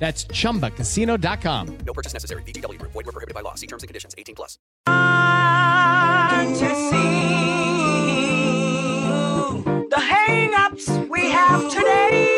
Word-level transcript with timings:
That's 0.00 0.24
chumbacasino.com. 0.24 1.78
No 1.86 1.92
purchase 1.92 2.14
necessary. 2.14 2.42
VGW 2.42 2.78
Group. 2.80 2.92
Void 2.92 3.06
were 3.06 3.12
prohibited 3.12 3.34
by 3.34 3.42
law. 3.42 3.54
See 3.54 3.68
terms 3.68 3.84
and 3.84 3.88
conditions. 3.88 4.14
18 4.18 4.34
plus. 4.34 4.58
to 6.58 6.74
see 6.90 6.98
the 9.90 10.00
hang-ups 10.00 10.88
we 11.08 11.30
have 11.30 11.70
today 11.70 12.30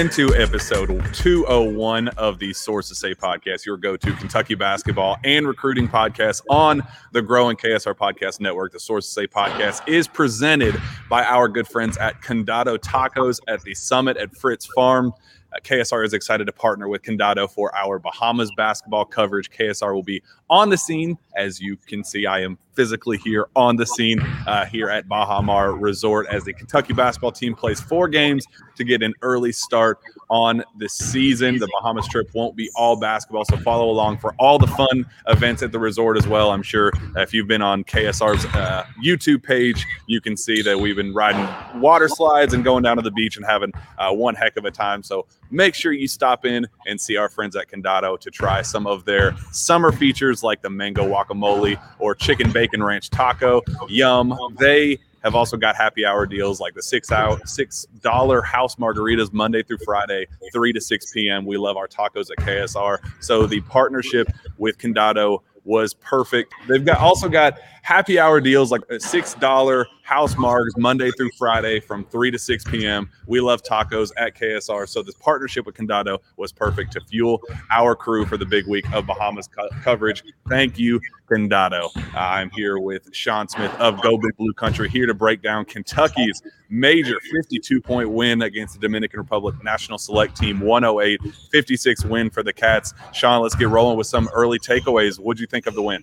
into 0.00 0.34
episode 0.34 0.88
201 1.12 2.08
of 2.08 2.38
the 2.38 2.54
Sources 2.54 2.96
Say 2.96 3.14
podcast, 3.14 3.66
your 3.66 3.76
go 3.76 3.98
to 3.98 4.12
Kentucky 4.14 4.54
basketball 4.54 5.18
and 5.24 5.46
recruiting 5.46 5.86
podcast 5.86 6.40
on 6.48 6.82
the 7.12 7.20
growing 7.20 7.54
KSR 7.54 7.94
Podcast 7.94 8.40
Network. 8.40 8.72
The 8.72 8.80
Sources 8.80 9.12
Say 9.12 9.26
podcast 9.26 9.86
is 9.86 10.08
presented 10.08 10.74
by 11.10 11.22
our 11.24 11.48
good 11.48 11.68
friends 11.68 11.98
at 11.98 12.22
Condado 12.22 12.78
Tacos 12.78 13.40
at 13.46 13.62
the 13.62 13.74
Summit 13.74 14.16
at 14.16 14.34
Fritz 14.34 14.64
Farm. 14.74 15.12
KSR 15.58 16.04
is 16.04 16.12
excited 16.12 16.46
to 16.46 16.52
partner 16.52 16.88
with 16.88 17.02
Condado 17.02 17.50
for 17.50 17.74
our 17.74 17.98
Bahamas 17.98 18.50
basketball 18.56 19.04
coverage. 19.04 19.50
KSR 19.50 19.92
will 19.94 20.02
be 20.02 20.22
on 20.48 20.70
the 20.70 20.76
scene. 20.76 21.18
As 21.36 21.60
you 21.60 21.76
can 21.76 22.04
see, 22.04 22.26
I 22.26 22.40
am 22.40 22.58
physically 22.74 23.18
here 23.18 23.48
on 23.56 23.76
the 23.76 23.86
scene 23.86 24.20
uh, 24.46 24.64
here 24.66 24.88
at 24.88 25.08
Baha 25.08 25.42
Mar 25.42 25.74
Resort 25.74 26.26
as 26.30 26.44
the 26.44 26.52
Kentucky 26.52 26.92
basketball 26.92 27.32
team 27.32 27.54
plays 27.54 27.80
four 27.80 28.08
games 28.08 28.46
to 28.76 28.84
get 28.84 29.02
an 29.02 29.14
early 29.22 29.52
start 29.52 29.98
on 30.30 30.62
the 30.78 30.88
season. 30.88 31.58
The 31.58 31.68
Bahamas 31.80 32.08
trip 32.08 32.30
won't 32.34 32.56
be 32.56 32.70
all 32.76 32.96
basketball, 32.96 33.44
so 33.44 33.56
follow 33.58 33.90
along 33.90 34.18
for 34.18 34.34
all 34.38 34.58
the 34.58 34.68
fun 34.68 35.04
events 35.26 35.62
at 35.62 35.72
the 35.72 35.78
resort 35.78 36.16
as 36.16 36.26
well. 36.26 36.52
I'm 36.52 36.62
sure 36.62 36.92
if 37.16 37.34
you've 37.34 37.48
been 37.48 37.62
on 37.62 37.84
KSR's 37.84 38.46
uh, 38.54 38.86
YouTube 39.04 39.42
page, 39.42 39.84
you 40.06 40.20
can 40.20 40.36
see 40.36 40.62
that 40.62 40.78
we've 40.78 40.96
been 40.96 41.12
riding 41.12 41.46
water 41.80 42.08
slides 42.08 42.54
and 42.54 42.62
going 42.62 42.84
down 42.84 42.96
to 42.96 43.02
the 43.02 43.10
beach 43.10 43.36
and 43.36 43.44
having 43.44 43.72
uh, 43.98 44.12
one 44.12 44.34
heck 44.34 44.56
of 44.56 44.64
a 44.64 44.70
time. 44.70 45.02
So 45.02 45.26
make 45.50 45.74
sure 45.74 45.92
you 45.92 46.06
stop 46.06 46.44
in 46.44 46.66
and 46.86 47.00
see 47.00 47.16
our 47.16 47.28
friends 47.28 47.56
at 47.56 47.68
Condado 47.68 48.18
to 48.20 48.30
try 48.30 48.62
some 48.62 48.86
of 48.86 49.04
their 49.04 49.36
summer 49.50 49.90
features 49.90 50.42
like 50.44 50.62
the 50.62 50.70
mango 50.70 51.06
guacamole 51.06 51.80
or 51.98 52.14
chicken 52.14 52.52
bacon 52.52 52.82
ranch 52.82 53.10
taco. 53.10 53.62
Yum. 53.88 54.36
They 54.58 54.98
have 55.22 55.34
also 55.34 55.56
got 55.56 55.76
happy 55.76 56.04
hour 56.04 56.26
deals 56.26 56.60
like 56.60 56.74
the 56.74 56.82
six 56.82 57.12
out 57.12 57.48
six 57.48 57.86
dollar 58.00 58.42
house 58.42 58.76
margaritas 58.76 59.32
Monday 59.32 59.62
through 59.62 59.78
Friday, 59.84 60.26
three 60.52 60.72
to 60.72 60.80
six 60.80 61.12
p.m. 61.12 61.44
We 61.44 61.56
love 61.56 61.76
our 61.76 61.88
tacos 61.88 62.30
at 62.30 62.38
KSR. 62.38 62.98
So 63.22 63.46
the 63.46 63.60
partnership 63.62 64.28
with 64.58 64.78
Condado 64.78 65.42
was 65.64 65.94
perfect. 65.94 66.54
They've 66.68 66.84
got 66.84 66.98
also 66.98 67.28
got 67.28 67.58
happy 67.82 68.18
hour 68.18 68.40
deals 68.40 68.70
like 68.70 68.82
a 68.90 68.98
six 68.98 69.34
dollar 69.34 69.86
house 70.10 70.34
margs 70.34 70.76
Monday 70.76 71.08
through 71.12 71.30
Friday 71.38 71.78
from 71.78 72.04
three 72.04 72.32
to 72.32 72.38
six 72.38 72.64
p.m. 72.64 73.08
We 73.28 73.40
love 73.40 73.62
tacos 73.62 74.10
at 74.16 74.36
KSR, 74.36 74.88
so 74.88 75.04
this 75.04 75.14
partnership 75.14 75.66
with 75.66 75.76
Condado 75.76 76.18
was 76.36 76.50
perfect 76.50 76.90
to 76.94 77.00
fuel 77.02 77.40
our 77.70 77.94
crew 77.94 78.26
for 78.26 78.36
the 78.36 78.44
big 78.44 78.66
week 78.66 78.92
of 78.92 79.06
Bahamas 79.06 79.46
co- 79.46 79.68
coverage. 79.84 80.24
Thank 80.48 80.80
you, 80.80 81.00
Condado. 81.30 81.90
I'm 82.16 82.50
here 82.50 82.80
with 82.80 83.14
Shawn 83.14 83.48
Smith 83.48 83.72
of 83.74 84.02
Go 84.02 84.18
Big 84.18 84.36
Blue 84.36 84.52
Country 84.52 84.88
here 84.88 85.06
to 85.06 85.14
break 85.14 85.42
down 85.42 85.64
Kentucky's 85.64 86.42
major 86.70 87.14
52 87.30 87.80
point 87.80 88.10
win 88.10 88.42
against 88.42 88.74
the 88.74 88.80
Dominican 88.80 89.20
Republic 89.20 89.62
national 89.62 89.98
select 89.98 90.36
team 90.36 90.58
108 90.58 91.20
56 91.52 92.04
win 92.06 92.30
for 92.30 92.42
the 92.42 92.52
Cats. 92.52 92.94
Shawn, 93.12 93.42
let's 93.42 93.54
get 93.54 93.68
rolling 93.68 93.96
with 93.96 94.08
some 94.08 94.28
early 94.34 94.58
takeaways. 94.58 95.20
What'd 95.20 95.40
you 95.40 95.46
think 95.46 95.68
of 95.68 95.74
the 95.74 95.82
win? 95.82 96.02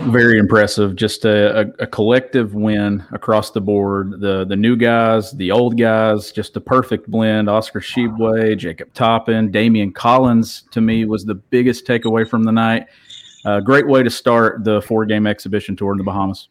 Very 0.00 0.38
impressive. 0.38 0.94
Just 0.94 1.24
a, 1.24 1.60
a, 1.60 1.66
a 1.80 1.86
collective 1.86 2.54
win 2.54 3.04
across 3.12 3.50
the 3.52 3.60
board. 3.60 4.20
The 4.20 4.44
the 4.44 4.56
new 4.56 4.76
guys, 4.76 5.32
the 5.32 5.50
old 5.50 5.78
guys, 5.78 6.32
just 6.32 6.56
a 6.56 6.60
perfect 6.60 7.10
blend. 7.10 7.48
Oscar 7.48 7.80
Tshiebwe, 7.80 8.58
Jacob 8.58 8.92
Toppin, 8.94 9.50
Daimion 9.50 9.94
Collins 9.94 10.64
to 10.72 10.80
me 10.80 11.04
was 11.06 11.24
the 11.24 11.34
biggest 11.34 11.86
takeaway 11.86 12.28
from 12.28 12.44
the 12.44 12.52
night. 12.52 12.86
Uh, 13.44 13.60
great 13.60 13.86
way 13.86 14.02
to 14.02 14.10
start 14.10 14.64
the 14.64 14.82
four 14.82 15.06
game 15.06 15.26
exhibition 15.26 15.76
tour 15.76 15.92
in 15.92 15.98
the 15.98 16.04
Bahamas. 16.04 16.48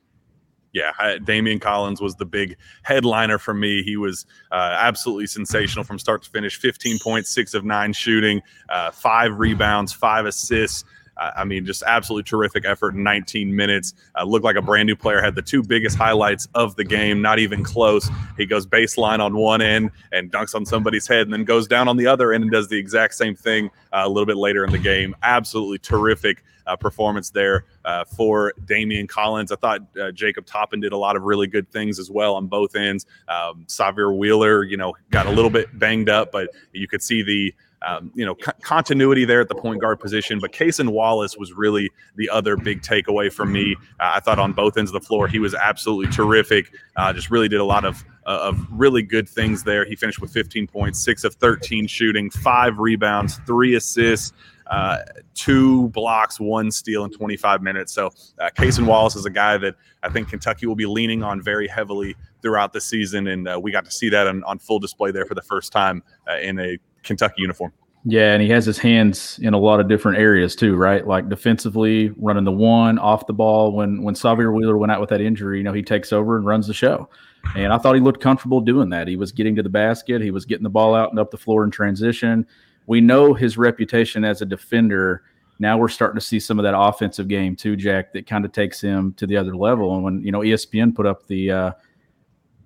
yeah, 0.74 0.92
I, 0.98 1.18
Daimion 1.18 1.62
Collins 1.62 2.02
was 2.02 2.16
the 2.16 2.26
big 2.26 2.58
headliner 2.84 3.38
for 3.38 3.54
me. 3.54 3.84
He 3.84 3.96
was 3.96 4.26
uh, 4.52 4.78
absolutely 4.80 5.28
sensational 5.28 5.84
from 5.86 6.00
start 6.00 6.24
to 6.24 6.30
finish 6.30 6.58
15 6.58 7.00
points, 7.00 7.30
six 7.32 7.54
of 7.54 7.64
nine 7.64 7.94
shooting, 7.94 8.42
uh, 8.70 8.92
five 8.92 9.40
rebounds, 9.40 9.94
five 9.94 10.26
assists. 10.26 10.84
I 11.18 11.46
mean, 11.46 11.66
just 11.66 11.84
absolutely 11.84 12.24
terrific 12.24 12.66
effort 12.66 12.96
in 12.96 13.04
19 13.04 13.56
minutes. 13.56 13.94
Uh, 14.18 14.24
looked 14.24 14.44
like 14.44 14.56
a 14.56 14.62
brand 14.62 14.88
new 14.88 14.96
player. 14.96 15.22
Had 15.22 15.36
the 15.36 15.42
two 15.42 15.64
biggest 15.64 15.98
highlights 15.98 16.48
of 16.56 16.76
the 16.76 16.84
game, 16.84 17.22
not 17.22 17.40
even 17.40 17.64
close. 17.64 18.10
He 18.38 18.46
goes 18.46 18.66
baseline 18.66 19.20
on 19.20 19.36
one 19.36 19.62
end 19.62 19.92
and 20.12 20.32
dunks 20.32 20.56
on 20.56 20.66
somebody's 20.66 21.08
head, 21.08 21.22
and 21.22 21.34
then 21.34 21.46
goes 21.46 21.68
down 21.68 21.88
on 21.88 21.98
the 21.98 22.08
other 22.08 22.34
end 22.34 22.44
and 22.44 22.52
does 22.52 22.68
the 22.68 22.78
exact 22.78 23.16
same 23.16 23.36
thing 23.36 23.70
uh, 23.94 24.04
a 24.04 24.10
little 24.10 24.26
bit 24.26 24.38
later 24.38 24.66
in 24.66 24.72
the 24.72 24.78
game. 24.78 25.16
Absolutely 25.24 25.78
terrific 25.80 26.44
uh, 26.68 26.76
performance 26.76 27.30
there 27.30 27.66
uh, 27.86 28.04
for 28.04 28.54
Daimion 28.66 29.08
Collins. 29.08 29.52
I 29.52 29.56
thought 29.56 29.82
uh, 30.00 30.12
Jacob 30.12 30.46
Toppin 30.46 30.80
did 30.80 30.94
a 30.94 30.98
lot 30.98 31.16
of 31.16 31.24
really 31.24 31.48
good 31.48 31.70
things 31.72 32.00
as 32.00 32.10
well 32.10 32.36
on 32.36 32.48
both 32.48 32.76
ends. 32.76 33.06
Um, 33.28 33.66
Sahvir 33.68 34.18
Wheeler, 34.18 34.64
you 34.64 34.78
know, 34.78 34.96
got 35.12 35.28
a 35.28 35.32
little 35.32 35.52
bit 35.52 35.78
banged 35.78 36.10
up, 36.10 36.32
but 36.32 36.50
you 36.72 36.88
could 36.88 37.02
see 37.02 37.22
the 37.22 37.54
um, 37.86 38.12
you 38.16 38.26
know, 38.26 38.36
co- 38.36 38.52
continuity 38.62 39.26
there 39.26 39.40
at 39.40 39.48
the 39.48 39.56
point 39.56 39.80
guard 39.80 40.00
position. 40.00 40.40
But 40.40 40.52
Cason 40.52 40.90
Wallace 40.90 41.38
was 41.38 41.54
really 41.54 41.92
the 42.16 42.30
other 42.30 42.58
big 42.58 42.82
takeaway 42.82 43.32
for 43.32 43.46
me. 43.46 43.76
Uh, 44.00 44.14
I 44.16 44.20
thought 44.20 44.40
on 44.40 44.54
both 44.54 44.78
ends 44.78 44.90
of 44.90 45.00
the 45.00 45.06
floor, 45.06 45.28
he 45.28 45.40
was 45.40 45.54
absolutely 45.54 46.12
terrific. 46.12 46.74
Uh, 46.96 47.14
just 47.14 47.30
really 47.30 47.48
did 47.48 47.60
a 47.60 47.66
lot 47.66 47.86
of 47.86 48.04
uh, 48.26 48.40
of 48.42 48.68
really 48.72 49.04
good 49.04 49.30
things 49.30 49.64
there. 49.64 49.86
He 49.86 49.96
finished 49.96 50.20
with 50.20 50.32
15 50.32 50.66
points, 50.68 51.00
six 51.00 51.24
of 51.24 51.36
13 51.36 51.86
shooting, 51.86 52.32
five 52.32 52.80
rebounds, 52.80 53.40
three 53.46 53.76
assists. 53.76 54.34
Uh, 54.68 54.98
two 55.36 55.90
blocks, 55.90 56.40
one 56.40 56.72
steal 56.72 57.04
in 57.04 57.12
25 57.12 57.62
minutes. 57.62 57.94
So, 57.94 58.10
uh, 58.40 58.50
Wallace 58.80 59.16
is 59.16 59.26
a 59.26 59.30
guy 59.30 59.60
that 59.60 59.76
I 60.02 60.10
think 60.10 60.30
Kentucky 60.30 60.66
will 60.66 60.76
be 60.76 60.88
leaning 60.88 61.22
on 61.22 61.40
very 61.40 61.68
heavily 61.68 62.16
throughout 62.42 62.74
the 62.74 62.82
season, 62.82 63.28
and 63.28 63.48
uh, 63.48 63.60
we 63.62 63.72
got 63.72 63.86
to 63.86 63.92
see 63.92 64.10
that 64.10 64.26
on, 64.26 64.44
on 64.44 64.58
full 64.58 64.80
display 64.80 65.12
there 65.12 65.26
for 65.26 65.36
the 65.36 65.44
first 65.44 65.72
time 65.72 66.02
uh, 66.28 66.40
in 66.40 66.60
a 66.60 66.80
Kentucky 67.06 67.36
uniform. 67.38 67.72
Yeah, 68.08 68.34
and 68.34 68.42
he 68.42 68.50
has 68.50 68.68
his 68.68 68.78
hands 68.78 69.40
in 69.42 69.56
a 69.56 69.58
lot 69.58 69.80
of 69.80 69.88
different 69.88 70.20
areas 70.20 70.56
too, 70.56 70.76
right? 70.76 71.06
Like 71.06 71.28
defensively, 71.28 72.10
running 72.18 72.44
the 72.44 72.52
one 72.52 73.00
off 73.00 73.26
the 73.26 73.34
ball. 73.34 73.72
When 73.72 74.04
when 74.04 74.14
Sahvir 74.14 74.54
Wheeler 74.54 74.78
went 74.78 74.92
out 74.92 75.02
with 75.02 75.10
that 75.10 75.22
injury, 75.22 75.58
you 75.58 75.64
know, 75.64 75.74
he 75.74 75.82
takes 75.82 76.14
over 76.14 76.38
and 76.38 76.46
runs 76.46 76.68
the 76.68 76.74
show. 76.74 77.10
And 77.56 77.74
I 77.74 77.80
thought 77.80 77.96
he 77.96 78.02
looked 78.02 78.22
comfortable 78.22 78.62
doing 78.62 78.90
that. 78.90 79.08
He 79.08 79.16
was 79.16 79.32
getting 79.32 79.56
to 79.56 79.64
the 79.64 79.70
basket, 79.70 80.22
he 80.22 80.30
was 80.30 80.46
getting 80.46 80.64
the 80.64 80.70
ball 80.70 80.94
out 80.94 81.10
and 81.10 81.20
up 81.20 81.32
the 81.32 81.38
floor 81.38 81.64
in 81.64 81.72
transition. 81.72 82.46
We 82.86 83.02
know 83.02 83.34
his 83.34 83.58
reputation 83.58 84.24
as 84.24 84.44
a 84.44 84.46
defender. 84.46 85.24
Now 85.58 85.78
we're 85.78 85.88
starting 85.88 86.20
to 86.20 86.26
see 86.26 86.40
some 86.40 86.60
of 86.60 86.64
that 86.64 86.78
offensive 86.78 87.28
game 87.28 87.56
too, 87.56 87.76
Jack, 87.76 88.14
that 88.14 88.28
kind 88.28 88.46
of 88.46 88.52
takes 88.52 88.80
him 88.80 89.14
to 89.14 89.26
the 89.26 89.38
other 89.38 89.56
level. 89.56 89.96
And 89.96 90.04
when 90.04 90.22
you 90.22 90.32
know 90.32 90.42
ESPN 90.42 90.94
put 90.94 91.08
up 91.08 91.26
the 91.26 91.50
uh, 91.50 91.72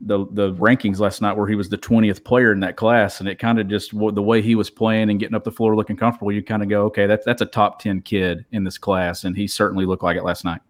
the 0.02 0.26
the 0.32 0.54
rankings 0.54 1.00
last 1.00 1.22
night 1.22 1.36
where 1.36 1.48
he 1.48 1.56
was 1.56 1.70
the 1.70 1.78
20th 1.78 2.24
player 2.24 2.52
in 2.52 2.60
that 2.62 2.78
class 2.78 3.20
and 3.20 3.28
it 3.28 3.38
kind 3.38 3.60
of 3.60 3.68
just 3.68 3.92
the 3.92 4.22
way 4.22 4.42
he 4.42 4.56
was 4.56 4.70
playing 4.70 5.10
and 5.10 5.20
getting 5.20 5.36
up 5.36 5.44
the 5.44 5.52
floor 5.52 5.76
looking 5.76 5.98
comfortable 5.98 6.32
you 6.32 6.42
kind 6.42 6.64
of 6.64 6.70
go 6.70 6.84
okay 6.86 7.06
that's 7.06 7.26
that's 7.26 7.42
a 7.42 7.46
top 7.46 7.82
10 7.82 8.02
kid 8.02 8.46
in 8.52 8.64
this 8.64 8.78
class 8.78 9.26
and 9.26 9.36
he 9.36 9.48
certainly 9.48 9.86
looked 9.86 10.04
like 10.04 10.16
it 10.16 10.24
last 10.24 10.46
night 10.46 10.62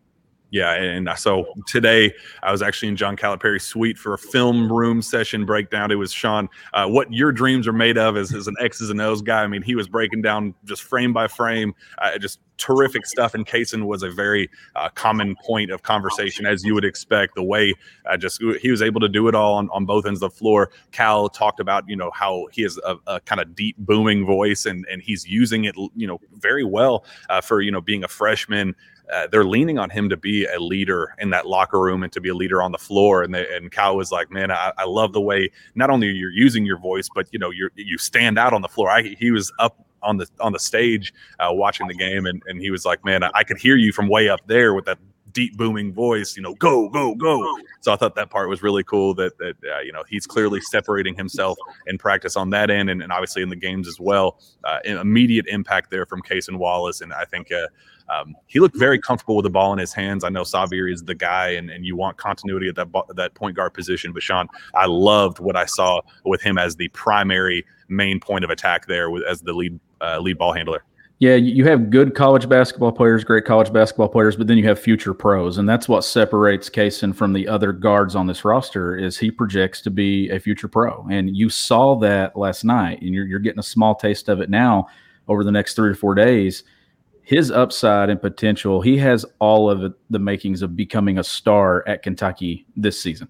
Yeah, 0.51 0.73
and 0.73 1.07
so 1.15 1.45
today 1.67 2.11
I 2.41 2.51
was 2.51 2.63
actually 2.63 2.87
in 2.87 2.95
John 2.95 3.15
Calipari's 3.15 3.63
suite 3.63 3.99
for 3.99 4.15
a 4.15 4.17
film 4.17 4.71
room 4.71 5.01
session 5.01 5.45
breakdown. 5.45 5.91
It 5.91 5.95
was 5.95 6.11
Shawn, 6.11 6.49
uh, 6.73 6.87
what 6.87 7.13
your 7.13 7.31
dreams 7.31 7.67
are 7.67 7.73
made 7.73 7.99
of 7.99 8.17
as, 8.17 8.33
as 8.33 8.47
an 8.47 8.55
X's 8.59 8.89
and 8.89 8.99
O's 8.99 9.21
guy. 9.21 9.43
I 9.43 9.47
mean, 9.47 9.61
he 9.61 9.75
was 9.75 9.87
breaking 9.87 10.23
down 10.23 10.55
just 10.65 10.81
frame 10.81 11.13
by 11.13 11.27
frame, 11.27 11.75
uh, 11.99 12.17
just 12.17 12.39
terrific 12.59 13.05
stuff. 13.05 13.33
And 13.33 13.45
Cason 13.45 13.85
was 13.85 14.03
a 14.03 14.11
very 14.11 14.49
uh, 14.75 14.89
common 14.89 15.35
point 15.43 15.71
of 15.71 15.81
conversation, 15.81 16.45
as 16.45 16.63
you 16.63 16.73
would 16.75 16.85
expect. 16.85 17.35
The 17.35 17.43
way 17.43 17.73
uh, 18.05 18.17
just 18.17 18.41
he 18.61 18.69
was 18.69 18.81
able 18.81 18.99
to 19.01 19.09
do 19.09 19.27
it 19.27 19.35
all 19.35 19.55
on, 19.55 19.69
on 19.71 19.85
both 19.85 20.05
ends 20.05 20.21
of 20.21 20.31
the 20.31 20.37
floor. 20.37 20.69
Cal 20.91 21.29
talked 21.29 21.59
about 21.59 21.87
you 21.87 21.95
know 21.95 22.11
how 22.11 22.47
he 22.51 22.61
has 22.63 22.77
a, 22.85 22.97
a 23.07 23.19
kind 23.21 23.41
of 23.41 23.55
deep 23.55 23.77
booming 23.77 24.25
voice, 24.25 24.65
and 24.65 24.85
and 24.91 25.01
he's 25.01 25.27
using 25.27 25.63
it 25.65 25.75
you 25.95 26.05
know 26.05 26.19
very 26.33 26.63
well 26.63 27.05
uh, 27.29 27.41
for 27.41 27.61
you 27.61 27.71
know 27.71 27.81
being 27.81 28.03
a 28.03 28.07
freshman 28.07 28.75
uh, 29.11 29.27
they're 29.31 29.45
leaning 29.45 29.79
on 29.79 29.89
him 29.89 30.09
to 30.09 30.17
be 30.17 30.45
a 30.45 30.59
leader 30.59 31.15
in 31.17 31.31
that 31.31 31.47
locker 31.47 31.79
room 31.79 32.03
and 32.03 32.13
to 32.13 32.21
be 32.21 32.29
a 32.29 32.35
leader 32.35 32.61
on 32.61 32.71
the 32.71 32.77
floor. 32.77 33.23
And 33.23 33.33
they, 33.33 33.55
and 33.55 33.71
Cal 33.71 33.97
was 33.97 34.11
like, 34.11 34.29
man, 34.29 34.51
I, 34.51 34.71
I, 34.77 34.85
love 34.85 35.13
the 35.13 35.21
way 35.21 35.49
not 35.73 35.89
only 35.89 36.07
you're 36.09 36.31
using 36.31 36.65
your 36.65 36.77
voice, 36.77 37.09
but 37.13 37.27
you 37.31 37.39
know 37.39 37.49
you 37.49 37.69
you 37.75 37.97
stand 37.97 38.37
out 38.37 38.53
on 38.53 38.61
the 38.61 38.67
floor. 38.67 38.89
I, 38.89 39.15
he 39.17 39.31
was 39.31 39.51
up 39.57 39.83
on 40.03 40.17
the 40.17 40.27
on 40.39 40.53
the 40.53 40.59
stage 40.59 41.13
uh, 41.39 41.49
watching 41.51 41.87
the 41.87 41.95
game, 41.95 42.25
and, 42.25 42.41
and 42.47 42.61
he 42.61 42.71
was 42.71 42.85
like, 42.85 43.03
man, 43.05 43.23
I, 43.23 43.31
I 43.33 43.43
could 43.43 43.57
hear 43.57 43.75
you 43.75 43.91
from 43.91 44.07
way 44.07 44.29
up 44.29 44.41
there 44.47 44.73
with 44.73 44.85
that 44.85 44.97
deep 45.31 45.55
booming 45.57 45.93
voice 45.93 46.35
you 46.35 46.41
know 46.41 46.55
go 46.55 46.89
go 46.89 47.13
go 47.13 47.55
so 47.81 47.93
i 47.93 47.95
thought 47.95 48.15
that 48.15 48.31
part 48.31 48.49
was 48.49 48.63
really 48.63 48.83
cool 48.83 49.13
that 49.13 49.37
that 49.37 49.55
uh, 49.71 49.79
you 49.79 49.91
know 49.91 50.03
he's 50.09 50.25
clearly 50.25 50.59
separating 50.59 51.13
himself 51.13 51.55
in 51.85 51.99
practice 51.99 52.35
on 52.35 52.49
that 52.49 52.71
end 52.71 52.89
and, 52.89 53.03
and 53.03 53.11
obviously 53.11 53.43
in 53.43 53.49
the 53.49 53.55
games 53.55 53.87
as 53.87 53.99
well 53.99 54.39
uh, 54.63 54.79
immediate 54.85 55.45
impact 55.47 55.91
there 55.91 56.05
from 56.05 56.19
Cason 56.23 56.57
Wallace 56.57 57.01
and 57.01 57.13
i 57.13 57.25
think 57.25 57.51
uh, 57.51 57.67
um, 58.09 58.35
he 58.47 58.59
looked 58.59 58.75
very 58.75 58.99
comfortable 58.99 59.35
with 59.35 59.43
the 59.43 59.49
ball 59.49 59.71
in 59.71 59.79
his 59.79 59.93
hands. 59.93 60.23
I 60.23 60.29
know 60.29 60.41
Sahvir 60.41 60.91
is 60.91 61.03
the 61.03 61.15
guy, 61.15 61.49
and, 61.49 61.69
and 61.69 61.85
you 61.85 61.95
want 61.95 62.17
continuity 62.17 62.67
at 62.67 62.75
that 62.75 62.87
that 63.15 63.35
point 63.35 63.55
guard 63.55 63.73
position. 63.73 64.13
But 64.13 64.23
Shawn, 64.23 64.47
I 64.73 64.87
loved 64.87 65.39
what 65.39 65.55
I 65.55 65.65
saw 65.65 66.01
with 66.25 66.41
him 66.41 66.57
as 66.57 66.75
the 66.75 66.87
primary 66.89 67.65
main 67.87 68.19
point 68.19 68.43
of 68.43 68.49
attack 68.49 68.87
there, 68.87 69.09
as 69.27 69.41
the 69.41 69.53
lead 69.53 69.79
uh, 70.01 70.19
lead 70.19 70.37
ball 70.37 70.53
handler. 70.53 70.83
Yeah, 71.19 71.35
you 71.35 71.65
have 71.65 71.89
good 71.89 72.15
college 72.15 72.47
basketball 72.47 72.93
players, 72.93 73.25
great 73.25 73.43
college 73.43 73.73
basketball 73.73 74.07
players, 74.07 74.37
but 74.37 74.47
then 74.47 74.57
you 74.57 74.65
have 74.65 74.79
future 74.79 75.13
pros, 75.13 75.57
and 75.57 75.67
that's 75.67 75.89
what 75.89 76.05
separates 76.05 76.69
Cason 76.69 77.13
from 77.13 77.33
the 77.33 77.45
other 77.45 77.73
guards 77.73 78.15
on 78.15 78.25
this 78.27 78.45
roster. 78.45 78.95
Is 78.95 79.17
he 79.17 79.29
projects 79.29 79.81
to 79.81 79.91
be 79.91 80.29
a 80.29 80.39
future 80.39 80.69
pro, 80.69 81.05
and 81.11 81.35
you 81.35 81.49
saw 81.49 81.95
that 81.99 82.37
last 82.37 82.63
night, 82.63 83.01
and 83.01 83.13
you're 83.13 83.25
you're 83.25 83.39
getting 83.39 83.59
a 83.59 83.63
small 83.63 83.95
taste 83.95 84.29
of 84.29 84.39
it 84.39 84.49
now 84.49 84.87
over 85.27 85.43
the 85.43 85.51
next 85.51 85.73
three 85.73 85.89
or 85.89 85.95
four 85.95 86.15
days 86.15 86.63
his 87.29 87.51
upside 87.51 88.09
and 88.09 88.19
potential, 88.19 88.81
he 88.81 88.97
has 88.97 89.23
all 89.37 89.69
of 89.69 89.93
the 90.09 90.17
makings 90.17 90.63
of 90.63 90.75
becoming 90.75 91.19
a 91.19 91.23
star 91.23 91.87
at 91.87 92.01
Kentucky 92.01 92.65
this 92.75 92.99
season 92.99 93.27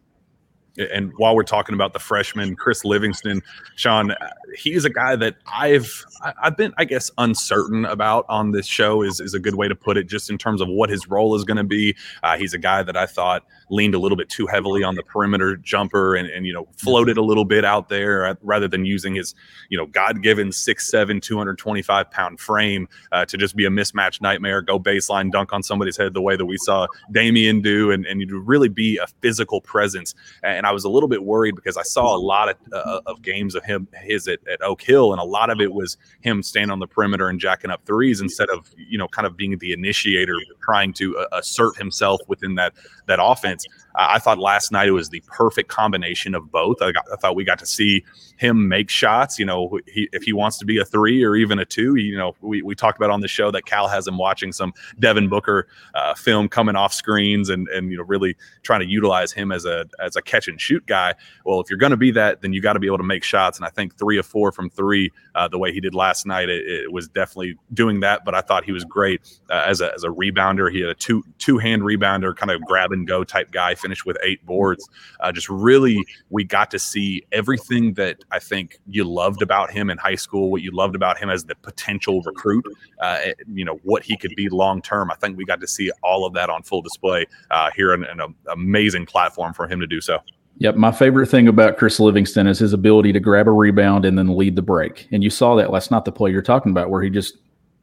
and 0.80 1.12
while 1.18 1.36
we're 1.36 1.44
talking 1.44 1.76
about 1.76 1.94
the 1.94 2.00
freshman 2.00 2.56
Chris 2.56 2.86
Livingston, 2.86 3.42
Shawn, 3.76 4.14
he's 4.56 4.86
a 4.86 4.90
guy 4.90 5.16
that 5.16 5.36
I've 5.52 6.06
I've 6.42 6.58
been 6.58 6.74
I 6.78 6.86
guess 6.86 7.12
uncertain 7.18 7.86
about 7.86 8.26
on 8.30 8.52
this 8.52 8.66
show 8.66 9.02
is 9.02 9.20
is 9.20 9.34
a 9.34 9.40
good 9.40 9.56
way 9.56 9.68
to 9.68 9.76
put 9.76 9.98
it, 9.98 10.08
just 10.08 10.30
in 10.30 10.38
terms 10.38 10.62
of 10.62 10.68
what 10.68 10.90
his 10.90 11.08
role 11.08 11.36
is 11.36 11.44
going 11.44 11.58
to 11.58 11.64
be. 11.64 11.96
Uh, 12.24 12.38
he's 12.38 12.54
a 12.54 12.60
guy 12.60 12.84
that 12.84 12.98
I 12.98 13.06
thought 13.06 13.46
leaned 13.69 13.95
a 13.95 14.00
little 14.00 14.18
bit 14.18 14.30
too 14.30 14.48
heavily 14.48 14.83
on 14.83 14.95
the 14.95 15.04
perimeter 15.04 15.56
jumper 15.57 16.16
and 16.16 16.30
and 16.30 16.45
you 16.45 16.54
know 16.54 16.68
floated 16.77 17.18
a 17.18 17.21
little 17.21 17.45
bit 17.45 17.66
out 17.66 17.89
there 17.89 18.38
rather 18.42 18.68
than 18.68 18.86
using 18.86 19.16
his 19.16 19.36
you 19.69 19.77
know 19.77 19.86
God 19.86 20.21
given 20.21 20.50
6'7", 20.50 21.21
225 21.21 22.12
pound 22.12 22.39
frame 22.39 22.88
uh, 23.12 23.25
to 23.25 23.38
just 23.38 23.56
be 23.56 23.66
a 23.66 23.69
mismatch 23.69 24.21
nightmare, 24.21 24.62
go 24.62 24.80
baseline 24.80 25.31
dunk 25.31 25.54
on 25.54 25.63
somebody's 25.63 25.98
head 25.98 26.13
the 26.13 26.21
way 26.21 26.36
that 26.36 26.45
we 26.45 26.57
saw 26.57 26.88
Daimion 27.13 27.62
do, 27.63 27.92
and 27.92 28.06
and 28.06 28.27
to 28.27 28.39
really 28.39 28.69
be 28.69 28.98
a 28.98 29.07
physical 29.21 29.62
presence. 29.62 30.13
And 30.44 30.66
I 30.66 30.71
was 30.71 30.83
a 30.83 30.89
little 30.89 31.10
bit 31.10 31.24
worried 31.24 31.56
because 31.56 31.77
I 31.77 31.83
saw 31.83 32.16
a 32.16 32.19
lot 32.19 32.50
of, 32.50 32.56
uh, 32.74 33.01
of 33.06 33.21
games 33.21 33.56
of 33.56 33.63
him 33.63 33.88
his 33.94 34.27
at, 34.27 34.39
at 34.48 34.62
Oak 34.62 34.81
Hill, 34.81 35.12
and 35.12 35.21
a 35.21 35.25
lot 35.25 35.50
of 35.50 35.62
it 35.62 35.74
was 35.74 35.98
him 36.21 36.44
standing 36.44 36.71
on 36.71 36.80
the 36.80 36.88
perimeter 36.88 37.30
and 37.30 37.39
jacking 37.39 37.71
up 37.71 37.86
threes 37.86 38.21
instead 38.21 38.50
of 38.50 38.69
you 38.77 38.98
know 38.98 39.07
kind 39.07 39.25
of 39.25 39.38
being 39.38 39.57
the 39.57 39.74
initiator, 39.74 40.36
trying 40.62 40.94
to 40.94 41.18
uh, 41.18 41.27
assert 41.33 41.77
himself 41.77 42.21
within 42.27 42.56
that 42.56 42.74
that 43.10 43.20
offense. 43.22 43.66
I 43.96 44.20
thought 44.20 44.40
last 44.40 44.72
night 44.72 44.88
it 44.88 44.92
was 44.92 45.10
the 45.10 45.22
perfect 45.28 45.70
combination 45.70 46.34
of 46.34 46.52
both. 46.52 46.82
I, 46.82 46.92
got, 46.92 47.06
I 47.12 47.16
thought 47.18 47.36
we 47.36 47.44
got 47.44 47.60
to 47.60 47.66
see 47.66 48.06
him 48.38 48.70
make 48.70 48.90
shots. 48.90 49.38
You 49.38 49.46
know, 49.46 49.80
he, 49.88 50.08
if 50.14 50.24
he 50.24 50.32
wants 50.32 50.58
to 50.60 50.66
be 50.66 50.78
a 50.78 50.86
three 50.86 51.24
or 51.24 51.36
even 51.36 51.60
a 51.60 51.66
two, 51.66 51.96
you 51.96 52.18
know, 52.18 52.36
we, 52.42 52.62
we 52.62 52.76
talked 52.76 52.98
about 52.98 53.10
on 53.10 53.20
the 53.20 53.28
show 53.28 53.52
that 53.52 53.66
Cal 53.66 53.88
has 53.88 54.08
him 54.08 54.18
watching 54.18 54.54
some 54.54 54.74
Devin 55.00 55.28
Booker 55.28 55.68
uh, 55.96 56.14
film 56.14 56.48
coming 56.48 56.76
off 56.76 56.94
screens 56.94 57.50
and 57.50 57.68
and 57.70 57.92
you 57.92 57.98
know 57.98 58.04
really 58.04 58.38
trying 58.64 58.80
to 58.80 58.86
utilize 58.86 59.32
him 59.32 59.52
as 59.52 59.66
a 59.66 59.86
as 60.00 60.16
a 60.16 60.22
catch 60.22 60.48
and 60.48 60.62
shoot 60.62 60.86
guy. 60.86 61.14
Well, 61.46 61.60
if 61.60 61.70
you're 61.70 61.80
going 61.80 61.92
to 61.92 61.98
be 61.98 62.12
that, 62.12 62.42
then 62.42 62.54
you 62.54 62.62
got 62.62 62.74
to 62.74 62.80
be 62.80 62.88
able 62.88 63.00
to 63.00 63.04
make 63.04 63.24
shots. 63.24 63.58
And 63.58 63.66
I 63.66 63.70
think 63.70 63.98
three 63.98 64.18
of 64.18 64.26
four 64.26 64.52
from 64.52 64.70
three, 64.70 65.12
uh, 65.36 65.48
the 65.48 65.58
way 65.58 65.74
he 65.74 65.82
did 65.82 65.94
last 65.94 66.26
night, 66.26 66.50
it, 66.50 66.66
it, 66.68 66.92
was 66.92 67.08
definitely 67.08 67.56
doing 67.74 68.00
that. 68.02 68.24
But 68.24 68.36
I 68.36 68.42
thought 68.42 68.64
he 68.64 68.72
was 68.72 68.86
great 68.86 69.22
uh, 69.50 69.64
as 69.66 69.82
a 69.82 69.94
as 69.94 70.04
a 70.04 70.10
rebounder. 70.10 70.72
He 70.72 70.80
had 70.82 70.90
a 70.90 70.96
two 70.96 71.24
two 71.40 71.58
hand 71.58 71.82
rebounder, 71.82 72.36
kind 72.36 72.52
of 72.52 72.62
grab 72.62 72.92
and 73.00 73.07
go 73.07 73.24
type 73.24 73.51
guy. 73.51 73.75
Finished 73.75 74.06
with 74.06 74.18
eight 74.24 74.46
boards. 74.46 74.88
Uh, 75.19 75.31
just 75.31 75.50
really, 75.50 76.04
we 76.30 76.44
got 76.44 76.69
to 76.72 76.80
see 76.80 77.25
everything 77.31 77.94
that 77.94 78.24
I 78.31 78.40
think 78.40 78.80
you 78.88 79.04
loved 79.04 79.42
about 79.42 79.72
him 79.72 79.90
in 79.90 79.98
high 79.98 80.16
school, 80.16 80.51
what 80.51 80.62
you 80.62 80.72
loved 80.72 80.96
about 80.96 81.18
him 81.18 81.30
as 81.30 81.46
the 81.46 81.56
potential 81.56 82.22
recruit, 82.22 82.66
uh, 83.01 83.19
eh, 83.24 83.34
you 83.51 83.66
know, 83.66 83.80
what 83.84 84.04
he 84.04 84.18
could 84.18 84.36
be 84.36 84.50
long 84.50 84.81
term. 84.81 85.12
I 85.12 85.16
think 85.16 85.38
we 85.38 85.46
got 85.46 85.62
to 85.62 85.68
see 85.68 85.92
all 86.04 86.25
of 86.25 86.34
that 86.34 86.50
on 86.50 86.63
full 86.63 86.81
display 86.81 87.25
uh, 87.51 87.69
here 87.75 87.94
and 87.94 88.06
an 88.06 88.36
amazing 88.51 89.06
platform 89.06 89.54
for 89.54 89.68
him 89.68 89.80
to 89.80 89.88
do 89.88 90.02
so. 90.02 90.19
Yep. 90.60 90.75
My 90.75 90.92
favorite 90.92 91.28
thing 91.28 91.48
about 91.48 91.78
Chris 91.78 92.02
Livingston 92.02 92.45
is 92.45 92.60
his 92.60 92.74
ability 92.74 93.13
to 93.13 93.19
grab 93.22 93.48
a 93.48 93.52
rebound 93.52 94.04
and 94.04 94.18
then 94.18 94.38
lead 94.38 94.57
the 94.57 94.62
break. 94.62 95.07
And 95.12 95.24
you 95.24 95.30
saw 95.30 95.56
that 95.56 95.72
last 95.72 95.90
not 95.90 96.04
the 96.04 96.12
play 96.12 96.31
you're 96.31 96.42
talking 96.42 96.72
about, 96.72 96.90
where 96.90 97.02
he 97.02 97.10
just 97.10 97.38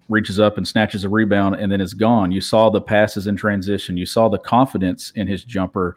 reaches 0.08 0.38
up 0.38 0.56
and 0.56 0.66
snatches 0.66 1.04
a 1.04 1.08
rebound 1.08 1.56
and 1.56 1.70
then 1.70 1.80
is 1.80 1.94
gone. 1.94 2.30
You 2.30 2.40
saw 2.40 2.70
the 2.70 2.80
passes 2.80 3.26
in 3.26 3.36
transition. 3.36 3.96
You 3.96 4.06
saw 4.06 4.28
the 4.28 4.38
confidence 4.38 5.12
in 5.16 5.26
his 5.26 5.44
jumper 5.44 5.96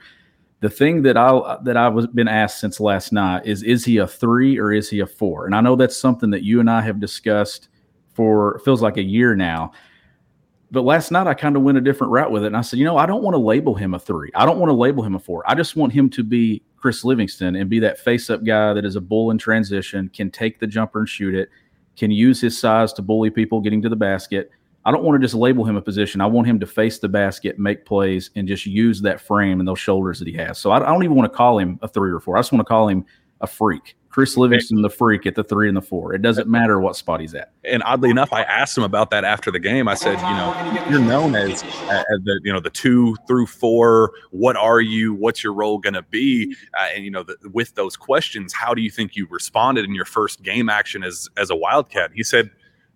the 0.61 0.69
thing 0.69 1.01
that 1.03 1.17
I 1.17 1.57
that 1.63 1.77
I've 1.77 2.13
been 2.13 2.27
asked 2.27 2.59
since 2.59 2.79
last 2.79 3.13
night 3.13 3.45
is 3.45 3.63
is 3.63 3.85
he 3.85 3.97
a 3.97 4.07
three 4.07 4.59
or 4.59 4.71
is 4.73 4.89
he 4.89 4.99
a 4.99 5.05
four? 5.05 5.45
And 5.45 5.55
I 5.55 5.61
know 5.61 5.75
that's 5.75 5.95
something 5.95 6.29
that 6.31 6.43
you 6.43 6.59
and 6.59 6.69
I 6.69 6.81
have 6.81 6.99
discussed 6.99 7.69
for 8.13 8.59
feels 8.65 8.81
like 8.81 8.97
a 8.97 9.03
year 9.03 9.35
now. 9.35 9.71
But 10.71 10.83
last 10.83 11.11
night 11.11 11.27
I 11.27 11.33
kind 11.33 11.55
of 11.55 11.63
went 11.63 11.77
a 11.77 11.81
different 11.81 12.11
route 12.11 12.31
with 12.31 12.43
it, 12.43 12.47
and 12.47 12.57
I 12.57 12.61
said, 12.61 12.77
you 12.77 12.85
know, 12.85 12.97
I 12.97 13.05
don't 13.05 13.23
want 13.23 13.33
to 13.33 13.39
label 13.39 13.73
him 13.73 13.93
a 13.93 13.99
three. 13.99 14.29
I 14.35 14.45
don't 14.45 14.59
want 14.59 14.69
to 14.69 14.75
label 14.75 15.01
him 15.01 15.15
a 15.15 15.19
four. 15.19 15.43
I 15.49 15.55
just 15.55 15.75
want 15.75 15.93
him 15.93 16.09
to 16.11 16.23
be 16.23 16.61
Chris 16.77 17.03
Livingston 17.03 17.55
and 17.55 17.69
be 17.69 17.79
that 17.79 17.97
face 17.97 18.29
up 18.29 18.43
guy 18.43 18.73
that 18.73 18.85
is 18.85 18.95
a 18.95 19.01
bull 19.01 19.31
in 19.31 19.37
transition, 19.37 20.09
can 20.09 20.29
take 20.29 20.59
the 20.59 20.67
jumper 20.67 20.99
and 20.99 21.09
shoot 21.09 21.33
it, 21.33 21.49
can 21.99 22.09
use 22.09 22.41
his 22.41 22.57
size 22.57 22.93
to 22.93 23.01
bully 23.01 23.29
people 23.29 23.61
getting 23.61 23.81
to 23.81 23.89
the 23.89 23.95
basket 23.95 24.49
I 24.85 24.91
don't 24.91 25.03
want 25.03 25.21
to 25.21 25.25
just 25.25 25.35
label 25.35 25.65
him 25.65 25.75
a 25.75 25.81
position. 25.81 26.21
I 26.21 26.25
want 26.25 26.47
him 26.47 26.59
to 26.61 26.65
face 26.65 26.99
the 26.99 27.09
basket, 27.09 27.59
make 27.59 27.85
plays, 27.85 28.31
and 28.35 28.47
just 28.47 28.65
use 28.65 29.01
that 29.01 29.19
frame 29.19 29.59
and 29.59 29.67
those 29.67 29.79
shoulders 29.79 30.19
that 30.19 30.27
he 30.27 30.33
has. 30.35 30.57
So 30.57 30.71
I, 30.71 30.77
I 30.77 30.91
don't 30.91 31.03
even 31.03 31.15
want 31.15 31.31
to 31.31 31.37
call 31.37 31.59
him 31.59 31.77
a 31.81 31.87
three 31.87 32.11
or 32.11 32.19
four. 32.19 32.37
I 32.37 32.39
just 32.39 32.51
want 32.51 32.61
to 32.61 32.69
call 32.69 32.87
him 32.87 33.05
a 33.41 33.47
freak. 33.47 33.95
Chris 34.19 34.35
Livingston, 34.35 34.81
the 34.81 34.89
freak 34.89 35.25
at 35.25 35.35
the 35.35 35.45
three 35.45 35.69
and 35.69 35.77
the 35.77 35.81
four. 35.81 36.13
It 36.13 36.21
doesn't 36.21 36.49
matter 36.49 36.77
what 36.81 36.97
spot 36.97 37.21
he's 37.21 37.33
at. 37.33 37.53
And 37.63 37.81
oddly 37.83 38.09
enough, 38.09 38.33
I 38.33 38.41
asked 38.41 38.77
him 38.77 38.83
about 38.83 39.11
that 39.11 39.23
after 39.23 39.49
the 39.49 39.59
game. 39.59 39.87
I 39.87 39.93
said, 39.93 40.15
you 40.15 40.35
know, 40.35 40.87
you're 40.89 40.99
known 40.99 41.37
as, 41.37 41.63
as 41.63 42.19
the 42.25 42.41
you 42.43 42.51
know 42.51 42.59
the 42.59 42.69
two 42.69 43.15
through 43.29 43.45
four. 43.45 44.11
What 44.31 44.57
are 44.57 44.81
you? 44.81 45.13
What's 45.13 45.41
your 45.41 45.53
role 45.53 45.77
going 45.77 45.93
to 45.93 46.01
be? 46.01 46.53
Uh, 46.77 46.87
and 46.93 47.05
you 47.05 47.11
know, 47.11 47.23
the, 47.23 47.37
with 47.53 47.75
those 47.75 47.95
questions, 47.95 48.51
how 48.51 48.73
do 48.73 48.81
you 48.81 48.91
think 48.91 49.15
you 49.15 49.25
responded 49.29 49.85
in 49.85 49.95
your 49.95 50.03
first 50.03 50.43
game 50.43 50.67
action 50.67 51.01
as 51.01 51.29
as 51.37 51.49
a 51.49 51.55
Wildcat? 51.55 52.11
He 52.13 52.23
said, 52.23 52.49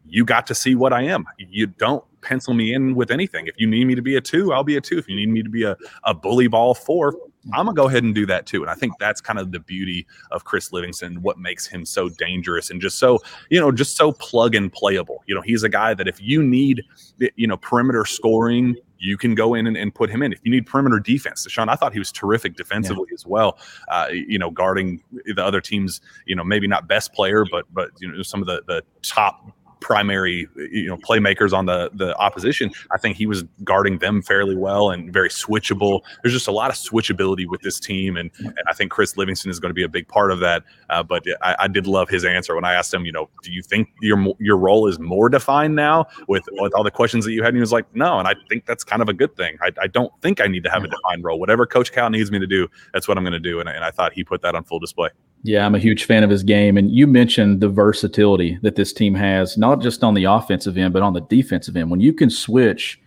you 0.05 0.25
got 0.25 0.45
to 0.47 0.53
see 0.53 0.75
what 0.75 0.91
I 0.91 1.03
am. 1.03 1.25
You 1.37 1.67
don't 1.67 2.03
pencil 2.19 2.53
me 2.53 2.73
in 2.73 2.95
with 2.95 3.11
anything. 3.11 3.47
If 3.47 3.55
you 3.57 3.65
need 3.65 3.85
me 3.85 3.95
to 3.95 4.01
be 4.01 4.17
a 4.17 4.21
two, 4.21 4.51
I'll 4.51 4.65
be 4.65 4.75
a 4.75 4.81
two. 4.81 4.97
If 4.97 5.07
you 5.07 5.15
need 5.15 5.29
me 5.29 5.41
to 5.41 5.49
be 5.49 5.63
a, 5.63 5.77
a 6.03 6.13
bully 6.13 6.49
ball 6.49 6.73
four, 6.73 7.15
I'm 7.53 7.65
gonna 7.65 7.73
go 7.73 7.87
ahead 7.87 8.03
and 8.03 8.15
do 8.15 8.25
that 8.27 8.45
too. 8.45 8.61
And 8.61 8.69
I 8.69 8.75
think 8.75 8.93
that's 8.99 9.19
kind 9.19 9.39
of 9.39 9.51
the 9.51 9.59
beauty 9.59 10.07
of 10.31 10.45
Chris 10.45 10.71
Livingston, 10.71 11.21
what 11.21 11.37
makes 11.37 11.67
him 11.67 11.85
so 11.85 12.09
dangerous 12.09 12.69
and 12.69 12.81
just 12.81 12.97
so, 12.97 13.19
you 13.49 13.59
know, 13.59 13.71
just 13.71 13.97
so 13.97 14.13
plug 14.13 14.55
and 14.55 14.71
playable. 14.71 15.23
You 15.27 15.35
know, 15.35 15.41
he's 15.41 15.63
a 15.63 15.69
guy 15.69 15.93
that 15.93 16.07
if 16.07 16.21
you 16.21 16.41
need, 16.41 16.83
you 17.35 17.47
know, 17.47 17.57
perimeter 17.57 18.05
scoring, 18.05 18.75
you 18.97 19.17
can 19.17 19.35
go 19.35 19.53
in 19.53 19.67
and, 19.67 19.75
and 19.75 19.93
put 19.93 20.09
him 20.09 20.23
in. 20.23 20.31
If 20.31 20.39
you 20.43 20.51
need 20.51 20.65
perimeter 20.65 20.99
defense, 20.99 21.45
Shawn, 21.49 21.67
I 21.67 21.75
thought 21.75 21.91
he 21.91 21.99
was 21.99 22.11
terrific 22.11 22.55
defensively 22.55 23.07
yeah. 23.09 23.15
as 23.15 23.25
well. 23.25 23.57
Uh, 23.89 24.07
you 24.11 24.39
know, 24.39 24.49
guarding 24.49 25.03
the 25.25 25.43
other 25.43 25.59
teams, 25.59 25.99
you 26.25 26.35
know, 26.35 26.43
maybe 26.43 26.67
not 26.67 26.87
best 26.87 27.13
player, 27.13 27.45
but 27.49 27.65
but 27.73 27.91
you 27.99 28.09
know, 28.09 28.21
some 28.23 28.41
of 28.41 28.47
the 28.47 28.63
the 28.67 28.83
top 29.01 29.51
primary 29.83 30.47
you 30.55 30.87
know 30.87 30.97
playmakers 30.97 31.53
on 31.53 31.67
the 31.67 31.91
the 31.93 32.15
opposition. 32.17 32.71
I 32.91 32.97
think 32.97 33.17
he 33.17 33.27
was 33.27 33.43
guarding 33.63 33.99
them 33.99 34.21
fairly 34.21 34.55
well 34.55 34.89
and 34.89 35.13
very 35.13 35.29
switchable. 35.29 36.01
There's 36.23 36.33
just 36.33 36.47
a 36.47 36.51
lot 36.51 36.71
of 36.71 36.77
switchability 36.77 37.45
with 37.47 37.61
this 37.61 37.79
team, 37.79 38.17
and, 38.17 38.31
and 38.39 38.63
I 38.67 38.73
think 38.73 38.91
Chris 38.91 39.17
Livingston 39.17 39.51
is 39.51 39.59
going 39.59 39.69
to 39.69 39.75
be 39.75 39.83
a 39.83 39.89
big 39.89 40.07
part 40.07 40.31
of 40.31 40.39
that. 40.39 40.63
Uh, 40.89 41.03
but 41.03 41.23
I, 41.41 41.55
I, 41.59 41.67
did 41.67 41.85
love 41.85 42.09
his 42.09 42.23
answer 42.23 42.55
when 42.55 42.65
I 42.65 42.73
asked 42.73 42.93
him, 42.93 43.05
you 43.05 43.11
know, 43.11 43.29
do 43.43 43.51
you 43.51 43.61
think 43.61 43.89
your 44.01 44.33
your 44.39 44.57
role 44.57 44.87
is 44.87 44.99
more 44.99 45.29
defined 45.29 45.75
now 45.75 46.05
with 46.27 46.43
with 46.53 46.73
all 46.73 46.83
the 46.83 46.91
questions 46.91 47.25
that 47.25 47.33
you 47.33 47.43
had? 47.43 47.49
And 47.49 47.57
he 47.57 47.61
was 47.61 47.73
like, 47.73 47.93
no, 47.93 48.19
and 48.19 48.27
I 48.27 48.35
think 48.49 48.65
that's 48.65 48.83
kind 48.83 49.01
of 49.01 49.09
a 49.09 49.13
good 49.13 49.35
thing. 49.35 49.57
I, 49.61 49.71
I 49.81 49.87
don't 49.87 50.11
think 50.21 50.39
I 50.41 50.47
need 50.47 50.63
to 50.63 50.69
have 50.69 50.83
a 50.83 50.87
defined 50.87 51.23
role. 51.23 51.39
Whatever 51.39 51.65
Coach 51.65 51.91
Cal 51.91 52.09
needs 52.09 52.31
me 52.31 52.39
to 52.39 52.47
do, 52.47 52.67
that's 52.93 53.07
what 53.07 53.17
I'm 53.17 53.23
going 53.23 53.33
to 53.33 53.39
do. 53.39 53.59
And, 53.59 53.67
and 53.67 53.83
I 53.83 53.91
thought 53.91 54.13
he 54.13 54.23
put 54.23 54.41
that 54.41 54.55
on 54.55 54.63
full 54.63 54.79
display. 54.79 55.09
Yeah, 55.45 55.65
I'm 55.65 55.75
a 55.75 55.79
huge 55.79 56.05
fan 56.05 56.23
of 56.23 56.29
his 56.29 56.41
game. 56.41 56.77
And 56.77 56.89
you 56.89 57.05
mentioned 57.05 57.59
the 57.59 57.67
versatility 57.67 58.57
that 58.61 58.75
this 58.75 58.93
team 58.93 59.13
has, 59.15 59.57
not 59.57 59.81
just 59.81 60.01
on 60.01 60.13
the 60.13 60.23
offensive 60.23 60.77
end, 60.77 60.93
but 60.93 61.01
on 61.01 61.13
the 61.13 61.21
defensive 61.21 61.75
end. 61.75 61.91
When 61.91 61.99
you 61.99 62.13
can 62.13 62.29
switch 62.29 63.01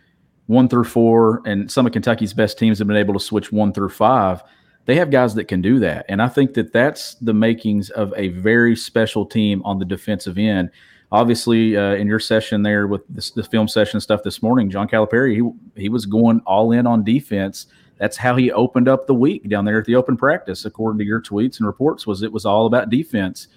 one 0.46 0.68
through 0.68 0.84
four, 0.84 1.42
and 1.46 1.70
some 1.70 1.86
of 1.86 1.92
Kentucky's 1.92 2.34
best 2.34 2.58
teams 2.58 2.78
have 2.78 2.86
been 2.86 2.96
able 2.96 3.14
to 3.14 3.20
switch 3.20 3.50
one 3.50 3.72
through 3.72 3.88
five, 3.88 4.42
they 4.84 4.96
have 4.96 5.10
guys 5.10 5.34
that 5.34 5.46
can 5.46 5.62
do 5.62 5.78
that. 5.78 6.04
And 6.10 6.20
I 6.20 6.28
think 6.28 6.52
that 6.54 6.72
that's 6.72 7.14
the 7.14 7.34
makings 7.34 7.88
of 7.90 8.12
a 8.16 8.28
very 8.28 8.76
special 8.76 9.24
team 9.24 9.62
on 9.64 9.78
the 9.78 9.86
defensive 9.86 10.36
end. 10.36 10.70
Obviously, 11.10 11.76
uh, 11.76 11.94
in 11.94 12.06
your 12.06 12.20
session 12.20 12.62
there 12.62 12.86
with 12.86 13.00
this, 13.08 13.30
the 13.30 13.44
film 13.44 13.66
session 13.66 13.98
stuff 13.98 14.22
this 14.22 14.42
morning, 14.42 14.68
John 14.70 14.88
Calipari, 14.88 15.34
he, 15.34 15.82
he 15.82 15.88
was 15.88 16.04
going 16.04 16.40
all 16.40 16.72
in 16.72 16.86
on 16.86 17.02
defense– 17.02 17.66
that's 17.98 18.16
how 18.16 18.36
he 18.36 18.52
opened 18.52 18.88
up 18.88 19.06
the 19.06 19.14
week 19.14 19.48
down 19.48 19.64
there 19.64 19.78
at 19.78 19.86
the 19.86 19.96
open 19.96 20.16
practice, 20.16 20.64
according 20.64 20.98
to 20.98 21.04
your 21.04 21.20
tweets 21.20 21.58
and 21.58 21.66
reports, 21.66 22.06
was 22.06 22.22
it 22.22 22.32
was 22.32 22.44
all 22.44 22.66
about 22.66 22.90
defense. 22.90 23.48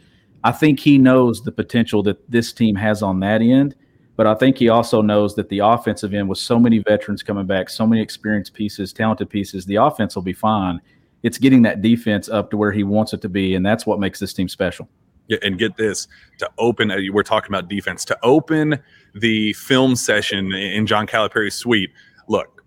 I 0.43 0.51
think 0.51 0.79
he 0.79 0.97
knows 0.97 1.43
the 1.43 1.51
potential 1.51 2.01
that 2.03 2.29
this 2.31 2.53
team 2.53 2.75
has 2.75 3.03
on 3.03 3.19
that 3.19 3.41
end, 3.41 3.75
but 4.15 4.27
I 4.27 4.35
think 4.35 4.57
he 4.57 4.69
also 4.69 5.01
knows 5.01 5.35
that 5.35 5.49
the 5.49 5.59
offensive 5.59 6.13
end 6.13 6.29
with 6.29 6.37
so 6.37 6.57
many 6.57 6.79
veterans 6.79 7.23
coming 7.23 7.45
back, 7.45 7.69
so 7.69 7.85
many 7.85 8.01
experienced 8.01 8.53
pieces, 8.53 8.93
talented 8.93 9.29
pieces, 9.29 9.65
the 9.65 9.75
offense 9.75 10.15
will 10.15 10.23
be 10.23 10.33
fine. 10.33 10.79
It's 11.23 11.37
getting 11.37 11.61
that 11.63 11.81
defense 11.81 12.29
up 12.29 12.49
to 12.51 12.57
where 12.57 12.71
he 12.71 12.83
wants 12.83 13.13
it 13.13 13.21
to 13.21 13.29
be, 13.29 13.55
and 13.55 13.65
that's 13.65 13.85
what 13.85 13.99
makes 13.99 14.19
this 14.19 14.33
team 14.33 14.47
special. 14.47 14.87
Yeah, 15.27 15.37
and 15.43 15.59
get 15.59 15.75
this 15.77 16.07
to 16.39 16.49
open. 16.57 16.89
Uh, 16.89 16.97
we're 17.11 17.23
talking 17.23 17.51
about 17.51 17.69
defense 17.69 18.03
to 18.05 18.17
open 18.23 18.79
the 19.13 19.53
film 19.53 19.95
session 19.95 20.53
in 20.53 20.87
John 20.87 21.05
Calipari's 21.05 21.55
suite. 21.55 21.91
Look, 22.27 22.58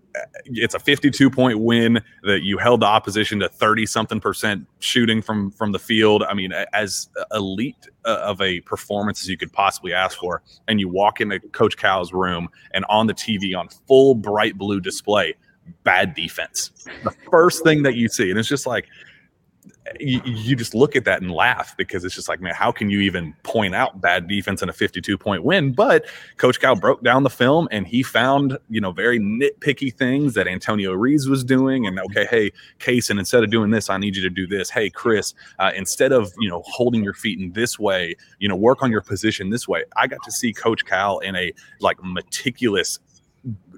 it's 0.45 0.75
a 0.75 0.79
52 0.79 1.29
point 1.29 1.59
win 1.59 2.01
that 2.23 2.43
you 2.43 2.57
held 2.57 2.81
the 2.81 2.85
opposition 2.85 3.39
to 3.39 3.49
30 3.49 3.85
something 3.85 4.19
percent 4.19 4.67
shooting 4.79 5.21
from 5.21 5.51
from 5.51 5.71
the 5.71 5.79
field. 5.79 6.23
I 6.23 6.33
mean 6.33 6.51
as 6.73 7.09
elite 7.33 7.87
uh, 8.05 8.19
of 8.21 8.41
a 8.41 8.61
performance 8.61 9.21
as 9.21 9.29
you 9.29 9.37
could 9.37 9.51
possibly 9.51 9.93
ask 9.93 10.17
for. 10.17 10.41
And 10.67 10.79
you 10.79 10.87
walk 10.87 11.21
into 11.21 11.39
coach 11.39 11.77
cal's 11.77 12.13
room 12.13 12.49
and 12.73 12.85
on 12.89 13.07
the 13.07 13.13
tv 13.13 13.57
on 13.57 13.69
full 13.87 14.15
bright 14.15 14.57
blue 14.57 14.79
display 14.79 15.33
bad 15.83 16.13
defense. 16.13 16.71
The 17.03 17.13
first 17.31 17.63
thing 17.63 17.83
that 17.83 17.95
you 17.95 18.07
see 18.09 18.29
and 18.29 18.39
it's 18.39 18.49
just 18.49 18.67
like 18.67 18.87
you, 19.99 20.21
you, 20.25 20.55
just 20.55 20.73
look 20.73 20.95
at 20.95 21.05
that 21.05 21.21
and 21.21 21.31
laugh 21.31 21.75
because 21.77 22.03
it's 22.03 22.15
just 22.15 22.27
like, 22.27 22.41
man, 22.41 22.53
how 22.53 22.71
can 22.71 22.89
you 22.89 22.99
even 23.01 23.33
point 23.43 23.75
out 23.75 24.01
bad 24.01 24.27
defense 24.27 24.61
in 24.61 24.69
a 24.69 24.73
52 24.73 25.17
point 25.17 25.43
win? 25.43 25.73
But 25.73 26.05
Coach 26.37 26.59
Cal 26.59 26.75
broke 26.75 27.03
down 27.03 27.23
the 27.23 27.29
film 27.29 27.67
and 27.71 27.85
he 27.85 28.03
found, 28.03 28.57
you 28.69 28.81
know, 28.81 28.91
very 28.91 29.19
nitpicky 29.19 29.93
things 29.93 30.33
that 30.33 30.47
Antonio 30.47 30.93
Reeves 30.93 31.27
was 31.27 31.43
doing. 31.43 31.85
And 31.85 31.99
okay, 31.99 32.25
hey, 32.25 32.51
Cason 32.79 33.19
instead 33.19 33.43
of 33.43 33.51
doing 33.51 33.71
this, 33.71 33.89
I 33.89 33.97
need 33.97 34.15
you 34.15 34.23
to 34.23 34.29
do 34.29 34.47
this. 34.47 34.69
Hey, 34.69 34.89
Chris, 34.89 35.33
uh, 35.59 35.71
instead 35.75 36.11
of, 36.11 36.31
you 36.39 36.49
know, 36.49 36.63
holding 36.65 37.03
your 37.03 37.13
feet 37.13 37.39
in 37.39 37.51
this 37.53 37.77
way, 37.77 38.15
you 38.39 38.47
know, 38.47 38.55
work 38.55 38.81
on 38.81 38.91
your 38.91 39.01
position 39.01 39.49
this 39.49 39.67
way. 39.67 39.83
I 39.95 40.07
got 40.07 40.23
to 40.23 40.31
see 40.31 40.53
Coach 40.53 40.85
Cal 40.85 41.19
in 41.19 41.35
a 41.35 41.53
like 41.79 41.97
meticulous 42.03 42.99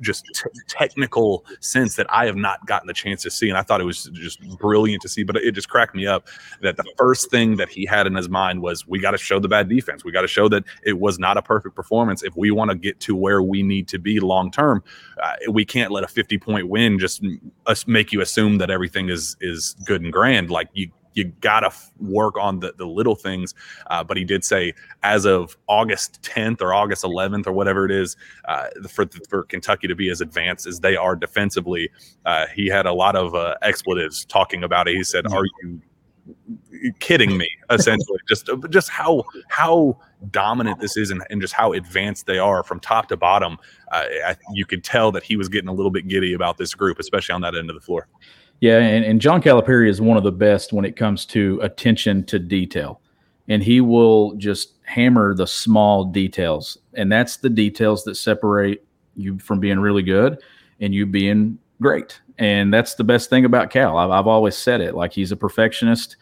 just 0.02 0.26
t- 0.34 0.50
technical 0.68 1.46
sense 1.60 1.96
that 1.96 2.06
I 2.10 2.26
have 2.26 2.36
not 2.36 2.66
gotten 2.68 2.88
the 2.88 2.94
chance 2.94 3.24
to 3.24 3.32
see. 3.32 3.50
And 3.50 3.58
I 3.58 3.62
thought 3.62 3.82
it 3.82 3.86
was 3.86 4.06
just 4.14 4.42
brilliant 4.58 5.02
to 5.04 5.10
see, 5.10 5.24
but 5.24 5.38
it 5.38 5.54
just 5.54 5.70
cracked 5.70 5.96
me 5.96 6.06
up 6.06 6.28
that 6.62 6.78
the 6.78 6.86
first 6.98 7.32
thing 7.32 7.56
that 7.58 7.70
he 7.70 7.86
had 7.86 8.08
in 8.08 8.16
his 8.16 8.30
mind 8.30 8.62
was 8.62 8.88
we 8.88 9.00
got 9.00 9.12
to 9.12 9.18
show 9.18 9.40
the 9.40 9.48
bad 9.48 9.70
defense. 9.70 10.04
We 10.04 10.12
got 10.12 10.22
to 10.22 10.28
show 10.28 10.48
that 10.50 10.64
it 10.84 11.00
was 11.00 11.20
not 11.20 11.38
a 11.38 11.42
perfect 11.42 11.76
performance. 11.76 12.24
If 12.24 12.36
we 12.36 12.52
want 12.52 12.72
to 12.72 12.76
get 12.76 13.00
to 13.02 13.16
where 13.16 13.42
we 13.42 13.64
need 13.64 13.88
to 13.90 14.00
be 14.00 14.20
long 14.20 14.52
term, 14.52 14.84
uh, 15.22 15.34
we 15.50 15.66
can't 15.66 15.92
let 15.92 16.04
a 16.04 16.08
50 16.08 16.38
point 16.38 16.70
win 16.70 17.00
just 17.00 17.24
make 17.88 18.12
you 18.12 18.22
assume 18.22 18.58
that 18.60 18.70
everything 18.70 19.10
is 19.10 19.36
is 19.42 19.76
good 19.86 20.02
and 20.02 20.12
grand. 20.12 20.50
Like 20.50 20.70
you 20.74 20.92
you 21.16 21.32
gotta 21.42 21.72
work 22.00 22.38
on 22.38 22.60
the, 22.60 22.74
the 22.78 22.86
little 22.86 23.16
things. 23.16 23.56
Uh, 23.88 24.04
but 24.04 24.18
he 24.18 24.24
did 24.24 24.44
say 24.44 24.74
as 25.02 25.26
of 25.26 25.58
August 25.68 26.22
10th 26.22 26.62
or 26.62 26.74
August 26.74 27.04
11th 27.04 27.48
or 27.48 27.54
whatever 27.54 27.86
it 27.86 27.92
is 27.92 28.16
uh, 28.48 28.68
for 28.88 29.08
for 29.28 29.44
Kentucky 29.44 29.88
to 29.88 29.96
be 29.96 30.10
as 30.10 30.22
advanced 30.22 30.68
as 30.68 30.82
they 30.82 30.96
are 30.96 31.16
defensively, 31.16 31.90
uh, 32.26 32.46
he 32.54 32.68
had 32.68 32.86
a 32.86 32.94
lot 32.94 33.16
of 33.16 33.34
uh, 33.34 33.56
expletives 33.62 34.26
talking 34.26 34.64
about 34.64 34.88
it. 34.88 34.96
He 34.96 35.04
said, 35.04 35.26
"Are 35.28 35.46
you?" 35.46 35.82
kidding 37.00 37.38
me 37.38 37.48
essentially 37.70 38.18
just 38.28 38.50
just 38.72 38.90
how 38.90 39.24
how 39.48 39.96
dominant 40.32 40.80
this 40.80 40.98
is 40.98 41.12
and, 41.12 41.24
and 41.30 41.40
just 41.40 41.54
how 41.54 41.74
advanced 41.74 42.26
they 42.26 42.40
are 42.40 42.64
from 42.64 42.80
top 42.80 43.08
to 43.08 43.16
bottom 43.16 43.58
uh, 43.92 44.06
I, 44.26 44.36
you 44.52 44.66
could 44.66 44.84
tell 44.84 45.12
that 45.12 45.22
he 45.22 45.36
was 45.36 45.50
getting 45.50 45.68
a 45.68 45.74
little 45.74 45.92
bit 45.92 46.08
giddy 46.08 46.34
about 46.34 46.58
this 46.58 46.74
group 46.74 46.98
especially 47.00 47.34
on 47.34 47.42
that 47.42 47.56
end 47.56 47.70
of 47.70 47.76
the 47.76 47.82
floor 47.82 48.08
yeah, 48.60 48.80
and, 48.80 49.06
and 49.06 49.22
John 49.22 49.42
Calipari 49.42 49.90
is 49.90 50.02
one 50.02 50.18
of 50.18 50.24
the 50.24 50.32
best 50.32 50.74
when 50.74 50.86
it 50.86 50.96
comes 50.96 51.26
to 51.28 51.60
attention 51.62 52.24
to 52.26 52.40
detail. 52.40 53.02
And 53.48 53.62
he 53.62 53.80
will 53.80 54.34
just 54.36 54.74
hammer 54.84 55.36
the 55.36 55.46
small 55.46 56.06
details. 56.06 56.78
And 56.96 57.12
that's 57.12 57.38
the 57.38 57.50
details 57.50 58.04
that 58.06 58.16
separate 58.16 58.86
you 59.16 59.38
from 59.40 59.60
being 59.60 59.80
really 59.80 60.02
good 60.02 60.42
and 60.80 60.94
you 60.94 61.06
being 61.06 61.60
great. 61.82 62.20
And 62.38 62.74
that's 62.74 62.96
the 62.96 63.04
best 63.04 63.30
thing 63.30 63.46
about 63.46 63.70
Cal. 63.70 63.98
I've, 63.98 64.10
I've 64.10 64.28
always 64.28 64.58
said 64.58 64.82
it. 64.82 64.96
Like 64.96 65.14
he's 65.14 65.32
a 65.32 65.38
perfectionist. 65.38 66.18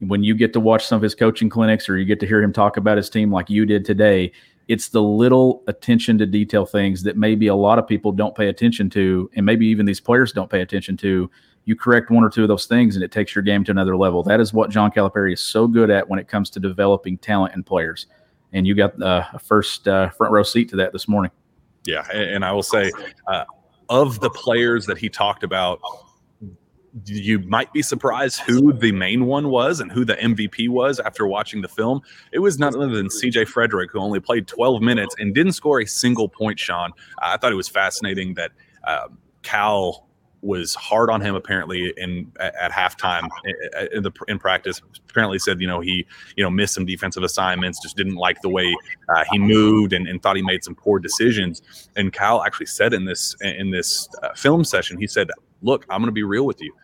When 0.00 0.22
you 0.24 0.34
get 0.34 0.52
to 0.54 0.60
watch 0.60 0.86
some 0.86 0.96
of 0.96 1.02
his 1.02 1.14
coaching 1.14 1.48
clinics 1.50 1.88
or 1.88 1.98
you 1.98 2.04
get 2.04 2.20
to 2.20 2.26
hear 2.26 2.42
him 2.42 2.52
talk 2.52 2.76
about 2.76 2.96
his 2.96 3.10
team 3.10 3.30
like 3.30 3.50
you 3.50 3.66
did 3.66 3.84
today, 3.84 4.32
it's 4.68 4.88
the 4.88 5.02
little 5.02 5.62
attention 5.66 6.18
to 6.18 6.26
detail 6.26 6.64
things 6.64 7.02
that 7.02 7.16
maybe 7.16 7.48
a 7.48 7.54
lot 7.54 7.78
of 7.78 7.86
people 7.86 8.12
don't 8.12 8.34
pay 8.34 8.48
attention 8.48 8.88
to, 8.90 9.30
and 9.34 9.44
maybe 9.44 9.66
even 9.66 9.86
these 9.86 10.00
players 10.00 10.32
don't 10.32 10.50
pay 10.50 10.60
attention 10.60 10.96
to 10.98 11.30
you 11.64 11.76
correct 11.76 12.10
one 12.10 12.24
or 12.24 12.30
two 12.30 12.42
of 12.42 12.48
those 12.48 12.66
things 12.66 12.96
and 12.96 13.04
it 13.04 13.12
takes 13.12 13.34
your 13.34 13.42
game 13.42 13.64
to 13.64 13.70
another 13.70 13.96
level. 13.96 14.22
That 14.22 14.40
is 14.40 14.52
what 14.52 14.70
John 14.70 14.90
Calipari 14.90 15.32
is 15.32 15.40
so 15.40 15.66
good 15.66 15.90
at 15.90 16.08
when 16.08 16.18
it 16.18 16.28
comes 16.28 16.50
to 16.50 16.60
developing 16.60 17.18
talent 17.18 17.54
and 17.54 17.64
players. 17.64 18.06
And 18.52 18.66
you 18.66 18.74
got 18.74 19.00
uh, 19.00 19.24
a 19.32 19.38
first 19.38 19.86
uh, 19.88 20.10
front 20.10 20.32
row 20.32 20.42
seat 20.42 20.68
to 20.70 20.76
that 20.76 20.92
this 20.92 21.08
morning. 21.08 21.30
Yeah, 21.84 22.08
and 22.12 22.44
I 22.44 22.52
will 22.52 22.62
say, 22.62 22.92
uh, 23.26 23.44
of 23.88 24.20
the 24.20 24.30
players 24.30 24.86
that 24.86 24.98
he 24.98 25.08
talked 25.08 25.42
about, 25.42 25.80
you 27.06 27.40
might 27.40 27.72
be 27.72 27.82
surprised 27.82 28.40
who 28.40 28.72
the 28.72 28.92
main 28.92 29.26
one 29.26 29.48
was 29.48 29.80
and 29.80 29.90
who 29.90 30.04
the 30.04 30.14
MVP 30.16 30.68
was 30.68 31.00
after 31.00 31.26
watching 31.26 31.62
the 31.62 31.68
film. 31.68 32.02
It 32.32 32.38
was 32.40 32.58
none 32.58 32.74
other 32.76 32.88
than 32.88 33.08
CJ 33.08 33.46
Fredrick, 33.48 33.90
who 33.90 33.98
only 33.98 34.20
played 34.20 34.46
12 34.46 34.82
minutes 34.82 35.14
and 35.18 35.34
didn't 35.34 35.52
score 35.52 35.80
a 35.80 35.86
single 35.86 36.28
point. 36.28 36.58
Shawn, 36.58 36.92
I 37.20 37.36
thought 37.36 37.50
it 37.50 37.56
was 37.56 37.68
fascinating 37.68 38.34
that 38.34 38.52
um, 38.84 39.18
Cal 39.42 40.06
was 40.42 40.74
hard 40.74 41.08
on 41.08 41.20
him 41.20 41.34
apparently 41.34 41.94
in 41.96 42.30
at, 42.40 42.54
at 42.56 42.72
halftime 42.72 43.28
in 43.92 44.02
the 44.02 44.12
in 44.28 44.38
practice. 44.38 44.82
Apparently 45.08 45.38
said 45.38 45.60
you 45.60 45.66
know 45.66 45.80
he 45.80 46.04
you 46.36 46.44
know 46.44 46.50
missed 46.50 46.74
some 46.74 46.84
defensive 46.84 47.22
assignments, 47.22 47.80
just 47.80 47.96
didn't 47.96 48.16
like 48.16 48.40
the 48.42 48.48
way 48.48 48.74
uh, 49.08 49.24
he 49.30 49.38
moved, 49.38 49.92
and, 49.92 50.06
and, 50.06 50.22
thought 50.22 50.36
he 50.36 50.42
made 50.42 50.62
some 50.62 50.74
poor 50.74 50.98
decisions. 50.98 51.88
And 51.96 52.12
Cal 52.12 52.42
actually 52.42 52.66
said 52.66 52.92
in 52.92 53.04
this 53.04 53.34
in 53.40 53.70
this 53.70 54.08
uh, 54.22 54.34
film 54.34 54.64
session, 54.64 54.98
he 54.98 55.06
said, 55.06 55.30
"Look, 55.62 55.86
I'm 55.88 56.00
going 56.00 56.08
to 56.08 56.12
be 56.12 56.24
real 56.24 56.44
with 56.44 56.60
you." 56.60 56.74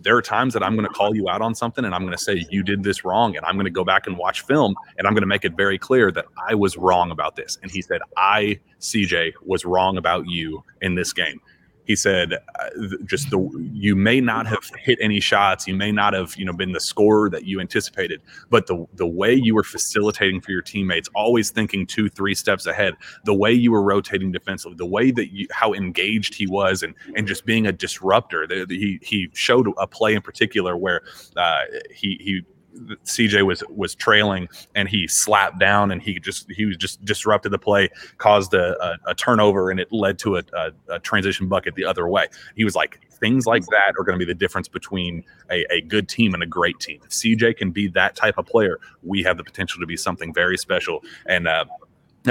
There 0.00 0.16
are 0.16 0.22
times 0.22 0.54
that 0.54 0.62
I'm 0.62 0.76
going 0.76 0.86
to 0.86 0.94
call 0.94 1.16
you 1.16 1.28
out 1.28 1.42
on 1.42 1.56
something 1.56 1.84
and 1.84 1.92
I'm 1.92 2.02
going 2.02 2.16
to 2.16 2.22
say 2.22 2.46
you 2.50 2.62
did 2.62 2.84
this 2.84 3.04
wrong 3.04 3.36
and 3.36 3.44
I'm 3.44 3.56
going 3.56 3.64
to 3.64 3.70
go 3.70 3.82
back 3.82 4.06
and 4.06 4.16
watch 4.16 4.42
film 4.42 4.76
and 4.96 5.08
I'm 5.08 5.12
going 5.12 5.22
to 5.22 5.26
make 5.26 5.44
it 5.44 5.56
very 5.56 5.76
clear 5.76 6.12
that 6.12 6.26
I 6.48 6.54
was 6.54 6.76
wrong 6.76 7.10
about 7.10 7.34
this. 7.34 7.58
And 7.62 7.70
he 7.72 7.82
said, 7.82 8.00
I, 8.16 8.60
CJ, 8.78 9.32
was 9.42 9.64
wrong 9.64 9.96
about 9.96 10.28
you 10.28 10.62
in 10.82 10.94
this 10.94 11.12
game 11.12 11.40
he 11.88 11.96
said 11.96 12.34
uh, 12.34 12.68
just 13.06 13.30
the 13.30 13.38
you 13.72 13.96
may 13.96 14.20
not 14.20 14.46
have 14.46 14.70
hit 14.78 14.98
any 15.00 15.18
shots 15.18 15.66
you 15.66 15.74
may 15.74 15.90
not 15.90 16.12
have 16.12 16.36
you 16.36 16.44
know 16.44 16.52
been 16.52 16.72
the 16.72 16.80
scorer 16.80 17.28
that 17.28 17.44
you 17.44 17.60
anticipated 17.60 18.22
but 18.50 18.66
the 18.68 18.86
the 18.94 19.06
way 19.06 19.34
you 19.34 19.54
were 19.54 19.64
facilitating 19.64 20.40
for 20.40 20.52
your 20.52 20.62
teammates 20.62 21.08
always 21.14 21.50
thinking 21.50 21.86
two 21.86 22.08
three 22.08 22.34
steps 22.34 22.66
ahead 22.66 22.94
the 23.24 23.34
way 23.34 23.52
you 23.52 23.72
were 23.72 23.82
rotating 23.82 24.30
defensively 24.30 24.76
the 24.76 24.86
way 24.86 25.10
that 25.10 25.32
you 25.32 25.48
how 25.50 25.72
engaged 25.72 26.34
he 26.34 26.46
was 26.46 26.82
and 26.82 26.94
and 27.16 27.26
just 27.26 27.44
being 27.44 27.66
a 27.66 27.72
disruptor 27.72 28.46
the, 28.46 28.64
the, 28.66 28.78
he 28.78 29.00
he 29.02 29.30
showed 29.32 29.66
a 29.78 29.86
play 29.86 30.14
in 30.14 30.22
particular 30.22 30.76
where 30.76 31.02
uh, 31.36 31.62
he 31.90 32.18
he 32.20 32.42
CJ 32.76 33.46
was 33.46 33.62
was 33.68 33.94
trailing 33.94 34.48
and 34.74 34.88
he 34.88 35.08
slapped 35.08 35.58
down 35.58 35.90
and 35.90 36.02
he 36.02 36.18
just 36.20 36.50
he 36.50 36.64
was 36.64 36.76
just 36.76 37.04
disrupted 37.04 37.52
the 37.52 37.58
play, 37.58 37.88
caused 38.18 38.54
a, 38.54 38.80
a, 38.82 39.10
a 39.10 39.14
turnover, 39.14 39.70
and 39.70 39.80
it 39.80 39.92
led 39.92 40.18
to 40.20 40.36
a, 40.36 40.42
a, 40.88 40.98
transition 41.00 41.48
bucket 41.48 41.74
the 41.74 41.84
other 41.84 42.08
way. 42.08 42.26
He 42.56 42.64
was 42.64 42.74
like, 42.74 43.00
things 43.18 43.46
like 43.46 43.64
that 43.66 43.94
are 43.98 44.04
going 44.04 44.18
to 44.18 44.24
be 44.24 44.30
the 44.30 44.38
difference 44.38 44.68
between 44.68 45.24
a, 45.50 45.80
good 45.82 46.08
team 46.08 46.34
and 46.34 46.42
a 46.42 46.46
great 46.46 46.78
team. 46.78 47.00
If 47.04 47.10
CJ 47.10 47.56
can 47.56 47.70
be 47.70 47.88
that 47.88 48.14
type 48.14 48.38
of 48.38 48.46
player, 48.46 48.78
we 49.02 49.22
have 49.22 49.36
the 49.36 49.44
potential 49.44 49.80
to 49.80 49.86
be 49.86 49.96
something 49.96 50.32
very 50.32 50.56
special. 50.56 51.02
And 51.26 51.48
uh, 51.48 51.64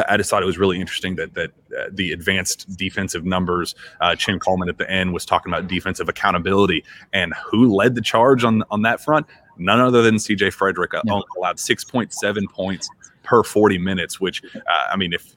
I 0.08 0.18
just 0.18 0.30
thought 0.30 0.44
it 0.44 0.48
was 0.48 0.58
really 0.58 0.80
interesting 0.80 1.16
that 1.16 1.34
that 1.34 1.52
uh, 1.78 1.86
the 1.92 2.12
advanced 2.12 2.76
defensive 2.78 3.26
numbers. 3.26 3.76
Uh, 4.02 4.16
Chin 4.16 4.40
Coleman 4.40 4.70
at 4.70 4.78
the 4.78 4.90
end 4.90 5.14
was 5.14 5.26
talking 5.26 5.52
about 5.52 5.68
defensive 5.68 6.10
accountability 6.10 6.84
and 7.14 7.34
who 7.50 7.74
led 7.74 7.96
the 7.96 8.02
charge 8.02 8.44
on 8.44 8.64
on 8.70 8.84
that 8.84 9.02
front. 9.02 9.26
None 9.60 9.80
other 9.80 10.02
than 10.02 10.20
C.J. 10.20 10.50
Fredrick 10.50 11.00
Yeah. 11.06 11.20
allowed 11.38 11.60
six 11.60 11.84
point 11.84 12.14
seven 12.14 12.48
points 12.48 12.90
per 13.24 13.44
forty 13.44 13.78
minutes. 13.78 14.20
Which 14.20 14.44
uh, 14.56 14.60
I 14.92 14.96
mean, 14.96 15.14
if 15.14 15.36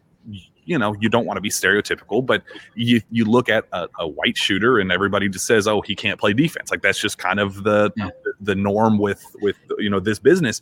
you 0.65 0.79
know 0.79 0.95
you 1.01 1.09
don't 1.09 1.27
want 1.27 1.37
to 1.37 1.41
be 1.41 1.49
stereotypical, 1.51 2.25
but 2.25 2.43
you 2.75 3.01
you 3.11 3.25
look 3.25 3.49
at 3.49 3.65
a, 3.73 3.89
a 3.99 4.07
white 4.07 4.37
shooter 4.37 4.79
and 4.79 4.93
everybody 4.93 5.29
just 5.29 5.47
says, 5.47 5.67
"Oh, 5.67 5.81
he 5.81 5.95
can't 5.97 6.19
play 6.21 6.33
defense." 6.33 6.71
Like 6.71 6.83
that's 6.83 7.01
just 7.01 7.19
kind 7.19 7.41
of 7.41 7.63
the 7.65 7.91
Yeah. 7.97 8.11
the, 8.25 8.33
the 8.41 8.55
norm 8.55 8.99
with 8.99 9.25
with 9.41 9.57
you 9.79 9.91
know 9.91 10.01
this 10.01 10.19
business. 10.19 10.61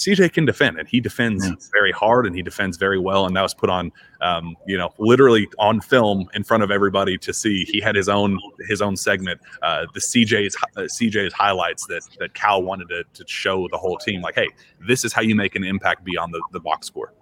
CJ 0.00 0.32
can 0.32 0.46
defend, 0.46 0.78
and 0.78 0.88
he 0.88 0.98
defends 0.98 1.46
Yeah. 1.46 1.54
very 1.72 1.92
hard, 1.92 2.26
and 2.26 2.34
he 2.34 2.42
defends 2.42 2.78
very 2.78 2.98
well. 2.98 3.26
And 3.26 3.36
that 3.36 3.42
was 3.42 3.52
put 3.52 3.68
on, 3.68 3.92
um, 4.22 4.56
you 4.66 4.78
know, 4.78 4.94
literally 4.98 5.46
on 5.58 5.80
film 5.82 6.26
in 6.32 6.42
front 6.42 6.62
of 6.62 6.70
everybody 6.70 7.18
to 7.18 7.32
see. 7.34 7.64
He 7.64 7.80
had 7.80 7.94
his 7.94 8.08
own 8.08 8.38
his 8.66 8.80
own 8.80 8.96
segment, 8.96 9.40
uh, 9.62 9.84
the 9.92 10.00
CJ's 10.00 10.56
uh, 10.76 10.80
CJ's 10.82 11.34
highlights 11.34 11.86
that 11.88 12.02
that 12.18 12.32
Cal 12.32 12.62
wanted 12.62 12.88
to, 12.88 13.04
to 13.12 13.24
show 13.28 13.68
the 13.70 13.76
whole 13.76 13.98
team, 13.98 14.22
like, 14.22 14.36
hey, 14.36 14.48
this 14.88 15.04
is 15.04 15.12
how 15.12 15.20
you 15.20 15.34
make 15.34 15.54
an 15.54 15.64
impact 15.64 16.02
beyond 16.04 16.32
the, 16.32 16.42
the 16.52 16.60
box 16.60 16.86
score. 16.86 17.12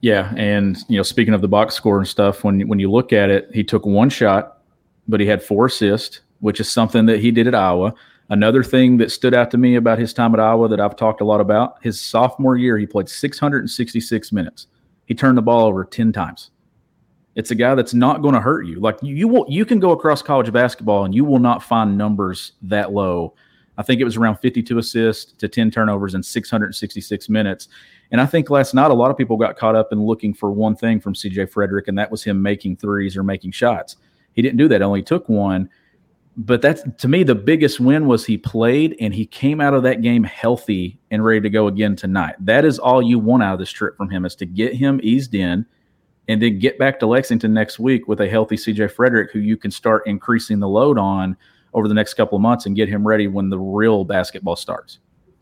Yeah, 0.00 0.32
and 0.36 0.78
you 0.88 0.96
know, 0.96 1.02
speaking 1.02 1.34
of 1.34 1.40
the 1.40 1.48
box 1.48 1.74
score 1.74 1.98
and 1.98 2.06
stuff, 2.06 2.44
when 2.44 2.66
when 2.68 2.78
you 2.78 2.90
look 2.90 3.12
at 3.12 3.28
it, 3.30 3.50
he 3.52 3.64
took 3.64 3.84
one 3.84 4.08
shot, 4.08 4.58
but 5.08 5.18
he 5.20 5.26
had 5.26 5.42
four 5.42 5.66
assists, 5.66 6.20
which 6.38 6.60
is 6.60 6.70
something 6.70 7.06
that 7.06 7.18
he 7.18 7.30
did 7.32 7.46
at 7.48 7.54
Iowa. 7.56 7.92
Another 8.30 8.62
thing 8.62 8.96
that 8.98 9.10
stood 9.10 9.34
out 9.34 9.50
to 9.50 9.58
me 9.58 9.74
about 9.74 9.98
his 9.98 10.14
time 10.14 10.32
at 10.34 10.40
Iowa 10.40 10.68
that 10.68 10.80
I've 10.80 10.94
talked 10.94 11.20
a 11.20 11.24
lot 11.24 11.40
about, 11.40 11.82
his 11.82 12.00
sophomore 12.00 12.56
year, 12.56 12.78
he 12.78 12.86
played 12.86 13.08
666 13.08 14.32
minutes. 14.32 14.68
He 15.06 15.14
turned 15.14 15.36
the 15.36 15.42
ball 15.42 15.66
over 15.66 15.84
10 15.84 16.12
times. 16.12 16.50
It's 17.34 17.50
a 17.50 17.56
guy 17.56 17.74
that's 17.74 17.92
not 17.92 18.22
going 18.22 18.34
to 18.34 18.40
hurt 18.40 18.66
you. 18.66 18.78
Like 18.78 18.98
you, 19.02 19.16
you 19.16 19.26
will, 19.26 19.46
you 19.48 19.64
can 19.64 19.80
go 19.80 19.90
across 19.90 20.22
college 20.22 20.52
basketball 20.52 21.04
and 21.04 21.14
you 21.14 21.24
will 21.24 21.40
not 21.40 21.62
find 21.62 21.98
numbers 21.98 22.52
that 22.62 22.92
low. 22.92 23.34
I 23.76 23.82
think 23.82 24.00
it 24.00 24.04
was 24.04 24.16
around 24.16 24.36
52 24.36 24.78
assists 24.78 25.32
to 25.32 25.48
10 25.48 25.72
turnovers 25.72 26.14
in 26.14 26.22
666 26.22 27.28
minutes. 27.28 27.68
And 28.12 28.20
I 28.20 28.26
think 28.26 28.50
last 28.50 28.74
night 28.74 28.92
a 28.92 28.94
lot 28.94 29.10
of 29.10 29.16
people 29.16 29.36
got 29.36 29.56
caught 29.56 29.74
up 29.74 29.88
in 29.90 30.04
looking 30.04 30.34
for 30.34 30.52
one 30.52 30.76
thing 30.76 31.00
from 31.00 31.14
CJ 31.14 31.50
Fredrick, 31.50 31.88
and 31.88 31.98
that 31.98 32.10
was 32.10 32.22
him 32.22 32.40
making 32.42 32.76
threes 32.76 33.16
or 33.16 33.22
making 33.22 33.52
shots. 33.52 33.96
He 34.34 34.42
didn't 34.42 34.58
do 34.58 34.68
that; 34.68 34.82
only 34.82 35.02
took 35.02 35.28
one. 35.28 35.70
But 36.36 36.62
that's 36.62 36.82
to 36.98 37.08
me 37.08 37.22
the 37.22 37.34
biggest 37.34 37.80
win 37.80 38.06
was 38.06 38.24
he 38.24 38.38
played 38.38 38.96
and 39.00 39.12
he 39.12 39.26
came 39.26 39.60
out 39.60 39.74
of 39.74 39.82
that 39.82 40.00
game 40.00 40.24
healthy 40.24 40.98
and 41.10 41.24
ready 41.24 41.40
to 41.40 41.50
go 41.50 41.66
again 41.66 41.96
tonight. 41.96 42.36
That 42.38 42.64
is 42.64 42.78
all 42.78 43.02
you 43.02 43.18
want 43.18 43.42
out 43.42 43.54
of 43.54 43.58
this 43.58 43.70
trip 43.70 43.96
from 43.96 44.10
him 44.10 44.24
is 44.24 44.34
to 44.36 44.46
get 44.46 44.74
him 44.74 45.00
eased 45.02 45.34
in 45.34 45.66
and 46.28 46.40
then 46.40 46.58
get 46.58 46.78
back 46.78 47.00
to 47.00 47.06
Lexington 47.06 47.52
next 47.52 47.78
week 47.78 48.06
with 48.06 48.20
a 48.20 48.28
healthy 48.28 48.56
CJ 48.56 48.94
Fredrick 48.94 49.30
who 49.32 49.40
you 49.40 49.56
can 49.56 49.70
start 49.70 50.06
increasing 50.06 50.60
the 50.60 50.68
load 50.68 50.98
on 50.98 51.36
over 51.74 51.88
the 51.88 51.94
next 51.94 52.14
couple 52.14 52.36
of 52.36 52.42
months 52.42 52.66
and 52.66 52.76
get 52.76 52.88
him 52.88 53.06
ready 53.06 53.26
when 53.26 53.50
the 53.50 53.58
real 53.58 54.04
basketball 54.04 54.56
starts. 54.56 54.98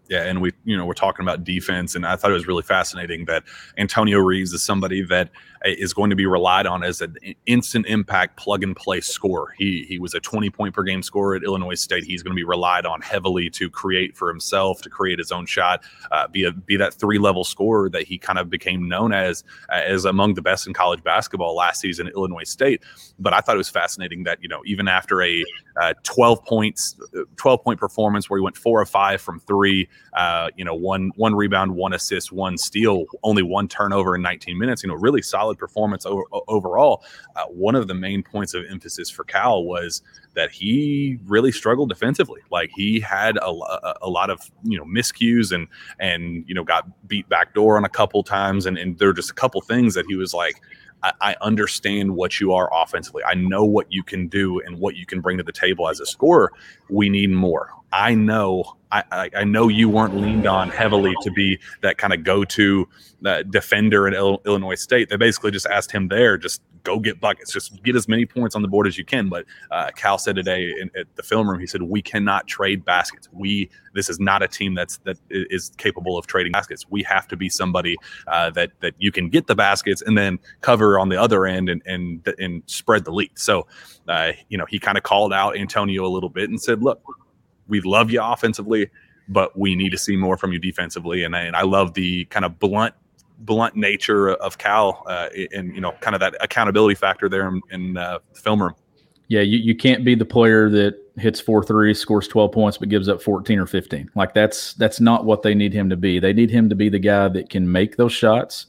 Yeah, 0.08 0.24
and 0.24 0.40
we, 0.40 0.52
you 0.64 0.76
know, 0.76 0.86
we're 0.86 0.94
talking 0.94 1.22
about 1.22 1.44
defense, 1.44 1.94
and 1.94 2.06
I 2.06 2.16
thought 2.16 2.30
it 2.30 2.34
was 2.34 2.48
really 2.48 2.62
fascinating 2.62 3.26
that 3.26 3.44
Antonio 3.76 4.18
Reeves 4.20 4.54
is 4.54 4.62
somebody 4.62 5.02
that 5.02 5.30
uh, 5.66 5.70
going 5.94 6.10
to 6.10 6.16
be 6.16 6.26
relied 6.26 6.66
on 6.66 6.82
as 6.82 7.00
an 7.00 7.16
instant 7.46 7.86
impact 7.86 8.36
plug 8.36 8.62
and 8.62 8.74
play 8.76 9.00
scorer. 9.00 9.54
He 9.58 9.84
he 9.88 9.98
was 9.98 10.14
a 10.14 10.20
20 10.20 10.48
point 10.50 10.74
per 10.74 10.82
game 10.82 11.02
scorer 11.02 11.36
at 11.36 11.42
Illinois 11.42 11.74
State. 11.74 12.04
He's 12.04 12.22
going 12.22 12.32
to 12.32 12.40
be 12.40 12.44
relied 12.44 12.86
on 12.86 13.00
heavily 13.00 13.50
to 13.50 13.68
create 13.68 14.16
for 14.16 14.28
himself, 14.28 14.80
to 14.82 14.90
create 14.90 15.18
his 15.18 15.32
own 15.32 15.46
shot, 15.46 15.82
uh, 16.10 16.28
be 16.28 16.44
a 16.44 16.52
be 16.52 16.76
that 16.76 16.94
three 16.94 17.18
level 17.18 17.44
scorer 17.44 17.90
that 17.90 18.04
he 18.04 18.18
kind 18.18 18.38
of 18.38 18.48
became 18.48 18.88
known 18.88 19.12
as 19.12 19.44
uh, 19.70 19.82
as 19.84 20.04
among 20.04 20.34
the 20.34 20.42
best 20.42 20.66
in 20.66 20.72
college 20.72 21.02
basketball 21.02 21.54
last 21.54 21.80
season 21.80 22.06
at 22.06 22.14
Illinois 22.14 22.48
State. 22.48 22.82
But 23.18 23.34
I 23.34 23.40
thought 23.40 23.56
it 23.56 23.58
was 23.58 23.68
fascinating 23.68 24.24
that 24.24 24.42
you 24.42 24.48
know 24.48 24.62
even 24.64 24.88
after 24.88 25.22
a 25.22 25.44
uh, 25.80 25.94
12 26.02 26.44
points, 26.44 26.96
uh, 27.16 27.22
12 27.36 27.62
point 27.62 27.80
performance 27.80 28.28
where 28.28 28.38
he 28.38 28.42
went 28.42 28.56
four 28.56 28.80
of 28.80 28.88
five 28.88 29.20
from 29.20 29.40
three 29.40 29.88
uh, 30.14 30.48
you 30.56 30.64
know, 30.64 30.74
one 30.74 31.12
one 31.16 31.34
rebound, 31.34 31.74
one 31.74 31.92
assist, 31.92 32.32
one 32.32 32.56
steal, 32.58 33.04
only 33.22 33.42
one 33.42 33.68
turnover 33.68 34.16
in 34.16 34.22
19 34.22 34.58
minutes. 34.58 34.82
You 34.82 34.88
know, 34.88 34.94
really 34.94 35.22
solid 35.22 35.58
performance 35.58 36.06
over, 36.06 36.22
overall. 36.48 37.04
Uh, 37.36 37.44
one 37.46 37.74
of 37.74 37.88
the 37.88 37.94
main 37.94 38.22
points 38.22 38.54
of 38.54 38.64
emphasis 38.70 39.10
for 39.10 39.24
Cal 39.24 39.64
was 39.64 40.02
that 40.34 40.50
he 40.50 41.18
really 41.26 41.52
struggled 41.52 41.88
defensively. 41.88 42.40
Like 42.50 42.70
he 42.74 43.00
had 43.00 43.36
a, 43.38 43.50
lo- 43.50 43.94
a 44.00 44.08
lot 44.08 44.30
of 44.30 44.50
you 44.64 44.78
know 44.78 44.84
miscues 44.84 45.52
and 45.52 45.68
and 45.98 46.44
you 46.48 46.54
know 46.54 46.64
got 46.64 46.86
beat 47.08 47.28
back 47.28 47.54
door 47.54 47.76
on 47.76 47.84
a 47.84 47.88
couple 47.88 48.22
times, 48.22 48.66
and 48.66 48.78
and 48.78 48.98
there 48.98 49.08
were 49.08 49.14
just 49.14 49.30
a 49.30 49.34
couple 49.34 49.60
things 49.60 49.94
that 49.94 50.06
he 50.08 50.16
was 50.16 50.34
like. 50.34 50.60
I 51.20 51.36
understand 51.42 52.16
what 52.16 52.40
you 52.40 52.52
are 52.54 52.68
offensively. 52.74 53.22
I 53.22 53.34
know 53.34 53.64
what 53.64 53.86
you 53.88 54.02
can 54.02 54.26
do 54.26 54.58
and 54.58 54.80
what 54.80 54.96
you 54.96 55.06
can 55.06 55.20
bring 55.20 55.36
to 55.36 55.44
the 55.44 55.52
table 55.52 55.88
as 55.88 56.00
a 56.00 56.06
scorer. 56.06 56.50
We 56.90 57.08
need 57.08 57.30
more. 57.30 57.70
I 57.92 58.14
know 58.14 58.78
I, 58.90 59.30
I, 59.36 59.44
know 59.44 59.68
you 59.68 59.88
weren't 59.88 60.16
leaned 60.16 60.46
on 60.46 60.70
heavily 60.70 61.14
to 61.22 61.30
be 61.30 61.58
that 61.82 61.98
kind 61.98 62.14
of 62.14 62.24
go-to 62.24 62.88
uh, 63.24 63.42
defender 63.42 64.08
in 64.08 64.14
Il- 64.14 64.40
Illinois 64.46 64.76
State. 64.76 65.10
They 65.10 65.16
basically 65.16 65.50
just 65.50 65.66
asked 65.66 65.92
him 65.92 66.08
there, 66.08 66.38
just 66.38 66.62
go 66.84 66.98
get 66.98 67.20
buckets, 67.20 67.52
just 67.52 67.82
get 67.82 67.94
as 67.96 68.08
many 68.08 68.24
points 68.24 68.54
on 68.56 68.62
the 68.62 68.68
board 68.68 68.86
as 68.86 68.96
you 68.96 69.04
can. 69.04 69.28
But 69.28 69.44
uh, 69.70 69.90
Cal 69.94 70.16
said 70.16 70.36
today 70.36 70.72
in, 70.80 70.90
at 70.98 71.06
the 71.16 71.22
film 71.22 71.48
room, 71.50 71.60
he 71.60 71.66
said 71.66 71.82
we 71.82 72.00
cannot 72.00 72.46
trade 72.46 72.84
baskets. 72.84 73.28
We 73.30 73.68
this 73.94 74.08
is 74.08 74.18
not 74.18 74.42
a 74.42 74.48
team 74.48 74.74
that's 74.74 74.98
that 74.98 75.18
is 75.28 75.70
capable 75.76 76.16
of 76.16 76.26
trading 76.26 76.52
baskets. 76.52 76.86
We 76.88 77.02
have 77.02 77.28
to 77.28 77.36
be 77.36 77.50
somebody 77.50 77.96
uh, 78.26 78.50
that 78.50 78.70
that 78.80 78.94
you 78.96 79.12
can 79.12 79.28
get 79.28 79.48
the 79.48 79.54
baskets 79.54 80.00
and 80.00 80.16
then 80.16 80.38
cover 80.62 80.98
on 80.98 81.10
the 81.10 81.20
other 81.20 81.44
end 81.44 81.68
and 81.68 81.82
and 81.84 82.26
and 82.38 82.62
spread 82.66 83.04
the 83.04 83.12
lead. 83.12 83.32
So 83.34 83.66
uh, 84.08 84.32
you 84.48 84.56
know 84.56 84.66
he 84.66 84.78
kind 84.78 84.96
of 84.96 85.04
called 85.04 85.32
out 85.32 85.58
Antonio 85.58 86.06
a 86.06 86.08
little 86.08 86.30
bit 86.30 86.48
and 86.48 86.60
said, 86.60 86.82
look 86.82 87.02
we 87.68 87.80
love 87.80 88.10
you 88.10 88.22
offensively, 88.22 88.90
but 89.28 89.56
we 89.58 89.74
need 89.74 89.90
to 89.90 89.98
see 89.98 90.16
more 90.16 90.36
from 90.36 90.52
you 90.52 90.58
defensively. 90.58 91.24
And 91.24 91.36
I, 91.36 91.42
and 91.42 91.54
I 91.54 91.62
love 91.62 91.94
the 91.94 92.24
kind 92.26 92.44
of 92.44 92.58
blunt, 92.58 92.94
blunt 93.40 93.76
nature 93.76 94.30
of 94.30 94.58
Cal, 94.58 95.04
uh, 95.06 95.28
and 95.52 95.74
you 95.74 95.80
know, 95.80 95.92
kind 96.00 96.14
of 96.14 96.20
that 96.20 96.34
accountability 96.40 96.94
factor 96.94 97.28
there 97.28 97.48
in, 97.48 97.60
in 97.70 97.96
uh, 97.96 98.18
the 98.32 98.40
film 98.40 98.62
room. 98.62 98.74
Yeah, 99.28 99.42
you, 99.42 99.58
you 99.58 99.76
can't 99.76 100.04
be 100.04 100.14
the 100.14 100.24
player 100.24 100.70
that 100.70 100.94
hits 101.18 101.38
four 101.38 101.62
threes, 101.62 101.98
scores 102.00 102.26
12 102.28 102.50
points, 102.50 102.78
but 102.78 102.88
gives 102.88 103.08
up 103.08 103.20
14 103.20 103.58
or 103.58 103.66
15. 103.66 104.10
Like 104.14 104.32
that's 104.32 104.72
that's 104.74 105.00
not 105.00 105.26
what 105.26 105.42
they 105.42 105.54
need 105.54 105.74
him 105.74 105.90
to 105.90 105.96
be. 105.96 106.18
They 106.18 106.32
need 106.32 106.50
him 106.50 106.68
to 106.70 106.74
be 106.74 106.88
the 106.88 106.98
guy 106.98 107.28
that 107.28 107.50
can 107.50 107.70
make 107.70 107.96
those 107.96 108.12
shots, 108.12 108.66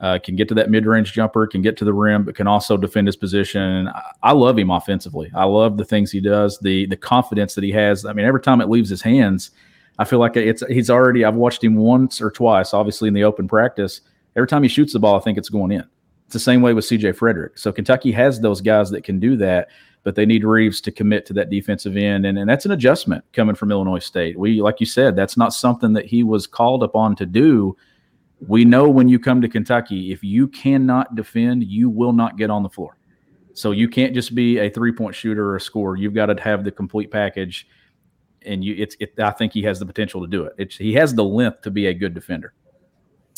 uh, 0.00 0.18
can 0.22 0.36
get 0.36 0.48
to 0.48 0.54
that 0.54 0.70
mid-range 0.70 1.12
jumper, 1.12 1.46
can 1.46 1.62
get 1.62 1.76
to 1.76 1.84
the 1.84 1.92
rim, 1.92 2.24
but 2.24 2.36
can 2.36 2.46
also 2.46 2.76
defend 2.76 3.08
his 3.08 3.16
position. 3.16 3.88
I, 3.88 4.02
I 4.22 4.32
love 4.32 4.58
him 4.58 4.70
offensively. 4.70 5.30
I 5.34 5.44
love 5.44 5.76
the 5.76 5.84
things 5.84 6.12
he 6.12 6.20
does, 6.20 6.58
the 6.60 6.86
the 6.86 6.96
confidence 6.96 7.54
that 7.54 7.64
he 7.64 7.72
has. 7.72 8.04
I 8.04 8.12
mean, 8.12 8.26
every 8.26 8.40
time 8.40 8.60
it 8.60 8.68
leaves 8.68 8.90
his 8.90 9.02
hands, 9.02 9.50
I 9.98 10.04
feel 10.04 10.18
like 10.18 10.36
it's 10.36 10.62
he's 10.68 10.90
already. 10.90 11.24
I've 11.24 11.34
watched 11.34 11.64
him 11.64 11.76
once 11.76 12.20
or 12.20 12.30
twice, 12.30 12.72
obviously 12.74 13.08
in 13.08 13.14
the 13.14 13.24
open 13.24 13.48
practice. 13.48 14.00
Every 14.36 14.46
time 14.46 14.62
he 14.62 14.68
shoots 14.68 14.92
the 14.92 15.00
ball, 15.00 15.16
I 15.16 15.20
think 15.20 15.36
it's 15.36 15.48
going 15.48 15.72
in. 15.72 15.84
It's 16.26 16.34
the 16.34 16.40
same 16.40 16.62
way 16.62 16.74
with 16.74 16.84
CJ 16.84 17.16
Fredrick. 17.16 17.58
So 17.58 17.72
Kentucky 17.72 18.12
has 18.12 18.40
those 18.40 18.60
guys 18.60 18.90
that 18.90 19.02
can 19.02 19.18
do 19.18 19.36
that 19.38 19.68
but 20.08 20.14
they 20.14 20.24
need 20.24 20.44
Reeves 20.44 20.80
to 20.80 20.90
commit 20.90 21.26
to 21.26 21.34
that 21.34 21.50
defensive 21.50 21.96
end. 21.96 22.24
And, 22.24 22.38
and 22.38 22.48
that's 22.48 22.64
an 22.64 22.72
adjustment 22.72 23.24
coming 23.32 23.54
from 23.54 23.70
Illinois 23.70 23.98
State. 23.98 24.38
We, 24.38 24.62
like 24.62 24.80
you 24.80 24.86
said, 24.86 25.16
that's 25.16 25.36
not 25.36 25.52
something 25.52 25.92
that 25.92 26.06
he 26.06 26.22
was 26.22 26.46
called 26.46 26.82
upon 26.82 27.16
to 27.16 27.26
do. 27.26 27.76
We 28.46 28.64
know 28.64 28.88
when 28.88 29.08
you 29.08 29.18
come 29.18 29.40
to 29.40 29.48
Kentucky, 29.48 30.12
if 30.12 30.22
you 30.22 30.48
cannot 30.48 31.14
defend, 31.16 31.64
you 31.64 31.90
will 31.90 32.12
not 32.12 32.36
get 32.36 32.50
on 32.50 32.62
the 32.62 32.68
floor. 32.68 32.96
So 33.52 33.72
you 33.72 33.88
can't 33.88 34.14
just 34.14 34.34
be 34.34 34.58
a 34.58 34.70
three 34.70 34.92
point 34.92 35.14
shooter 35.14 35.50
or 35.50 35.56
a 35.56 35.60
scorer. 35.60 35.96
You've 35.96 36.14
got 36.14 36.26
to 36.26 36.40
have 36.40 36.62
the 36.62 36.70
complete 36.70 37.10
package. 37.10 37.66
And 38.42 38.64
you, 38.64 38.76
it's, 38.78 38.96
it, 39.00 39.18
I 39.18 39.32
think 39.32 39.52
he 39.52 39.62
has 39.64 39.80
the 39.80 39.86
potential 39.86 40.20
to 40.20 40.28
do 40.28 40.44
it. 40.44 40.54
It's, 40.58 40.76
he 40.76 40.94
has 40.94 41.12
the 41.12 41.24
length 41.24 41.62
to 41.62 41.70
be 41.70 41.86
a 41.86 41.94
good 41.94 42.14
defender. 42.14 42.54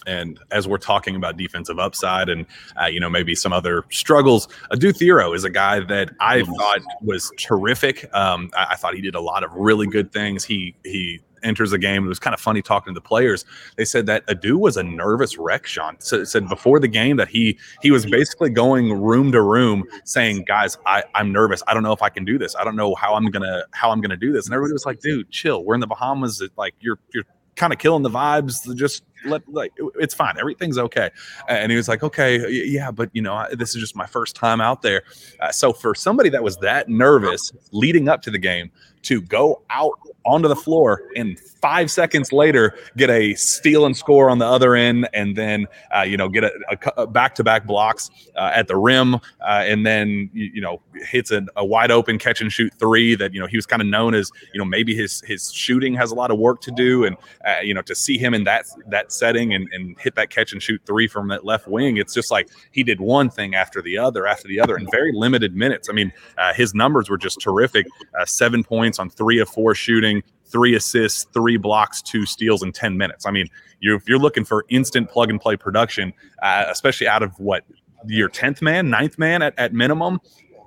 And 0.07 0.39
as 0.51 0.67
we're 0.67 0.79
talking 0.79 1.17
about 1.17 1.37
defensive 1.37 1.79
upside 1.79 2.29
and 2.29 2.47
uh, 2.81 2.87
you 2.87 3.01
know 3.01 3.11
maybe 3.11 3.35
some 3.35 3.53
other 3.53 3.85
struggles, 3.91 4.49
Adou 4.71 4.93
Thiero 4.93 5.35
is 5.35 5.45
a 5.45 5.51
guy 5.51 5.81
that 5.81 6.11
I 6.21 6.43
thought 6.43 6.81
was 7.03 7.31
terrific. 7.37 8.09
Um, 8.15 8.51
I, 8.57 8.69
I 8.71 8.77
thought 8.77 8.95
he 8.95 9.03
did 9.03 9.15
a 9.15 9.21
lot 9.21 9.45
of 9.45 9.53
really 9.53 9.87
good 9.87 10.11
things. 10.11 10.43
He 10.45 10.75
he 10.85 11.21
enters 11.43 11.71
the 11.71 11.79
game. 11.79 12.05
It 12.05 12.09
was 12.09 12.19
kind 12.19 12.35
of 12.35 12.41
funny 12.41 12.63
talking 12.63 12.95
to 12.95 12.99
the 12.99 13.07
players. 13.07 13.45
They 13.77 13.85
said 13.85 14.07
that 14.07 14.25
Adou 14.29 14.59
was 14.59 14.77
a 14.77 14.83
nervous 14.83 15.39
wreck. 15.39 15.67
Shawn 15.67 15.97
so, 16.01 16.25
said 16.25 16.49
before 16.49 16.81
the 16.81 16.89
game 16.89 17.17
that 17.17 17.29
he 17.29 17.59
he 17.83 17.91
was 17.91 18.07
basically 18.07 18.51
going 18.51 18.93
room 18.93 19.33
to 19.33 19.43
room 19.43 19.85
saying, 20.05 20.45
"Guys, 20.47 20.79
I, 20.87 21.05
I'm 21.15 21.33
nervous. 21.33 21.63
I 21.67 21.75
don't 21.75 21.83
know 21.83 21.93
if 21.93 22.03
I 22.03 22.09
can 22.09 22.25
do 22.25 22.39
this. 22.39 22.57
I 22.57 22.65
don't 22.65 22.77
know 22.77 22.95
how 22.95 23.15
I'm 23.15 23.27
gonna 23.27 23.65
how 23.73 23.91
I'm 23.91 24.01
gonna 24.01 24.17
do 24.17 24.33
this." 24.33 24.47
And 24.47 24.55
everybody 24.55 24.73
was 24.73 24.87
like, 24.87 25.01
"Dude, 25.01 25.31
chill. 25.31 25.65
We're 25.65 25.75
in 25.75 25.81
the 25.81 25.87
Bahamas. 25.87 26.43
Like 26.57 26.75
you're 26.81 26.99
you're." 27.13 27.25
kind 27.57 27.73
of 27.75 27.79
killing 27.79 28.03
the 28.03 28.09
vibes 28.09 28.75
just 28.75 29.03
let 29.27 29.47
like 29.53 29.73
it's 29.97 30.15
fine. 30.15 30.35
Everything's 30.39 30.79
okay." 30.79 31.11
And 31.49 31.71
he 31.71 31.77
was 31.77 31.89
like, 31.89 32.03
"Okay, 32.03 32.49
yeah, 32.49 32.91
but 32.91 33.11
you 33.13 33.23
know, 33.23 33.35
I, 33.35 33.55
this 33.55 33.75
is 33.75 33.81
just 33.81 33.95
my 33.95 34.07
first 34.07 34.35
time 34.35 34.61
out 34.61 34.83
there." 34.83 35.03
Uh, 35.41 35.53
so 35.53 35.73
for 35.73 35.95
somebody 35.95 36.31
that 36.31 36.43
was 36.43 36.57
that 36.59 36.89
nervous 36.89 37.53
leading 37.73 38.09
up 38.09 38.23
to 38.23 38.31
the 38.31 38.39
game 38.39 38.71
to 39.03 39.21
go 39.21 39.63
out 39.71 39.99
onto 40.25 40.49
the 40.49 40.57
floor 40.57 41.03
and 41.17 41.39
five 41.61 41.91
seconds 41.91 42.33
later 42.33 42.75
get 42.97 43.11
a 43.11 43.35
steal 43.35 43.87
and 43.87 43.97
score 43.97 44.31
on 44.31 44.39
the 44.39 44.47
other 44.47 44.75
end, 44.75 45.09
and 45.13 45.37
then 45.37 45.67
uh, 45.97 46.03
you 46.03 46.17
know 46.17 46.29
get 46.29 46.45
a, 46.45 46.53
a 46.97 47.07
back-to-back 47.07 47.67
blocks 47.67 48.11
uh, 48.37 48.51
at 48.55 48.69
the 48.69 48.77
rim, 48.77 49.15
uh, 49.15 49.19
and 49.41 49.85
then 49.85 50.31
you, 50.33 50.51
you 50.55 50.61
know 50.61 50.81
hits 50.95 51.31
a, 51.31 51.45
a 51.57 51.65
wide 51.65 51.91
open 51.91 52.19
catch 52.19 52.41
and 52.41 52.53
shoot 52.53 52.73
three 52.79 53.15
that 53.15 53.33
you 53.35 53.41
know 53.41 53.47
he 53.47 53.57
was 53.57 53.67
kind 53.67 53.83
of 53.83 53.89
known 53.89 54.15
as 54.15 54.31
you 54.53 54.59
know 54.59 54.65
maybe 54.65 54.95
his 54.95 55.23
his 55.27 55.53
shooting 55.53 55.95
has 55.95 56.11
a 56.11 56.15
lot 56.15 56.31
of 56.31 56.39
work 56.39 56.61
to 56.63 56.71
do, 56.71 57.05
and 57.05 57.17
uh, 57.47 57.61
you 57.63 57.75
know 57.75 57.83
to 57.83 57.95
see 57.95 58.19
him 58.19 58.35
in 58.35 58.45
that 58.45 58.67
that 58.89 59.13
setting 59.13 59.55
and, 59.55 59.69
and 59.73 59.99
hit 59.99 60.15
that 60.15 60.31
catch 60.31 60.53
and 60.53 60.63
shoot 60.63 60.81
three 60.87 61.07
from 61.07 61.29
that 61.29 61.45
left 61.45 61.69
wing, 61.69 61.97
it's 61.97 62.15
just 62.15 62.31
like 62.31 62.49
he 62.71 62.83
did 62.83 63.01
one 63.01 63.31
thing 63.31 63.55
after 63.55 63.83
the 63.83 63.99
other 63.99 64.27
after 64.27 64.49
the 64.49 64.59
other 64.59 64.77
in 64.77 64.87
very 64.91 65.13
limited 65.13 65.55
minutes. 65.55 65.89
I 65.89 65.93
mean, 65.93 66.13
uh, 66.39 66.53
his 66.55 66.75
numbers 66.75 67.11
were 67.11 67.19
just 67.19 67.41
terrific. 67.41 67.87
Uh, 68.19 68.25
seven 68.25 68.65
points 68.65 68.99
on 68.99 69.11
three 69.11 69.39
of 69.39 69.49
four 69.49 69.75
shooting, 69.75 70.20
three 70.51 70.75
assists, 70.75 71.25
three 71.33 71.57
blocks, 71.57 72.03
two 72.03 72.27
steals 72.27 72.63
in 72.63 72.73
10 72.73 72.97
minutes. 72.97 73.27
I 73.27 73.31
mean, 73.31 73.47
you 73.81 73.95
if 73.95 74.09
you're 74.09 74.19
looking 74.19 74.45
for 74.45 74.65
instant 74.69 75.09
plug 75.11 75.31
and 75.31 75.41
play 75.41 75.57
production, 75.57 76.13
uh, 76.43 76.65
especially 76.69 77.09
out 77.09 77.23
of 77.23 77.39
what 77.39 77.65
your 78.07 78.29
10th 78.29 78.63
man, 78.63 78.91
ninth 78.91 79.19
man 79.19 79.43
at, 79.43 79.55
at 79.59 79.73
minimum, 79.73 80.21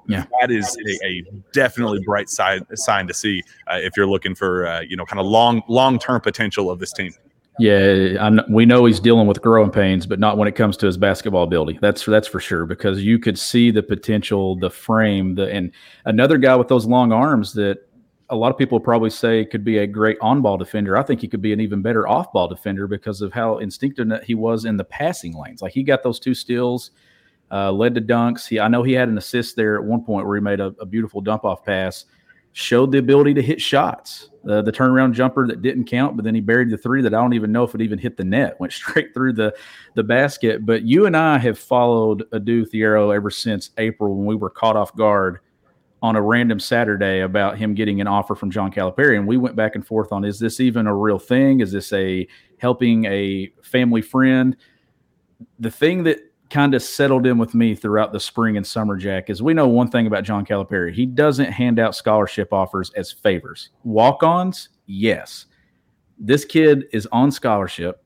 Yeah. 0.08 0.26
that 0.42 0.52
is 0.52 0.76
a, 1.04 1.08
a 1.08 1.24
definitely 1.52 2.00
bright 2.06 2.30
side 2.30 2.66
sign 2.78 3.08
to 3.08 3.14
see 3.14 3.42
uh, 3.68 3.78
if 3.82 3.96
you're 3.98 4.08
looking 4.08 4.36
for 4.36 4.68
uh, 4.68 4.82
you 4.82 4.96
know 4.98 5.06
kind 5.06 5.20
of 5.20 5.26
long 5.26 5.62
long 5.68 6.00
term 6.00 6.22
potential 6.22 6.70
of 6.70 6.80
this 6.80 6.92
team. 6.94 7.14
Yeah, 7.60 8.16
I 8.20 8.30
kn- 8.30 8.46
we 8.50 8.66
know 8.66 8.86
he's 8.86 9.00
dealing 9.00 9.28
with 9.28 9.40
growing 9.44 9.70
pains, 9.70 10.08
but 10.08 10.20
not 10.20 10.40
when 10.40 10.48
it 10.48 10.54
comes 10.56 10.76
to 10.78 10.88
his 10.88 10.98
basketball 10.98 11.44
ability. 11.44 11.78
That's 11.82 12.04
that's 12.04 12.28
for 12.28 12.40
sure 12.40 12.66
because 12.66 13.04
you 13.04 13.20
could 13.20 13.38
see 13.38 13.70
the 13.70 13.84
potential, 13.84 14.56
the 14.56 14.72
frame, 14.72 15.36
the 15.36 15.52
and 15.52 15.72
another 16.06 16.40
guy 16.40 16.56
with 16.56 16.68
those 16.68 16.88
long 16.88 17.12
arms 17.12 17.54
that 17.54 17.88
a 18.34 18.36
lot 18.36 18.52
of 18.52 18.58
people 18.58 18.80
probably 18.80 19.10
say 19.10 19.46
could 19.46 19.64
be 19.64 19.78
a 19.78 19.88
great 19.88 20.18
on-ball 20.22 20.58
defender. 20.58 20.98
I 20.98 21.04
think 21.04 21.22
he 21.22 21.28
could 21.28 21.42
be 21.42 21.54
an 21.54 21.62
even 21.62 21.82
better 21.82 22.08
off-ball 22.08 22.48
defender 22.48 22.88
because 22.88 23.22
of 23.22 23.32
how 23.32 23.60
instinctive 23.60 24.08
he 24.24 24.36
was 24.36 24.66
in 24.66 24.78
the 24.78 24.84
passing 24.84 25.34
lanes. 25.34 25.62
Like 25.62 25.74
he 25.74 25.84
got 25.84 26.04
those 26.04 26.20
two 26.20 26.34
steals, 26.34 26.92
uh, 27.52 27.72
led 27.72 27.96
to 27.96 28.02
dunks. 28.02 28.48
He 28.48 28.60
I 28.60 28.68
know 28.68 28.84
he 28.84 28.94
had 28.94 29.10
an 29.10 29.18
assist 29.18 29.56
there 29.56 29.78
at 29.78 29.84
one 29.84 30.04
point 30.04 30.26
where 30.28 30.36
he 30.36 30.42
made 30.42 30.60
a, 30.60 30.74
a 30.80 30.86
beautiful 30.86 31.22
dump-off 31.22 31.64
pass 31.64 32.06
showed 32.54 32.92
the 32.92 33.00
ability 33.00 33.34
to 33.34 33.42
hit 33.42 33.60
shots. 33.60 34.30
Uh, 34.48 34.62
the 34.62 34.72
turnaround 34.72 35.14
jumper 35.14 35.48
that 35.48 35.62
didn't 35.62 35.86
count, 35.86 36.16
but 36.16 36.24
then 36.24 36.36
he 36.36 36.42
buried 36.42 36.70
the 36.70 36.78
three 36.78 37.02
that 37.02 37.14
I 37.14 37.20
don't 37.20 37.34
even 37.34 37.52
know 37.52 37.64
if 37.64 37.74
it 37.74 37.82
even 37.82 37.98
hit 37.98 38.16
the 38.16 38.24
net. 38.24 38.60
Went 38.60 38.74
straight 38.74 39.14
through 39.14 39.34
the 39.34 39.54
the 39.96 40.04
basket. 40.04 40.66
But 40.66 40.84
you 40.84 41.06
and 41.06 41.18
I 41.18 41.38
have 41.40 41.58
followed 41.58 42.24
Adou 42.32 42.66
Thiero 42.66 43.14
ever 43.14 43.30
since 43.30 43.72
April 43.78 44.16
when 44.16 44.26
we 44.26 44.36
were 44.36 44.50
caught 44.50 44.76
off 44.76 44.96
guard 44.96 45.40
on 46.04 46.18
a 46.18 46.22
random 46.22 46.60
Saturday 46.60 47.22
about 47.22 47.58
him 47.58 47.74
getting 47.74 48.02
an 48.02 48.08
offer 48.08 48.36
from 48.36 48.52
John 48.52 48.70
Calipari, 48.70 49.18
and 49.18 49.26
we 49.26 49.38
went 49.38 49.56
back 49.56 49.76
and 49.76 49.88
forth 49.88 50.12
on 50.12 50.26
is 50.26 50.38
this 50.38 50.60
even 50.60 50.86
a 50.86 50.94
real 50.94 51.18
thing? 51.18 51.62
Is 51.62 51.72
this 51.72 51.94
a 51.94 52.28
helping 52.58 53.06
a 53.06 53.52
family 53.64 54.02
friend? 54.02 54.58
The 55.60 55.72
thing 55.72 56.04
that 56.04 56.20
kind 56.50 56.76
of 56.76 56.84
settled 56.84 57.26
in 57.26 57.38
with 57.38 57.56
me 57.56 57.74
throughout 57.74 58.12
the 58.12 58.20
spring 58.20 58.58
and 58.58 58.68
summer, 58.68 58.98
Jack, 58.98 59.30
is 59.30 59.42
we 59.42 59.54
know 59.54 59.68
one 59.68 59.90
thing 59.90 60.06
about 60.06 60.26
John 60.26 60.46
Calipari. 60.46 60.94
He 60.94 61.06
doesn't 61.06 61.52
hand 61.52 61.80
out 61.80 61.96
scholarship 61.96 62.52
offers 62.52 62.92
as 62.92 63.12
favors. 63.12 63.70
Walk 63.86 64.24
ons, 64.24 64.70
yes. 64.86 65.46
This 66.20 66.44
kid 66.44 66.84
is 66.92 67.08
on 67.14 67.32
scholarship. 67.32 68.04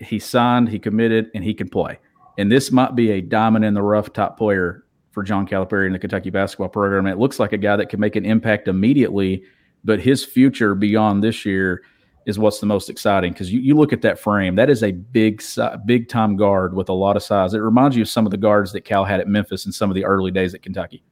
He 0.00 0.18
signed, 0.18 0.70
he 0.70 0.78
committed, 0.78 1.30
and 1.34 1.44
he 1.44 1.52
can 1.52 1.68
play. 1.68 1.98
And 2.38 2.50
this 2.50 2.72
might 2.72 2.96
be 2.96 3.10
a 3.10 3.20
diamond 3.20 3.66
in 3.66 3.74
the 3.74 3.82
rough 3.82 4.14
top 4.14 4.38
player 4.38 4.81
for 5.12 5.22
John 5.22 5.46
Calipari 5.46 5.86
in 5.86 5.92
the 5.92 5.98
Kentucky 5.98 6.30
basketball 6.30 6.68
program. 6.68 7.06
It 7.06 7.18
looks 7.18 7.38
like 7.38 7.52
a 7.52 7.58
guy 7.58 7.76
that 7.76 7.88
can 7.88 8.00
make 8.00 8.16
an 8.16 8.24
impact 8.24 8.66
immediately, 8.66 9.44
but 9.84 10.00
his 10.00 10.24
future 10.24 10.74
beyond 10.74 11.22
this 11.22 11.44
year 11.46 11.82
is 12.26 12.38
what's 12.38 12.60
the 12.60 12.66
most 12.66 12.88
exciting 12.88 13.32
because 13.32 13.52
you, 13.52 13.60
you 13.60 13.74
look 13.74 13.92
at 13.92 14.02
that 14.02 14.18
frame. 14.18 14.54
That 14.54 14.70
is 14.70 14.82
a 14.82 14.92
big, 14.92 15.42
big 15.86 16.08
time 16.08 16.36
guard 16.36 16.74
with 16.74 16.88
a 16.88 16.92
lot 16.92 17.16
of 17.16 17.22
size. 17.22 17.54
It 17.54 17.58
reminds 17.58 17.96
you 17.96 18.02
of 18.02 18.08
some 18.08 18.26
of 18.26 18.30
the 18.30 18.36
guards 18.36 18.72
that 18.72 18.82
Cal 18.82 19.04
had 19.04 19.20
at 19.20 19.28
Memphis 19.28 19.66
in 19.66 19.72
some 19.72 19.90
of 19.90 19.94
the 19.94 20.04
early 20.04 20.30
days 20.30 20.54
at 20.54 20.62
Kentucky. 20.62 21.02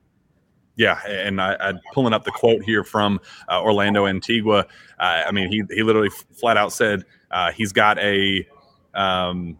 Yeah, 0.76 0.98
and 1.06 1.42
I, 1.42 1.56
I'm 1.60 1.78
pulling 1.92 2.14
up 2.14 2.24
the 2.24 2.30
quote 2.30 2.62
here 2.62 2.84
from 2.84 3.20
uh, 3.50 3.60
Orlando 3.60 4.06
Antigua. 4.06 4.66
Uh, 4.98 5.24
I 5.26 5.30
mean, 5.30 5.50
he 5.50 5.62
he 5.68 5.82
literally 5.82 6.08
flat 6.32 6.56
out 6.56 6.72
said 6.72 7.04
uh, 7.30 7.52
he's 7.52 7.72
got 7.72 7.98
a. 7.98 8.46
Um, 8.94 9.58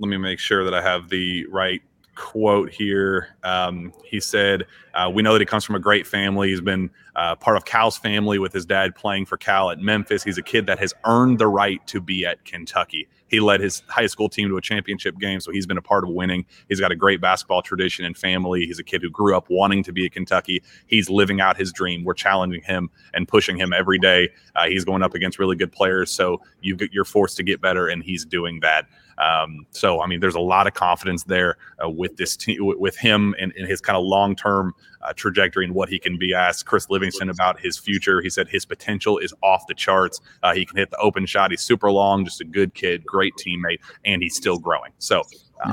let 0.00 0.08
me 0.08 0.16
make 0.16 0.38
sure 0.38 0.64
that 0.64 0.74
I 0.74 0.82
have 0.82 1.08
the 1.08 1.46
right 1.46 1.82
quote 2.20 2.70
here. 2.70 3.34
Um, 3.42 3.92
he 4.04 4.20
said, 4.20 4.66
uh, 4.94 5.10
"We 5.12 5.22
know 5.22 5.32
that 5.32 5.40
he 5.40 5.46
comes 5.46 5.64
from 5.64 5.74
a 5.74 5.80
great 5.80 6.06
family. 6.06 6.50
He's 6.50 6.60
been 6.60 6.90
uh, 7.16 7.34
part 7.34 7.56
of 7.56 7.64
Cal's 7.64 7.96
family 7.96 8.38
with 8.38 8.52
his 8.52 8.66
dad 8.66 8.94
playing 8.94 9.26
for 9.26 9.36
Cal 9.36 9.70
at 9.70 9.80
Memphis. 9.80 10.22
He's 10.22 10.38
a 10.38 10.42
kid 10.42 10.66
that 10.66 10.78
has 10.78 10.92
earned 11.06 11.38
the 11.38 11.48
right 11.48 11.84
to 11.88 12.00
be 12.00 12.26
at 12.26 12.44
Kentucky. 12.44 13.08
He 13.28 13.40
led 13.40 13.60
his 13.60 13.82
high 13.88 14.06
school 14.06 14.28
team 14.28 14.48
to 14.48 14.56
a 14.56 14.60
championship 14.60 15.18
game, 15.18 15.40
so 15.40 15.50
he's 15.50 15.66
been 15.66 15.78
a 15.78 15.82
part 15.82 16.04
of 16.04 16.10
winning. 16.10 16.44
He's 16.68 16.80
got 16.80 16.92
a 16.92 16.96
great 16.96 17.20
basketball 17.20 17.62
tradition 17.62 18.04
and 18.04 18.16
family. 18.16 18.66
He's 18.66 18.78
a 18.78 18.84
kid 18.84 19.02
who 19.02 19.10
grew 19.10 19.36
up 19.36 19.46
wanting 19.48 19.82
to 19.84 19.92
be 19.92 20.04
at 20.04 20.12
Kentucky. 20.12 20.62
He's 20.86 21.08
living 21.08 21.40
out 21.40 21.56
his 21.56 21.72
dream. 21.72 22.04
We're 22.04 22.14
challenging 22.14 22.62
him 22.62 22.90
and 23.14 23.26
pushing 23.26 23.56
him 23.56 23.72
every 23.72 23.98
day. 23.98 24.30
Uh, 24.56 24.66
he's 24.66 24.84
going 24.84 25.02
up 25.02 25.14
against 25.14 25.38
really 25.38 25.56
good 25.56 25.72
players, 25.72 26.10
so 26.10 26.42
you 26.60 26.76
you're 26.92 27.04
forced 27.04 27.36
to 27.38 27.42
get 27.42 27.60
better, 27.60 27.88
and 27.88 28.02
he's 28.02 28.24
doing 28.24 28.60
that. 28.60 28.86
Um, 29.20 29.66
so, 29.70 30.00
I 30.00 30.06
mean, 30.06 30.20
there's 30.20 30.34
a 30.34 30.40
lot 30.40 30.66
of 30.66 30.74
confidence 30.74 31.24
there 31.24 31.56
uh, 31.84 31.90
with 31.90 32.16
this 32.16 32.36
team, 32.36 32.58
with, 32.60 32.96
him 32.96 33.34
and, 33.38 33.52
and 33.56 33.68
his 33.68 33.80
kind 33.80 33.96
of 33.96 34.04
long 34.04 34.34
term 34.34 34.74
uh, 35.02 35.12
trajectory 35.12 35.64
and 35.64 35.74
what 35.74 35.88
he 35.88 35.98
can 35.98 36.18
be. 36.18 36.34
I 36.34 36.48
asked 36.48 36.66
Chris 36.66 36.88
Livingston 36.88 37.28
about 37.28 37.60
his 37.60 37.76
future. 37.76 38.22
He 38.22 38.30
said 38.30 38.48
his 38.48 38.64
potential 38.64 39.18
is 39.18 39.34
off 39.42 39.66
the 39.66 39.74
charts. 39.74 40.20
Uh, 40.42 40.54
he 40.54 40.64
can 40.64 40.76
hit 40.76 40.90
the 40.90 40.98
open 40.98 41.26
shot. 41.26 41.50
He's 41.50 41.60
super 41.60 41.90
long, 41.90 42.24
just 42.24 42.40
a 42.40 42.44
good 42.44 42.74
kid, 42.74 43.04
great 43.04 43.34
teammate, 43.34 43.78
and 44.04 44.22
he's 44.22 44.36
still 44.36 44.58
growing. 44.58 44.92
So, 44.98 45.22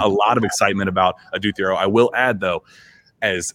a 0.01 0.09
lot 0.09 0.37
of 0.37 0.43
excitement 0.43 0.89
about 0.89 1.15
Adou 1.33 1.53
Thiero. 1.53 1.77
I 1.77 1.85
will 1.87 2.11
add, 2.13 2.41
though, 2.41 2.63
as 3.21 3.53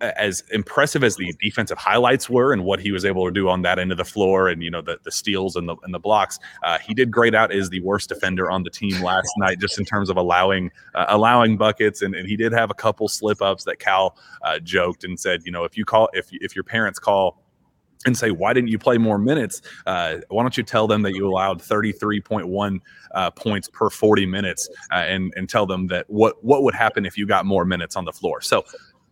as 0.00 0.42
impressive 0.52 1.02
as 1.02 1.16
the 1.16 1.34
defensive 1.40 1.78
highlights 1.78 2.28
were 2.30 2.52
and 2.52 2.64
what 2.64 2.80
he 2.80 2.92
was 2.92 3.04
able 3.04 3.24
to 3.26 3.30
do 3.30 3.48
on 3.48 3.62
that 3.62 3.78
end 3.78 3.90
of 3.90 3.98
the 3.98 4.04
floor 4.04 4.48
and 4.48 4.62
you 4.62 4.70
know 4.70 4.80
the, 4.80 4.98
the 5.04 5.10
steals 5.10 5.56
and 5.56 5.68
the 5.68 5.76
and 5.82 5.92
the 5.92 5.98
blocks 5.98 6.38
uh, 6.62 6.78
he 6.78 6.94
did 6.94 7.10
great 7.10 7.34
out 7.34 7.52
as 7.52 7.68
the 7.70 7.80
worst 7.80 8.08
defender 8.08 8.50
on 8.50 8.62
the 8.62 8.70
team 8.70 9.02
last 9.02 9.28
night 9.38 9.58
just 9.58 9.78
in 9.78 9.84
terms 9.84 10.10
of 10.10 10.16
allowing 10.16 10.70
uh, 10.94 11.06
allowing 11.08 11.56
buckets 11.56 12.02
and, 12.02 12.14
and 12.14 12.28
he 12.28 12.36
did 12.36 12.52
have 12.52 12.70
a 12.70 12.74
couple 12.74 13.08
slip 13.08 13.40
ups 13.42 13.64
that 13.64 13.78
cal 13.78 14.16
uh, 14.42 14.58
joked 14.60 15.04
and 15.04 15.18
said 15.18 15.40
you 15.44 15.52
know 15.52 15.64
if 15.64 15.76
you 15.76 15.84
call 15.84 16.08
if 16.12 16.28
if 16.32 16.54
your 16.54 16.64
parents 16.64 16.98
call 16.98 17.42
and 18.04 18.16
say, 18.16 18.30
why 18.30 18.52
didn't 18.52 18.68
you 18.68 18.78
play 18.78 18.98
more 18.98 19.18
minutes? 19.18 19.62
Uh, 19.86 20.18
why 20.28 20.42
don't 20.42 20.56
you 20.56 20.62
tell 20.62 20.86
them 20.86 21.02
that 21.02 21.14
you 21.14 21.26
allowed 21.26 21.60
33.1 21.60 22.80
uh, 23.14 23.30
points 23.32 23.68
per 23.68 23.90
40 23.90 24.26
minutes 24.26 24.68
uh, 24.92 24.96
and, 24.96 25.32
and 25.36 25.48
tell 25.48 25.66
them 25.66 25.88
that 25.88 26.08
what, 26.08 26.42
what 26.44 26.62
would 26.62 26.74
happen 26.74 27.04
if 27.04 27.18
you 27.18 27.26
got 27.26 27.46
more 27.46 27.64
minutes 27.64 27.96
on 27.96 28.04
the 28.04 28.12
floor? 28.12 28.40
So 28.40 28.64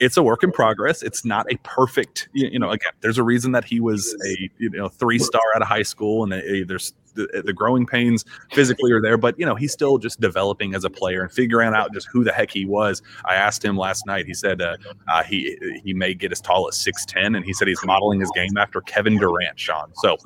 it's 0.04 0.18
a 0.18 0.22
work 0.22 0.42
in 0.42 0.52
progress. 0.52 1.02
It's 1.02 1.24
not 1.24 1.50
a 1.50 1.56
perfect, 1.62 2.28
you, 2.34 2.48
you 2.48 2.58
know, 2.58 2.70
again, 2.70 2.92
there's 3.00 3.16
a 3.16 3.22
reason 3.22 3.52
that 3.52 3.64
he 3.64 3.80
was 3.80 4.14
a, 4.26 4.50
you 4.58 4.68
know, 4.70 4.88
three 4.88 5.18
star 5.18 5.42
out 5.56 5.62
of 5.62 5.68
high 5.68 5.82
school 5.82 6.24
and 6.24 6.32
uh, 6.32 6.40
there's 6.66 6.92
the, 7.14 7.42
the 7.44 7.52
growing 7.52 7.86
pains 7.86 8.24
physically 8.52 8.92
are 8.92 9.00
there, 9.00 9.16
but 9.16 9.38
you 9.38 9.46
know, 9.46 9.54
he's 9.54 9.72
still 9.72 9.96
just 9.96 10.20
developing 10.20 10.74
as 10.74 10.84
a 10.84 10.90
player 10.90 11.22
and 11.22 11.32
figuring 11.32 11.72
out 11.72 11.92
just 11.94 12.06
who 12.08 12.22
the 12.22 12.32
heck 12.32 12.50
he 12.50 12.66
was. 12.66 13.00
I 13.24 13.34
asked 13.36 13.64
him 13.64 13.78
last 13.78 14.06
night, 14.06 14.26
he 14.26 14.34
said 14.34 14.60
uh, 14.60 14.76
uh, 15.08 15.22
he, 15.22 15.56
he 15.82 15.94
may 15.94 16.12
get 16.12 16.32
as 16.32 16.40
tall 16.40 16.68
as 16.68 16.76
6'10 16.76 17.36
and 17.36 17.44
he 17.44 17.54
said 17.54 17.66
he's 17.66 17.84
modeling 17.84 18.20
his 18.20 18.30
game 18.34 18.56
after 18.58 18.82
Kevin 18.82 19.16
Durant, 19.16 19.58
Shawn. 19.58 19.90
So, 19.94 20.18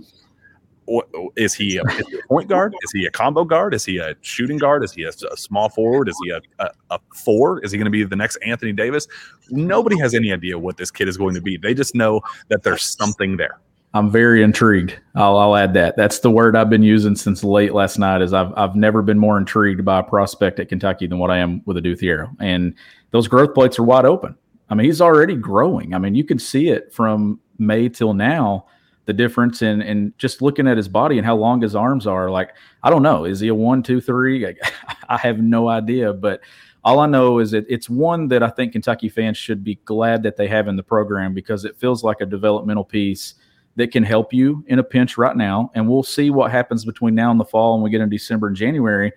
is 1.37 1.55
he 1.55 1.77
a, 1.77 1.83
is 1.83 2.07
he 2.09 2.19
a 2.19 2.27
point 2.29 2.49
guard? 2.49 2.75
Is 2.83 2.93
he 2.93 3.07
a 3.07 3.11
combo 3.11 3.45
guard? 3.45 3.75
Is 3.75 3.85
he 3.85 3.99
a 3.99 4.15
shooting 4.23 4.59
guard? 4.59 4.83
Is 4.83 4.93
he 4.93 5.05
a, 5.05 5.11
a 5.11 5.37
small 5.37 5.69
forward? 5.69 6.09
Is 6.09 6.17
he 6.25 6.31
a, 6.31 6.41
a, 6.59 6.71
a 6.91 6.99
four? 7.15 7.63
Is 7.65 7.73
he 7.73 7.79
going 7.79 7.85
to 7.85 7.91
be 7.91 8.05
the 8.05 8.17
next 8.17 8.37
Anthony 8.37 8.73
Davis? 8.73 9.07
Nobody 9.51 9.99
has 9.99 10.15
any 10.15 10.33
idea 10.33 10.59
what 10.59 10.77
this 10.77 10.91
kid 10.91 11.09
is 11.09 11.17
going 11.17 11.35
to 11.35 11.41
be. 11.41 11.57
They 11.57 11.75
just 11.75 11.95
know 11.95 12.21
that 12.49 12.63
there's 12.63 12.85
something 12.85 13.37
there. 13.37 13.59
I'm 13.95 14.11
very 14.11 14.43
intrigued. 14.43 14.99
I'll, 15.15 15.39
I'll 15.39 15.57
add 15.57 15.73
that. 15.75 15.97
That's 15.97 16.21
the 16.21 16.31
word 16.31 16.57
I've 16.57 16.69
been 16.69 16.83
using 16.83 17.17
since 17.17 17.43
late 17.43 17.73
last 17.73 17.99
night. 17.99 18.21
Is 18.21 18.33
I've 18.33 18.53
I've 18.57 18.77
never 18.77 19.03
been 19.03 19.19
more 19.19 19.39
intrigued 19.39 19.85
by 19.85 20.01
a 20.01 20.03
prospect 20.03 20.61
at 20.61 20.69
Kentucky 20.69 21.07
than 21.07 21.19
what 21.19 21.31
I 21.31 21.39
am 21.39 21.63
with 21.65 21.79
Adou 21.79 21.97
Thiero. 21.97 22.35
And 22.39 22.75
those 23.11 23.29
growth 23.29 23.55
plates 23.55 23.79
are 23.79 23.85
wide 23.85 24.05
open. 24.05 24.37
I 24.71 24.75
mean, 24.75 24.85
he's 24.85 25.01
already 25.01 25.35
growing. 25.35 25.95
I 25.95 25.99
mean, 25.99 26.15
you 26.15 26.25
can 26.25 26.39
see 26.39 26.69
it 26.69 26.93
from 26.93 27.41
May 27.59 27.89
till 27.89 28.13
now. 28.13 28.67
The 29.09 29.15
difference 29.15 29.63
in 29.63 29.81
and 29.81 30.13
just 30.19 30.43
looking 30.43 30.69
at 30.69 30.77
his 30.77 30.87
body 30.87 31.17
and 31.17 31.25
how 31.25 31.35
long 31.35 31.63
his 31.63 31.75
arms 31.75 32.07
are. 32.07 32.31
Like 32.31 32.51
I 32.83 32.91
don't 32.91 33.03
know, 33.03 33.25
is 33.25 33.41
he 33.41 33.49
a 33.49 33.55
one, 33.55 33.83
two, 33.83 34.03
three? 34.03 34.47
I 35.09 35.17
have 35.17 35.39
no 35.39 35.69
idea, 35.69 36.13
but 36.13 36.43
all 36.85 37.01
I 37.01 37.07
know 37.07 37.39
is 37.39 37.51
that 37.53 37.65
it's 37.69 37.89
one 37.89 38.29
that 38.29 38.43
I 38.43 38.51
think 38.51 38.73
Kentucky 38.73 39.09
fans 39.09 39.37
should 39.37 39.65
be 39.65 39.77
glad 39.87 40.23
that 40.25 40.37
they 40.37 40.47
have 40.49 40.69
in 40.69 40.77
the 40.77 40.83
program 40.83 41.33
because 41.33 41.65
it 41.65 41.77
feels 41.79 42.05
like 42.05 42.21
a 42.21 42.27
developmental 42.27 42.85
piece 42.85 43.35
that 43.77 43.93
can 43.93 44.03
help 44.03 44.33
you 44.33 44.65
in 44.67 44.79
a 44.79 44.85
pinch 44.85 45.17
right 45.17 45.37
now. 45.37 45.71
And 45.75 45.89
we'll 45.89 46.03
see 46.03 46.31
what 46.31 46.51
happens 46.51 46.85
between 46.85 47.15
now 47.15 47.31
and 47.31 47.41
the 47.41 47.45
fall 47.45 47.75
and 47.75 47.83
we 47.83 47.91
get 47.91 48.01
in 48.01 48.09
December 48.09 48.49
and 48.49 48.57
January. 48.57 49.13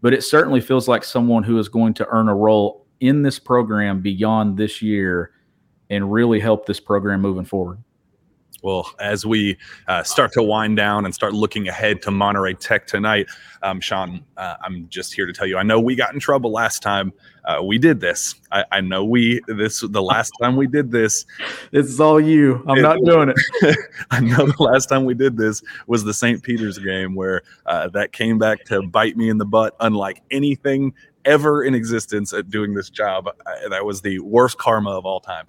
But 0.00 0.14
it 0.14 0.24
certainly 0.24 0.60
feels 0.60 0.88
like 0.88 1.04
someone 1.04 1.42
who 1.42 1.58
is 1.58 1.68
going 1.68 1.94
to 1.94 2.06
earn 2.08 2.28
a 2.28 2.34
role 2.34 2.86
in 3.00 3.22
this 3.22 3.38
program 3.38 4.00
beyond 4.00 4.56
this 4.56 4.80
year 4.80 5.32
and 5.90 6.12
really 6.12 6.40
help 6.40 6.66
this 6.66 6.80
program 6.80 7.20
moving 7.20 7.44
forward. 7.44 7.78
Well, 8.66 8.90
as 8.98 9.24
we 9.24 9.58
uh, 9.86 10.02
start 10.02 10.32
to 10.32 10.42
wind 10.42 10.76
down 10.76 11.04
and 11.04 11.14
start 11.14 11.32
looking 11.32 11.68
ahead 11.68 12.02
to 12.02 12.10
Monterrey 12.10 12.58
Tech 12.58 12.84
tonight, 12.88 13.28
um, 13.62 13.80
Shawn, 13.80 14.24
uh, 14.36 14.56
I'm 14.60 14.88
just 14.88 15.14
here 15.14 15.24
to 15.24 15.32
tell 15.32 15.46
you. 15.46 15.56
I 15.56 15.62
know 15.62 15.78
we 15.78 15.94
got 15.94 16.12
in 16.14 16.18
trouble 16.18 16.50
last 16.50 16.82
time 16.82 17.12
uh, 17.44 17.62
we 17.62 17.78
did 17.78 18.00
this. 18.00 18.34
I, 18.50 18.64
I, 18.72 18.80
know 18.80 19.04
we 19.04 19.40
this 19.46 19.82
the 19.88 20.02
last 20.02 20.32
time 20.42 20.56
we 20.56 20.66
did 20.66 20.90
this. 20.90 21.26
This 21.70 21.86
is 21.86 22.00
all 22.00 22.20
you. 22.20 22.64
I'm 22.66 22.78
it, 22.78 22.82
not 22.82 22.98
doing 23.04 23.32
it. 23.36 23.78
I 24.10 24.18
know 24.18 24.46
the 24.46 24.60
last 24.60 24.86
time 24.86 25.04
we 25.04 25.14
did 25.14 25.36
this 25.36 25.62
was 25.86 26.02
the 26.02 26.12
St. 26.12 26.42
Peter's 26.42 26.76
game 26.76 27.14
where 27.14 27.42
uh, 27.66 27.86
that 27.90 28.10
came 28.10 28.36
back 28.36 28.64
to 28.64 28.82
bite 28.82 29.16
me 29.16 29.28
in 29.28 29.38
the 29.38 29.46
butt, 29.46 29.76
unlike 29.78 30.22
anything 30.32 30.92
ever 31.24 31.62
in 31.62 31.76
existence 31.76 32.32
at 32.32 32.50
doing 32.50 32.74
this 32.74 32.90
job. 32.90 33.28
That 33.70 33.84
was 33.84 34.00
the 34.00 34.18
worst 34.18 34.58
karma 34.58 34.90
of 34.90 35.06
all 35.06 35.20
time. 35.20 35.46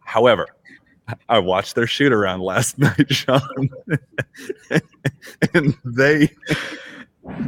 However, 0.00 0.48
I 1.28 1.38
watched 1.38 1.74
their 1.74 1.86
shoot 1.86 2.12
around 2.12 2.40
last 2.40 2.78
night, 2.78 3.12
Shawn, 3.12 3.70
and 5.54 5.76
they 5.84 6.30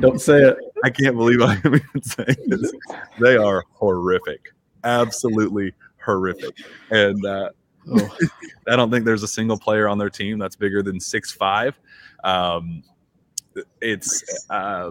don't 0.00 0.20
say 0.20 0.42
it. 0.42 0.56
I 0.84 0.90
can't 0.90 1.16
believe 1.16 1.42
I 1.42 1.54
am 1.64 1.74
even 1.74 2.02
saying 2.02 2.36
this. 2.46 2.72
They 3.20 3.36
are 3.36 3.64
horrific, 3.72 4.52
absolutely 4.84 5.74
horrific, 6.04 6.56
and 6.90 7.24
uh, 7.24 7.50
oh. 7.90 8.16
I 8.68 8.76
don't 8.76 8.90
think 8.90 9.04
there's 9.04 9.22
a 9.22 9.28
single 9.28 9.58
player 9.58 9.88
on 9.88 9.98
their 9.98 10.10
team 10.10 10.38
that's 10.38 10.56
bigger 10.56 10.82
than 10.82 11.00
six 11.00 11.32
five. 11.32 11.78
Um, 12.24 12.82
it's 13.80 14.46
uh, 14.48 14.90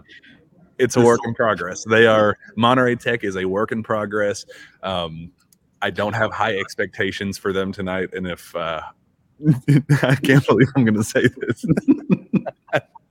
it's 0.78 0.96
a 0.96 1.02
work 1.02 1.20
in 1.26 1.34
progress. 1.34 1.84
They 1.84 2.06
are 2.08 2.38
Monterrey 2.58 3.00
Tech 3.00 3.24
is 3.24 3.36
a 3.36 3.46
work 3.46 3.72
in 3.72 3.84
progress. 3.84 4.46
Um, 4.84 5.32
I 5.82 5.90
don't 5.90 6.14
have 6.14 6.32
high 6.32 6.58
expectations 6.58 7.38
for 7.38 7.54
them 7.54 7.72
tonight, 7.72 8.14
and 8.14 8.28
if 8.28 8.56
uh, 8.56 8.82
I 10.04 10.16
can't 10.16 10.46
believe 10.46 10.68
I'm 10.76 10.86
going 10.86 10.96
to 10.96 11.04
say 11.04 11.28
this. 11.28 11.66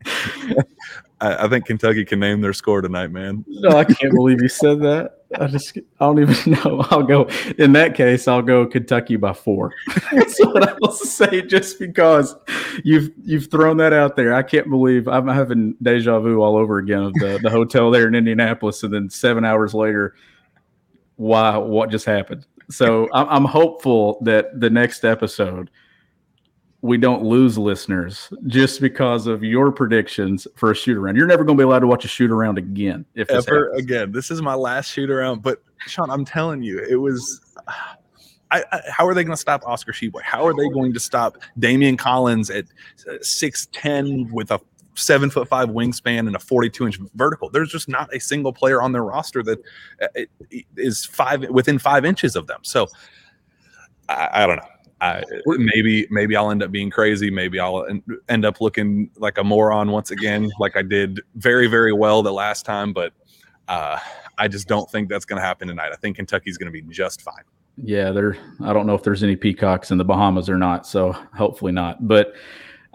I, 1.21 1.45
I, 1.45 1.49
think 1.49 1.67
Kentucky 1.67 2.05
can 2.05 2.21
name 2.21 2.41
their 2.41 2.53
score 2.53 2.81
tonight, 2.81 3.11
man. 3.11 3.45
No, 3.49 3.71
I 3.71 3.85
can't 3.85 4.15
believe 4.15 4.41
you 4.41 4.49
said 4.49 4.81
that. 4.83 5.19
I 5.39 5.47
just 5.47 5.77
I 5.77 5.83
don't 6.01 6.21
even 6.21 6.53
know. 6.65 6.87
I'll 6.91 7.03
go 7.03 7.29
in 7.59 7.73
that 7.73 7.95
case. 7.95 8.29
I'll 8.29 8.43
go 8.43 8.67
Kentucky 8.67 9.17
by 9.17 9.33
four. 9.33 9.73
That's 10.13 10.39
what 10.41 10.77
I'll 10.83 10.93
say, 10.93 11.43
just 11.43 11.79
because 11.79 12.35
you've 12.85 13.11
you've 13.23 13.51
thrown 13.51 13.77
that 13.79 13.93
out 13.93 14.17
there. 14.17 14.33
I 14.33 14.43
can't 14.43 14.71
believe 14.71 15.09
I'm 15.09 15.29
having 15.29 15.75
deja 15.83 16.21
vu 16.21 16.41
all 16.41 16.57
over 16.57 16.79
again 16.79 17.03
of 17.03 17.15
the 17.15 17.39
the 17.43 17.51
hotel 17.51 17.91
there 17.91 18.07
in 18.07 18.15
Indianapolis, 18.15 18.83
and 18.83 18.93
then 18.93 19.11
seven 19.11 19.45
hours 19.45 19.75
later, 19.75 20.15
why 21.17 21.57
what 21.57 21.91
just 21.91 22.07
happened? 22.07 22.47
So 22.71 23.09
I'm, 23.13 23.29
I'm 23.29 23.45
hopeful 23.45 24.19
that 24.23 24.61
the 24.61 24.71
next 24.71 25.05
episode 25.05 25.71
we 26.81 26.97
don't 26.97 27.25
lose 27.25 27.59
listeners 27.59 28.33
just 28.47 28.81
because 28.81 29.27
of 29.27 29.43
your 29.43 29.73
predictions 29.73 30.47
for 30.55 30.71
a 30.71 30.75
shoot 30.75 30.97
around. 30.97 31.17
You're 31.17 31.27
never 31.27 31.43
going 31.43 31.57
to 31.57 31.61
be 31.61 31.65
allowed 31.65 31.81
to 31.81 31.89
watch 31.89 32.05
a 32.05 32.09
shoot 32.09 32.31
around 32.31 32.57
again. 32.57 33.05
If 33.15 33.31
ever 33.31 33.71
again, 33.71 34.13
this 34.13 34.31
is 34.31 34.41
my 34.43 34.55
last 34.55 34.93
shoot 34.93 35.11
around. 35.11 35.43
But 35.43 35.63
Shawn, 35.87 36.11
I'm 36.11 36.25
telling 36.25 36.63
you, 36.63 36.79
it 36.79 36.97
was. 36.97 37.41
I, 38.51 38.65
I, 38.73 38.81
how 38.89 39.07
are 39.07 39.13
they 39.13 39.25
going 39.25 39.37
to 39.37 39.41
stop 39.41 39.63
Oscar 39.67 39.93
Tshiebwe? 39.93 40.23
How 40.23 40.47
are 40.47 40.55
they 40.55 40.71
going 40.71 40.95
to 40.95 41.01
stop 41.01 41.37
Daimion 41.61 41.99
Collins 41.99 42.49
at 42.49 42.65
uh, 43.07 43.17
six 43.21 43.69
ten 43.73 44.27
with 44.33 44.51
a 44.51 44.59
seven 44.99 45.31
foot 45.31 45.49
five 45.49 45.69
wingspan 45.69 46.27
and 46.27 46.37
a 46.37 46.39
42 46.39 46.87
inch 46.87 46.99
vertical. 47.15 47.51
There's 47.51 47.71
just 47.71 47.89
not 47.89 48.15
a 48.15 48.21
single 48.21 48.53
player 48.53 48.83
on 48.83 48.93
their 48.93 49.05
roster 49.05 49.43
that 49.43 49.59
uh, 50.03 50.93
five 51.11 51.49
within 51.51 51.79
five 51.79 52.05
inches 52.05 52.37
of 52.37 52.47
them. 52.47 52.61
So 52.63 52.87
I, 54.09 54.29
I 54.33 54.47
don't 54.47 54.57
know. 54.57 54.69
I, 55.01 55.23
maybe 55.47 56.09
maybe 56.11 56.35
I'll 56.35 56.51
end 56.51 56.63
up 56.63 56.73
being 56.73 56.91
crazy. 56.91 57.31
Maybe 57.31 57.61
I'll 57.61 57.87
end 58.29 58.45
up 58.45 58.61
looking 58.61 59.11
like 59.17 59.39
a 59.39 59.45
moron 59.45 59.93
once 59.93 60.11
again, 60.11 60.51
like 60.59 60.77
I 60.77 60.83
did 60.83 61.21
very 61.37 61.69
very 61.69 61.93
well 61.93 62.23
the 62.23 62.33
last 62.33 62.67
time. 62.67 62.93
But 62.93 63.13
uh, 63.69 63.99
I 64.39 64.49
just 64.49 64.67
don't 64.67 64.91
think 64.91 65.09
that's 65.09 65.25
going 65.25 65.41
to 65.41 65.47
happen 65.47 65.69
tonight. 65.69 65.91
I 65.93 65.97
think 65.97 66.17
Kentucky's 66.17 66.59
going 66.59 66.73
to 66.73 66.73
be 66.73 66.83
just 66.93 67.23
fine. 67.23 67.45
Yeah, 67.83 68.11
there. 68.11 68.37
I 68.61 68.73
don't 68.73 68.87
know 68.87 68.95
if 68.95 69.05
there's 69.05 69.23
any 69.23 69.37
peacocks 69.37 69.93
in 69.93 69.99
the 69.99 70.05
Bahamas 70.05 70.49
or 70.49 70.59
not, 70.59 70.85
so 70.87 71.13
hopefully 71.13 71.71
not. 71.71 72.09
But 72.09 72.33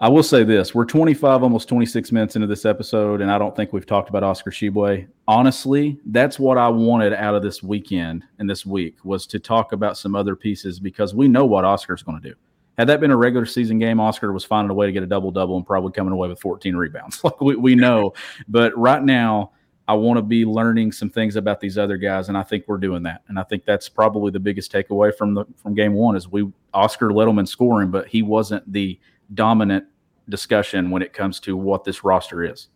I 0.04 0.08
will 0.08 0.22
say 0.22 0.44
this: 0.44 0.74
we're 0.74 0.84
25, 0.84 1.42
almost 1.42 1.66
26 1.66 2.12
minutes 2.12 2.36
into 2.36 2.46
this 2.46 2.66
episode, 2.66 3.22
and 3.22 3.30
I 3.30 3.38
don't 3.38 3.56
think 3.56 3.72
we've 3.72 3.86
talked 3.86 4.10
about 4.10 4.22
Oscar 4.22 4.50
Tshiebwe. 4.50 5.08
Honestly, 5.26 5.98
that's 6.04 6.38
what 6.38 6.58
I 6.58 6.68
wanted 6.68 7.14
out 7.14 7.34
of 7.34 7.42
this 7.42 7.62
weekend 7.62 8.22
and 8.38 8.48
this 8.48 8.66
week 8.66 8.96
was 9.02 9.26
to 9.28 9.38
talk 9.38 9.72
about 9.72 9.96
some 9.96 10.14
other 10.14 10.36
pieces 10.36 10.78
because 10.78 11.14
we 11.14 11.26
know 11.26 11.46
what 11.46 11.64
Oscar's 11.64 12.02
going 12.02 12.20
to 12.20 12.28
do. 12.28 12.34
Had 12.76 12.86
that 12.88 13.00
been 13.00 13.12
a 13.12 13.16
regular 13.16 13.46
season 13.46 13.78
game, 13.78 13.98
Oscar 13.98 14.30
was 14.34 14.44
finding 14.44 14.70
a 14.70 14.74
way 14.74 14.84
to 14.84 14.92
get 14.92 15.02
a 15.02 15.06
double 15.06 15.30
double 15.30 15.56
and 15.56 15.64
probably 15.64 15.92
coming 15.92 16.12
away 16.12 16.28
with 16.28 16.38
14 16.38 16.76
rebounds. 16.76 17.20
Like 17.24 17.40
we, 17.40 17.56
we 17.56 17.74
know, 17.74 18.12
but 18.46 18.76
right 18.76 19.02
now. 19.02 19.52
I 19.86 19.92
want 19.92 20.16
to 20.16 20.22
be 20.22 20.46
learning 20.46 20.92
some 20.92 21.10
things 21.10 21.36
about 21.36 21.60
these 21.60 21.76
other 21.76 21.98
guys, 21.98 22.30
and 22.30 22.38
I 22.38 22.42
think 22.42 22.64
we're 22.66 22.78
doing 22.78 23.02
that. 23.02 23.20
And 23.28 23.38
I 23.38 23.42
think 23.42 23.66
that's 23.66 23.86
probably 23.86 24.30
the 24.30 24.40
biggest 24.40 24.72
takeaway 24.72 25.14
from 25.14 25.34
the 25.34 25.44
from 25.56 25.74
game 25.74 25.92
one 25.92 26.16
is 26.16 26.26
we 26.26 26.50
Oscar 26.72 27.10
in 27.10 27.44
scoring, 27.44 27.90
but 27.90 28.08
he 28.08 28.22
wasn't 28.22 28.72
the 28.72 28.98
dominant 29.34 29.84
discussion 30.28 30.90
when 30.90 31.02
it 31.02 31.12
comes 31.12 31.40
to 31.40 31.56
what 31.56 31.84
this 31.84 32.04
roster 32.04 32.44
is. 32.44 32.68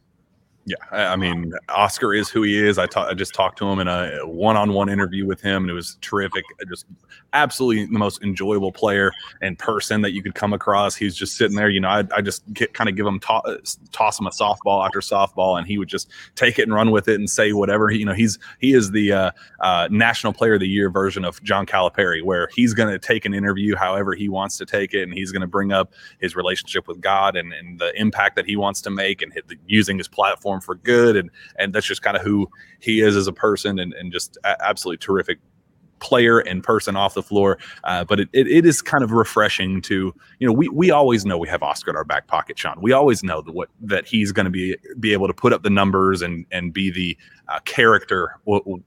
Yeah, 0.69 0.77
I 1.13 1.17
mean, 1.17 1.53
Oscar 1.71 2.13
is 2.13 2.29
who 2.29 2.43
he 2.43 2.59
is. 2.63 2.77
I, 2.77 2.87
ta- 2.87 3.07
I 3.07 3.15
just 3.15 3.33
talked 3.33 3.57
to 3.59 3.67
him 3.71 3.79
in 3.79 3.89
a 3.89 4.19
one-on-one 4.27 4.91
interview 4.91 5.25
with 5.25 5.41
him, 5.41 5.63
and 5.63 5.71
it 5.71 5.75
was 5.75 5.97
terrific. 6.03 6.45
Just 6.69 6.85
absolutely 7.33 7.87
the 7.87 7.99
most 7.99 8.23
enjoyable 8.23 8.71
player 8.71 9.13
and 9.41 9.59
person 9.59 10.03
that 10.03 10.13
you 10.13 10.23
could 10.23 10.35
come 10.35 10.53
across. 10.53 10.95
He's 10.95 11.17
just 11.17 11.37
sitting 11.37 11.57
there, 11.57 11.71
you 11.71 11.81
know. 11.81 11.89
I, 11.89 12.05
I 12.15 12.21
just 12.21 12.53
get, 12.53 12.75
kind 12.75 12.91
of 12.91 12.97
give 12.97 13.07
him 13.07 13.19
to- 13.21 13.63
toss 13.93 14.21
him 14.21 14.27
a 14.27 14.31
softball 14.31 14.85
after 14.85 15.01
softball, 15.01 15.57
and 15.57 15.67
he 15.67 15.79
would 15.79 15.89
just 15.89 16.11
take 16.35 16.59
it 16.59 16.63
and 16.63 16.75
run 16.75 16.91
with 16.91 17.09
it 17.09 17.15
and 17.15 17.31
say 17.31 17.53
whatever. 17.55 17.89
He, 17.89 18.01
you 18.01 18.05
know, 18.05 18.13
he's 18.15 18.39
he 18.59 18.75
is 18.75 18.91
the 18.91 19.13
uh, 19.13 19.31
uh, 19.61 19.89
National 19.91 20.35
Player 20.35 20.55
of 20.55 20.61
the 20.61 20.69
Year 20.69 20.91
version 20.91 21.25
of 21.25 21.43
John 21.43 21.65
Calipari, 21.65 22.23
where 22.23 22.51
he's 22.55 22.75
going 22.75 22.93
to 22.93 22.99
take 22.99 23.25
an 23.25 23.33
interview 23.33 23.75
however 23.75 24.15
he 24.15 24.29
wants 24.29 24.59
to 24.59 24.67
take 24.67 24.93
it, 24.93 25.05
and 25.05 25.15
he's 25.15 25.33
going 25.33 25.41
to 25.41 25.47
bring 25.47 25.73
up 25.73 25.95
his 26.21 26.37
relationship 26.37 26.87
with 26.89 27.01
God 27.01 27.37
and, 27.37 27.55
and 27.55 27.79
the 27.79 27.99
impact 27.99 28.37
that 28.37 28.45
he 28.45 28.57
wants 28.57 28.83
to 28.83 28.91
make, 28.91 29.23
and 29.23 29.33
using 29.67 29.97
his 29.97 30.09
platform 30.09 30.58
for 30.61 30.77
good, 30.77 31.17
and 31.17 31.31
and 31.59 31.73
that's 31.73 31.87
just 31.87 32.03
kind 32.03 32.17
of 32.17 32.23
who 32.23 32.49
he 32.81 33.01
is 33.01 33.17
as 33.17 33.27
a 33.27 33.33
person, 33.33 33.79
and 33.79 33.93
and 33.95 34.13
just 34.13 34.39
absolutely 34.45 34.99
terrific 34.99 35.39
player 36.01 36.39
and 36.39 36.63
person 36.63 36.97
off 36.97 37.15
the 37.15 37.23
floor. 37.23 37.59
Uh, 37.85 38.05
but 38.05 38.21
it, 38.21 38.29
it, 38.33 38.47
it 38.47 38.67
is 38.67 38.83
kind 38.83 39.03
of 39.03 39.13
refreshing 39.13 39.83
to, 39.83 40.15
you 40.39 40.47
know, 40.47 40.53
we, 40.53 40.69
we 40.69 40.91
always 40.91 41.25
know 41.25 41.37
we 41.39 41.49
have 41.49 41.63
Oscar 41.63 41.91
in 41.91 41.97
our 41.97 42.05
back 42.05 42.27
pocket, 42.27 42.59
Shawn. 42.59 42.79
We 42.81 42.93
always 42.93 43.23
know 43.23 43.43
that 43.43 43.53
what 43.53 43.69
that 43.81 44.07
he's 44.07 44.33
going 44.33 44.45
to 44.45 44.51
be 44.51 44.77
be 44.99 45.13
able 45.13 45.27
to 45.27 45.35
put 45.35 45.53
up 45.53 45.63
the 45.63 45.71
numbers 45.71 46.23
and 46.23 46.47
and 46.51 46.73
be 46.73 46.91
the 46.91 47.17
uh, 47.49 47.61
character 47.65 48.39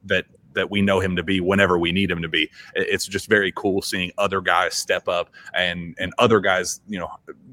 that 0.05 0.25
that 0.53 0.69
we 0.69 0.81
know 0.81 0.99
him 0.99 1.15
to 1.15 1.23
be 1.23 1.39
whenever 1.39 1.77
we 1.77 1.91
need 1.91 2.11
him 2.11 2.21
to 2.21 2.29
be. 2.29 2.49
It's 2.75 3.05
just 3.07 3.27
very 3.27 3.51
cool 3.55 3.81
seeing 3.81 4.11
other 4.17 4.41
guys 4.41 4.75
step 4.75 5.07
up 5.07 5.29
and 5.53 5.95
and 5.99 6.13
other 6.17 6.39
guys, 6.39 6.81
you 6.87 6.99
know, 6.99 7.09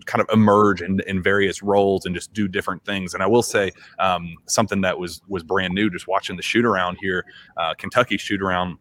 kind 0.06 0.20
of 0.20 0.28
emerge 0.32 0.82
in, 0.82 1.00
in 1.06 1.22
various 1.22 1.62
roles 1.62 2.06
and 2.06 2.14
just 2.14 2.32
do 2.32 2.48
different 2.48 2.84
things. 2.84 3.14
And 3.14 3.22
I 3.22 3.26
will 3.26 3.42
say 3.42 3.72
um, 3.98 4.34
something 4.46 4.80
that 4.82 4.98
was 4.98 5.22
was 5.28 5.42
brand 5.42 5.74
new, 5.74 5.90
just 5.90 6.08
watching 6.08 6.36
the 6.36 6.42
shoot 6.42 6.64
around 6.64 6.98
here, 7.00 7.24
uh, 7.56 7.74
Kentucky 7.74 8.16
shoot 8.18 8.42
around 8.42 8.78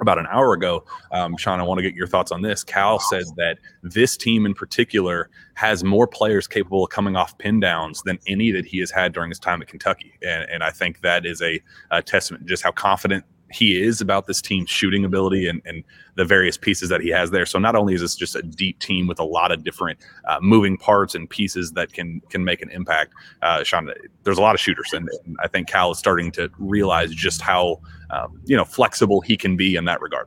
about 0.00 0.18
an 0.18 0.26
hour 0.30 0.52
ago, 0.52 0.84
um, 1.12 1.36
Shawn, 1.36 1.60
I 1.60 1.62
want 1.64 1.78
to 1.78 1.82
get 1.82 1.94
your 1.94 2.06
thoughts 2.06 2.30
on 2.30 2.42
this. 2.42 2.62
Cal 2.62 3.00
said 3.00 3.24
that 3.36 3.58
this 3.82 4.16
team 4.16 4.46
in 4.46 4.54
particular 4.54 5.28
has 5.54 5.82
more 5.82 6.06
players 6.06 6.46
capable 6.46 6.84
of 6.84 6.90
coming 6.90 7.16
off 7.16 7.36
pin 7.38 7.60
downs 7.60 8.02
than 8.02 8.18
any 8.26 8.50
that 8.52 8.64
he 8.64 8.78
has 8.78 8.90
had 8.90 9.12
during 9.12 9.30
his 9.30 9.38
time 9.38 9.60
at 9.60 9.68
Kentucky. 9.68 10.12
And, 10.22 10.48
and 10.50 10.62
I 10.62 10.70
think 10.70 11.00
that 11.00 11.26
is 11.26 11.42
a, 11.42 11.60
a 11.90 12.02
testament 12.02 12.46
just 12.46 12.62
how 12.62 12.70
confident 12.70 13.24
he 13.50 13.80
is 13.80 14.00
about 14.00 14.26
this 14.26 14.42
team's 14.42 14.70
shooting 14.70 15.04
ability 15.04 15.48
and, 15.48 15.62
and 15.64 15.84
the 16.16 16.24
various 16.24 16.56
pieces 16.56 16.88
that 16.88 17.00
he 17.00 17.08
has 17.08 17.30
there. 17.30 17.46
So 17.46 17.58
not 17.58 17.76
only 17.76 17.94
is 17.94 18.00
this 18.00 18.14
just 18.14 18.34
a 18.34 18.42
deep 18.42 18.78
team 18.78 19.06
with 19.06 19.18
a 19.18 19.24
lot 19.24 19.52
of 19.52 19.64
different 19.64 19.98
uh, 20.26 20.38
moving 20.40 20.76
parts 20.76 21.14
and 21.14 21.28
pieces 21.28 21.72
that 21.72 21.92
can 21.92 22.20
can 22.28 22.44
make 22.44 22.62
an 22.62 22.70
impact, 22.70 23.14
uh, 23.42 23.64
Shawn, 23.64 23.90
there's 24.24 24.38
a 24.38 24.42
lot 24.42 24.54
of 24.54 24.60
shooters, 24.60 24.92
and, 24.92 25.08
and 25.24 25.36
I 25.42 25.48
think 25.48 25.68
Cal 25.68 25.90
is 25.90 25.98
starting 25.98 26.30
to 26.32 26.50
realize 26.58 27.14
just 27.14 27.40
how 27.40 27.80
um, 28.10 28.40
you 28.44 28.56
know 28.56 28.64
flexible 28.64 29.20
he 29.20 29.36
can 29.36 29.56
be 29.56 29.76
in 29.76 29.84
that 29.86 30.00
regard. 30.00 30.26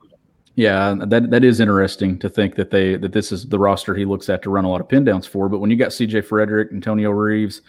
Yeah, 0.55 0.95
that 1.07 1.31
that 1.31 1.43
is 1.43 1.59
interesting 1.59 2.19
to 2.19 2.29
think 2.29 2.55
that 2.55 2.71
they 2.71 2.95
that 2.97 3.13
this 3.13 3.31
is 3.31 3.47
the 3.47 3.59
roster 3.59 3.95
he 3.95 4.05
looks 4.05 4.29
at 4.29 4.41
to 4.43 4.49
run 4.49 4.65
a 4.65 4.69
lot 4.69 4.81
of 4.81 4.89
pin 4.89 5.05
downs 5.05 5.25
for. 5.25 5.47
But 5.47 5.59
when 5.59 5.69
you 5.69 5.77
got 5.77 5.93
C.J. 5.93 6.21
Fredrick, 6.23 6.73
Antonio 6.73 7.11
Reeves, 7.11 7.61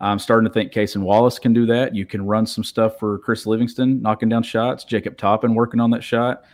I'm 0.00 0.18
starting 0.18 0.48
to 0.48 0.52
think 0.52 0.72
Cason 0.72 1.02
Wallace 1.02 1.38
can 1.38 1.52
do 1.52 1.66
that. 1.66 1.94
You 1.94 2.06
can 2.06 2.24
run 2.24 2.46
some 2.46 2.62
stuff 2.62 2.98
for 2.98 3.18
Chris 3.18 3.46
Livingston, 3.46 4.00
knocking 4.00 4.28
down 4.28 4.42
shots. 4.42 4.84
Jacob 4.84 5.16
Toppin 5.16 5.54
working 5.54 5.80
on 5.80 5.90
that 5.90 6.04
shot. 6.04 6.44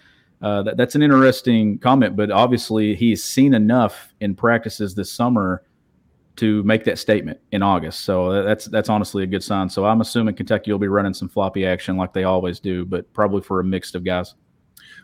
Uh, 0.40 0.62
that, 0.62 0.76
that's 0.76 0.94
an 0.94 1.02
interesting 1.02 1.78
comment, 1.78 2.16
but 2.16 2.30
obviously 2.30 2.94
he's 2.94 3.22
seen 3.22 3.54
enough 3.54 4.12
in 4.20 4.34
practices 4.34 4.94
this 4.94 5.10
summer 5.10 5.62
to 6.36 6.62
make 6.64 6.84
that 6.84 6.98
statement 6.98 7.38
in 7.52 7.62
August. 7.62 8.00
So 8.00 8.42
that's 8.42 8.64
that's 8.66 8.88
honestly 8.88 9.22
a 9.22 9.26
good 9.26 9.42
sign. 9.42 9.68
So 9.68 9.84
I'm 9.84 10.00
assuming 10.00 10.34
Kentucky 10.34 10.72
will 10.72 10.78
be 10.78 10.88
running 10.88 11.14
some 11.14 11.28
floppy 11.28 11.64
action 11.64 11.96
like 11.96 12.12
they 12.12 12.24
always 12.24 12.60
do, 12.60 12.84
but 12.84 13.10
probably 13.12 13.40
for 13.40 13.60
a 13.60 13.64
mix 13.64 13.94
of 13.94 14.04
guys. 14.04 14.34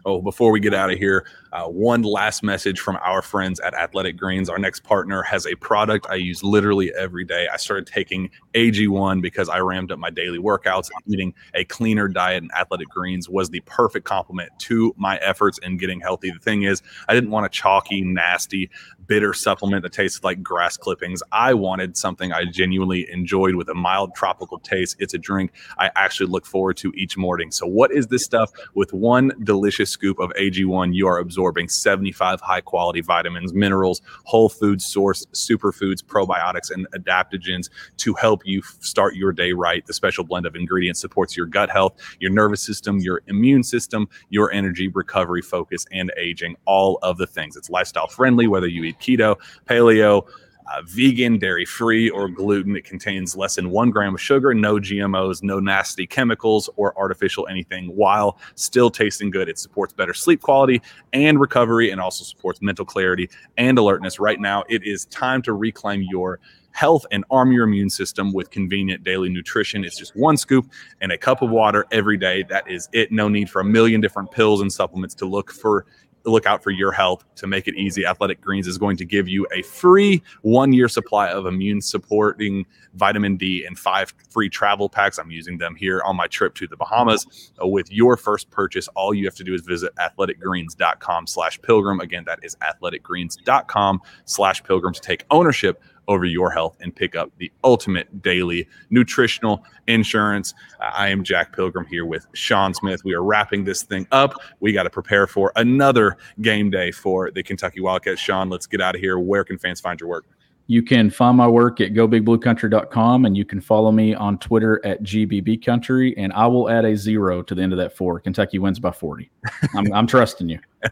Oh, 0.05 0.21
before 0.21 0.51
we 0.51 0.61
get 0.61 0.75
out 0.75 0.91
of 0.91 0.99
here, 0.99 1.27
uh, 1.53 1.65
one 1.67 2.03
last 2.03 2.43
message 2.43 2.81
from 2.81 2.97
our 3.05 3.23
friends 3.23 3.61
at 3.61 3.75
Athletic 3.75 4.17
Greens. 4.17 4.49
Our 4.49 4.59
next 4.59 4.85
partner 4.85 5.23
has 5.23 5.47
a 5.47 5.55
product 5.57 6.07
I 6.09 6.15
use 6.15 6.43
literally 6.45 6.93
every 6.97 7.25
day. 7.25 7.49
I 7.53 7.57
started 7.57 7.87
taking 7.87 8.31
AG1 8.55 9.21
because 9.21 9.49
I 9.49 9.59
rammed 9.59 9.91
up 9.91 9.99
my 9.99 10.11
daily 10.11 10.39
workouts. 10.39 10.89
Eating 11.07 11.35
a 11.55 11.65
cleaner 11.65 12.09
diet 12.09 12.43
and 12.43 12.53
Athletic 12.53 12.89
Greens 12.89 13.29
was 13.29 13.51
the 13.51 13.61
perfect 13.61 14.07
complement 14.07 14.51
to 14.61 14.95
my 14.97 15.17
efforts 15.19 15.59
in 15.59 15.77
getting 15.77 16.01
healthy. 16.01 16.31
The 16.31 16.39
thing 16.39 16.63
is, 16.63 16.83
I 17.09 17.15
didn't 17.15 17.31
want 17.31 17.47
a 17.47 17.49
chalky, 17.49 18.03
nasty, 18.03 18.71
bitter 19.07 19.33
supplement 19.33 19.83
that 19.83 19.93
tasted 19.93 20.23
like 20.23 20.41
grass 20.41 20.77
clippings. 20.77 21.21
I 21.33 21.53
wanted 21.53 21.97
something 21.97 22.33
I 22.33 22.45
genuinely 22.45 23.11
enjoyed 23.11 23.57
with 23.57 23.69
a 23.69 23.75
mild 23.75 24.15
tropical 24.15 24.61
taste. 24.61 24.95
It's 25.01 25.15
a 25.15 25.19
drink 25.19 25.51
I 25.79 25.91
actually 25.97 26.29
look 26.31 26.47
forward 26.47 26.77
to 26.77 26.93
each 26.95 27.17
morning. 27.17 27.51
So, 27.51 27.67
what 27.67 27.91
is 27.91 28.07
this 28.07 28.25
stuff? 28.25 28.53
With 28.75 28.93
one 28.93 29.33
delicious 29.43 29.91
scoop 29.91 30.21
of 30.21 30.31
AG1, 30.35 30.95
you 30.95 31.09
are 31.09 31.19
absorbing 31.19 31.40
75 31.69 32.41
high 32.41 32.61
quality 32.61 33.01
vitamins, 33.01 33.53
minerals, 33.53 34.03
whole 34.25 34.49
food 34.49 34.81
source, 34.81 35.27
superfoods, 35.27 36.03
probiotics, 36.03 36.71
and 36.71 36.87
adaptogens 36.93 37.71
to 37.99 38.15
help 38.15 38.43
you 38.45 38.63
start 38.81 39.15
your 39.15 39.33
day 39.33 39.53
right. 39.53 39.87
The 39.87 39.95
special 39.95 40.25
blend 40.25 40.47
of 40.47 40.57
ingredients 40.57 41.01
supports 41.01 41.37
your 41.37 41.47
gut 41.47 41.71
health, 41.71 41.97
your 42.19 42.31
nervous 42.31 42.63
system, 42.63 42.99
your 42.99 43.23
immune 43.27 43.63
system, 43.63 44.09
your 44.29 44.53
energy, 44.53 44.89
recovery, 44.89 45.43
focus, 45.43 45.87
and 45.93 46.13
aging. 46.17 46.57
All 46.65 46.99
of 47.03 47.19
the 47.19 47.27
things. 47.27 47.57
It's 47.57 47.71
lifestyle 47.71 48.09
friendly, 48.09 48.47
whether 48.47 48.67
you 48.67 48.85
eat 48.85 48.99
keto, 48.99 49.37
paleo, 49.67 50.27
uh, 50.71 50.83
vegan, 50.83 51.39
dairy 51.39 51.65
free, 51.65 52.09
or 52.11 52.29
gluten. 52.29 52.77
It 52.77 52.85
contains 52.85 53.37
less 53.37 53.57
than 53.57 53.71
one 53.71 53.91
gram 53.91 54.15
of 54.15 54.21
sugar, 54.21 54.55
no 54.55 54.77
GMOs, 54.77 55.43
no 55.43 55.61
nasty 55.61 56.07
chemicals 56.07 56.71
or 56.77 56.97
artificial 56.99 57.47
anything, 57.49 57.89
while 57.89 58.39
still 58.55 58.91
tasting 58.91 59.31
good. 59.31 59.49
It 59.49 59.59
supports 59.59 59.93
better 59.93 60.15
sleep 60.15 60.41
quality 60.41 60.81
and 61.13 61.41
recovery 61.41 61.91
and 61.91 62.01
also 62.01 62.25
supports 62.25 62.63
mental 62.63 62.85
clarity 62.85 63.29
and 63.57 63.79
alertness. 63.79 64.21
Right 64.21 64.41
now, 64.41 64.65
it 64.69 64.85
is 64.85 65.07
time 65.07 65.43
to 65.43 65.53
reclaim 65.53 66.03
your 66.09 66.41
health 66.73 67.05
and 67.11 67.25
arm 67.31 67.53
your 67.53 67.65
immune 67.65 67.91
system 67.91 68.33
with 68.33 68.51
convenient 68.51 69.03
daily 69.03 69.29
nutrition. 69.29 69.85
It's 69.85 69.99
just 69.99 70.17
one 70.17 70.37
scoop 70.37 70.71
and 71.01 71.13
a 71.13 71.19
cup 71.19 71.43
of 71.43 71.51
water 71.51 71.85
every 71.91 72.17
day. 72.17 72.45
That 72.45 72.71
is 72.71 72.89
it. 72.93 73.11
No 73.11 73.29
need 73.29 73.51
for 73.51 73.61
a 73.61 73.65
million 73.65 74.01
different 74.01 74.31
pills 74.31 74.61
and 74.61 74.73
supplements 74.73 75.15
to 75.17 75.27
look 75.27 75.51
for 75.51 75.87
look 76.25 76.47
out 76.47 76.63
for 76.63 76.71
your 76.71 76.93
health 76.93 77.25
to 77.37 77.47
make 77.47 77.67
it 77.69 77.75
easy. 77.77 78.05
Athletic 78.05 78.41
greens 78.41 78.67
is 78.67 78.79
going 78.79 78.97
to 78.99 79.05
give 79.05 79.29
you 79.29 79.47
a 79.55 79.63
free 79.63 80.23
one 80.43 80.73
year 80.73 80.89
supply 80.89 81.29
of 81.29 81.47
immune 81.47 81.81
supporting 81.81 82.67
vitamin 82.95 83.37
d 83.37 83.65
and 83.65 83.79
five 83.79 84.13
free 84.29 84.49
travel 84.49 84.89
packs. 84.89 85.19
I'm 85.19 85.31
using 85.31 85.59
them 85.59 85.75
here 85.75 86.03
on 86.05 86.17
my 86.17 86.27
trip 86.27 86.55
to 86.57 86.67
the 86.67 86.77
bahamas 86.77 87.53
uh, 87.63 87.67
with 87.67 87.91
your 87.91 88.17
first 88.17 88.51
purchase. 88.51 88.89
All 88.89 89.15
you 89.15 89.25
have 89.25 89.37
to 89.37 89.45
do 89.45 89.55
is 89.55 89.63
visit 89.63 89.95
athleticgreens.com 89.97 91.27
slash 91.27 91.61
pilgrim. 91.63 92.01
Again 92.01 92.25
that 92.27 92.41
is 92.43 92.57
athleticgreens.com 92.57 94.01
slash 94.25 94.63
pilgrim 94.65 94.95
to 94.95 95.01
take 95.01 95.25
ownership 95.31 95.83
over 96.09 96.25
your 96.25 96.51
health 96.51 96.77
and 96.81 96.95
pick 96.95 97.15
up 97.15 97.31
the 97.39 97.51
ultimate 97.65 98.23
daily 98.23 98.69
nutritional 98.91 99.65
insurance. 99.87 100.55
I 100.81 101.09
am 101.09 101.23
Jack 101.25 101.55
Pilgrim 101.55 101.87
here 101.87 102.05
with 102.05 102.27
Shawn 102.33 102.75
Smith. 102.75 103.05
We 103.05 103.15
are 103.15 103.23
wrapping 103.23 103.65
this 103.65 103.83
thing 103.83 104.07
up. 104.13 104.35
We 104.61 104.73
got 104.73 104.85
to 104.85 104.91
prepare 104.91 105.27
for 105.27 105.53
another 105.57 106.17
game 106.41 106.71
day 106.71 106.91
for 106.91 107.31
the 107.31 107.43
Kentucky 107.43 107.81
Wildcats. 107.81 108.21
Shawn, 108.21 108.49
let's 108.49 108.67
get 108.67 108.81
out 108.81 108.95
of 108.95 109.01
here. 109.01 109.19
Where 109.19 109.45
can 109.45 109.59
fans 109.59 109.81
find 109.81 110.01
your 110.01 110.09
work? 110.09 110.27
You 110.71 110.85
can 110.85 111.11
find 111.11 111.37
my 111.37 111.49
work 111.49 111.81
at 111.81 111.95
gobigbluecountry.com 111.95 113.25
and 113.25 113.37
you 113.37 113.45
can 113.45 113.61
follow 113.61 113.91
me 113.91 114.15
on 114.15 114.39
Twitter 114.39 114.81
at 114.87 115.03
gbbcountry. 115.03 116.15
And 116.17 116.33
I 116.33 116.47
will 116.47 116.71
add 116.71 116.85
a 116.85 116.97
zero 116.97 117.43
to 117.43 117.57
the 117.57 117.61
end 117.61 117.73
of 117.73 117.79
that 117.79 117.97
four. 117.97 118.21
Kentucky 118.21 118.61
wins 118.61 118.79
by 118.79 118.93
40. 118.93 119.29
I'm, 119.75 119.93
I'm 119.93 120.07
trusting 120.07 120.49
you. 120.49 120.61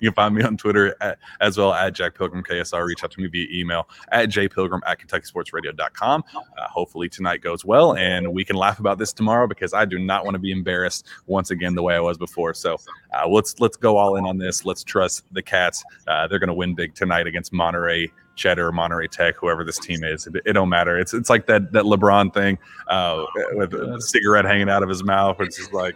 you 0.00 0.10
can 0.10 0.12
find 0.14 0.34
me 0.34 0.42
on 0.42 0.56
Twitter 0.56 0.96
at, 1.00 1.18
as 1.40 1.56
well 1.56 1.72
at 1.72 1.94
Jack 1.94 2.16
Pilgrim 2.16 2.42
KSR. 2.42 2.84
Reach 2.84 3.04
out 3.04 3.12
to 3.12 3.20
me 3.20 3.28
via 3.28 3.46
email 3.52 3.88
at 4.10 4.28
jpilgrim 4.28 4.80
at 4.84 4.98
KentuckySportsRadio.com. 4.98 6.24
Uh, 6.34 6.40
hopefully 6.68 7.08
tonight 7.08 7.42
goes 7.42 7.64
well 7.64 7.94
and 7.94 8.32
we 8.32 8.44
can 8.44 8.56
laugh 8.56 8.80
about 8.80 8.98
this 8.98 9.12
tomorrow 9.12 9.46
because 9.46 9.72
I 9.72 9.84
do 9.84 10.00
not 10.00 10.24
want 10.24 10.34
to 10.34 10.40
be 10.40 10.50
embarrassed 10.50 11.06
once 11.28 11.52
again 11.52 11.76
the 11.76 11.82
way 11.82 11.94
I 11.94 12.00
was 12.00 12.18
before. 12.18 12.54
So 12.54 12.76
uh, 13.14 13.28
let's 13.28 13.60
let's 13.60 13.76
go 13.76 13.98
all 13.98 14.16
in 14.16 14.26
on 14.26 14.36
this. 14.36 14.64
Let's 14.64 14.82
trust 14.82 15.32
the 15.32 15.42
Cats. 15.42 15.84
Uh, 16.08 16.26
they're 16.26 16.40
going 16.40 16.48
to 16.48 16.54
win 16.54 16.74
big 16.74 16.96
tonight 16.96 17.28
against 17.28 17.52
Monterrey 17.52 18.10
Cheddar, 18.40 18.72
Monterrey 18.72 19.08
Tech, 19.08 19.36
whoever 19.36 19.64
this 19.64 19.78
team 19.78 20.02
is. 20.02 20.26
It, 20.26 20.36
it, 20.46 20.54
don't 20.54 20.70
matter. 20.70 20.98
It's 20.98 21.12
it's 21.12 21.28
like 21.28 21.46
that 21.46 21.72
that 21.72 21.84
LeBron 21.84 22.32
thing 22.32 22.58
uh, 22.88 23.24
with 23.52 23.74
a 23.74 24.00
cigarette 24.00 24.46
hanging 24.46 24.70
out 24.70 24.82
of 24.82 24.88
his 24.88 25.04
mouth. 25.04 25.36
It's 25.40 25.58
just 25.58 25.74
like 25.74 25.94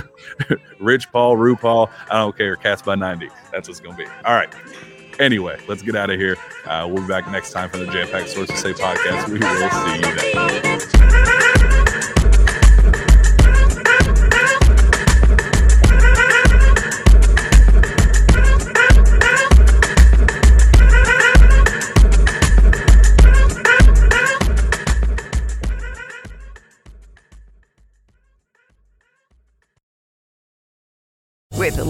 Rich 0.80 1.12
Paul, 1.12 1.36
RuPaul. 1.36 1.88
I 2.10 2.18
don't 2.18 2.36
care. 2.36 2.56
Cats 2.56 2.82
by 2.82 2.96
90. 2.96 3.28
That's 3.52 3.68
what's 3.68 3.78
going 3.78 3.96
to 3.96 4.04
be. 4.04 4.08
All 4.24 4.34
right. 4.34 4.52
Anyway, 5.20 5.60
let's 5.68 5.82
get 5.82 5.94
out 5.94 6.10
of 6.10 6.18
here. 6.18 6.36
Uh, 6.66 6.88
we'll 6.90 7.02
be 7.02 7.08
back 7.08 7.30
next 7.30 7.52
time 7.52 7.70
for 7.70 7.78
the 7.78 7.86
Jam 7.86 8.08
Pack 8.08 8.26
Sources 8.26 8.58
Say 8.58 8.72
podcast. 8.72 9.28
We 9.28 9.38
will 9.38 9.70
see 9.70 9.96
you 9.96 11.38
then. 11.38 11.47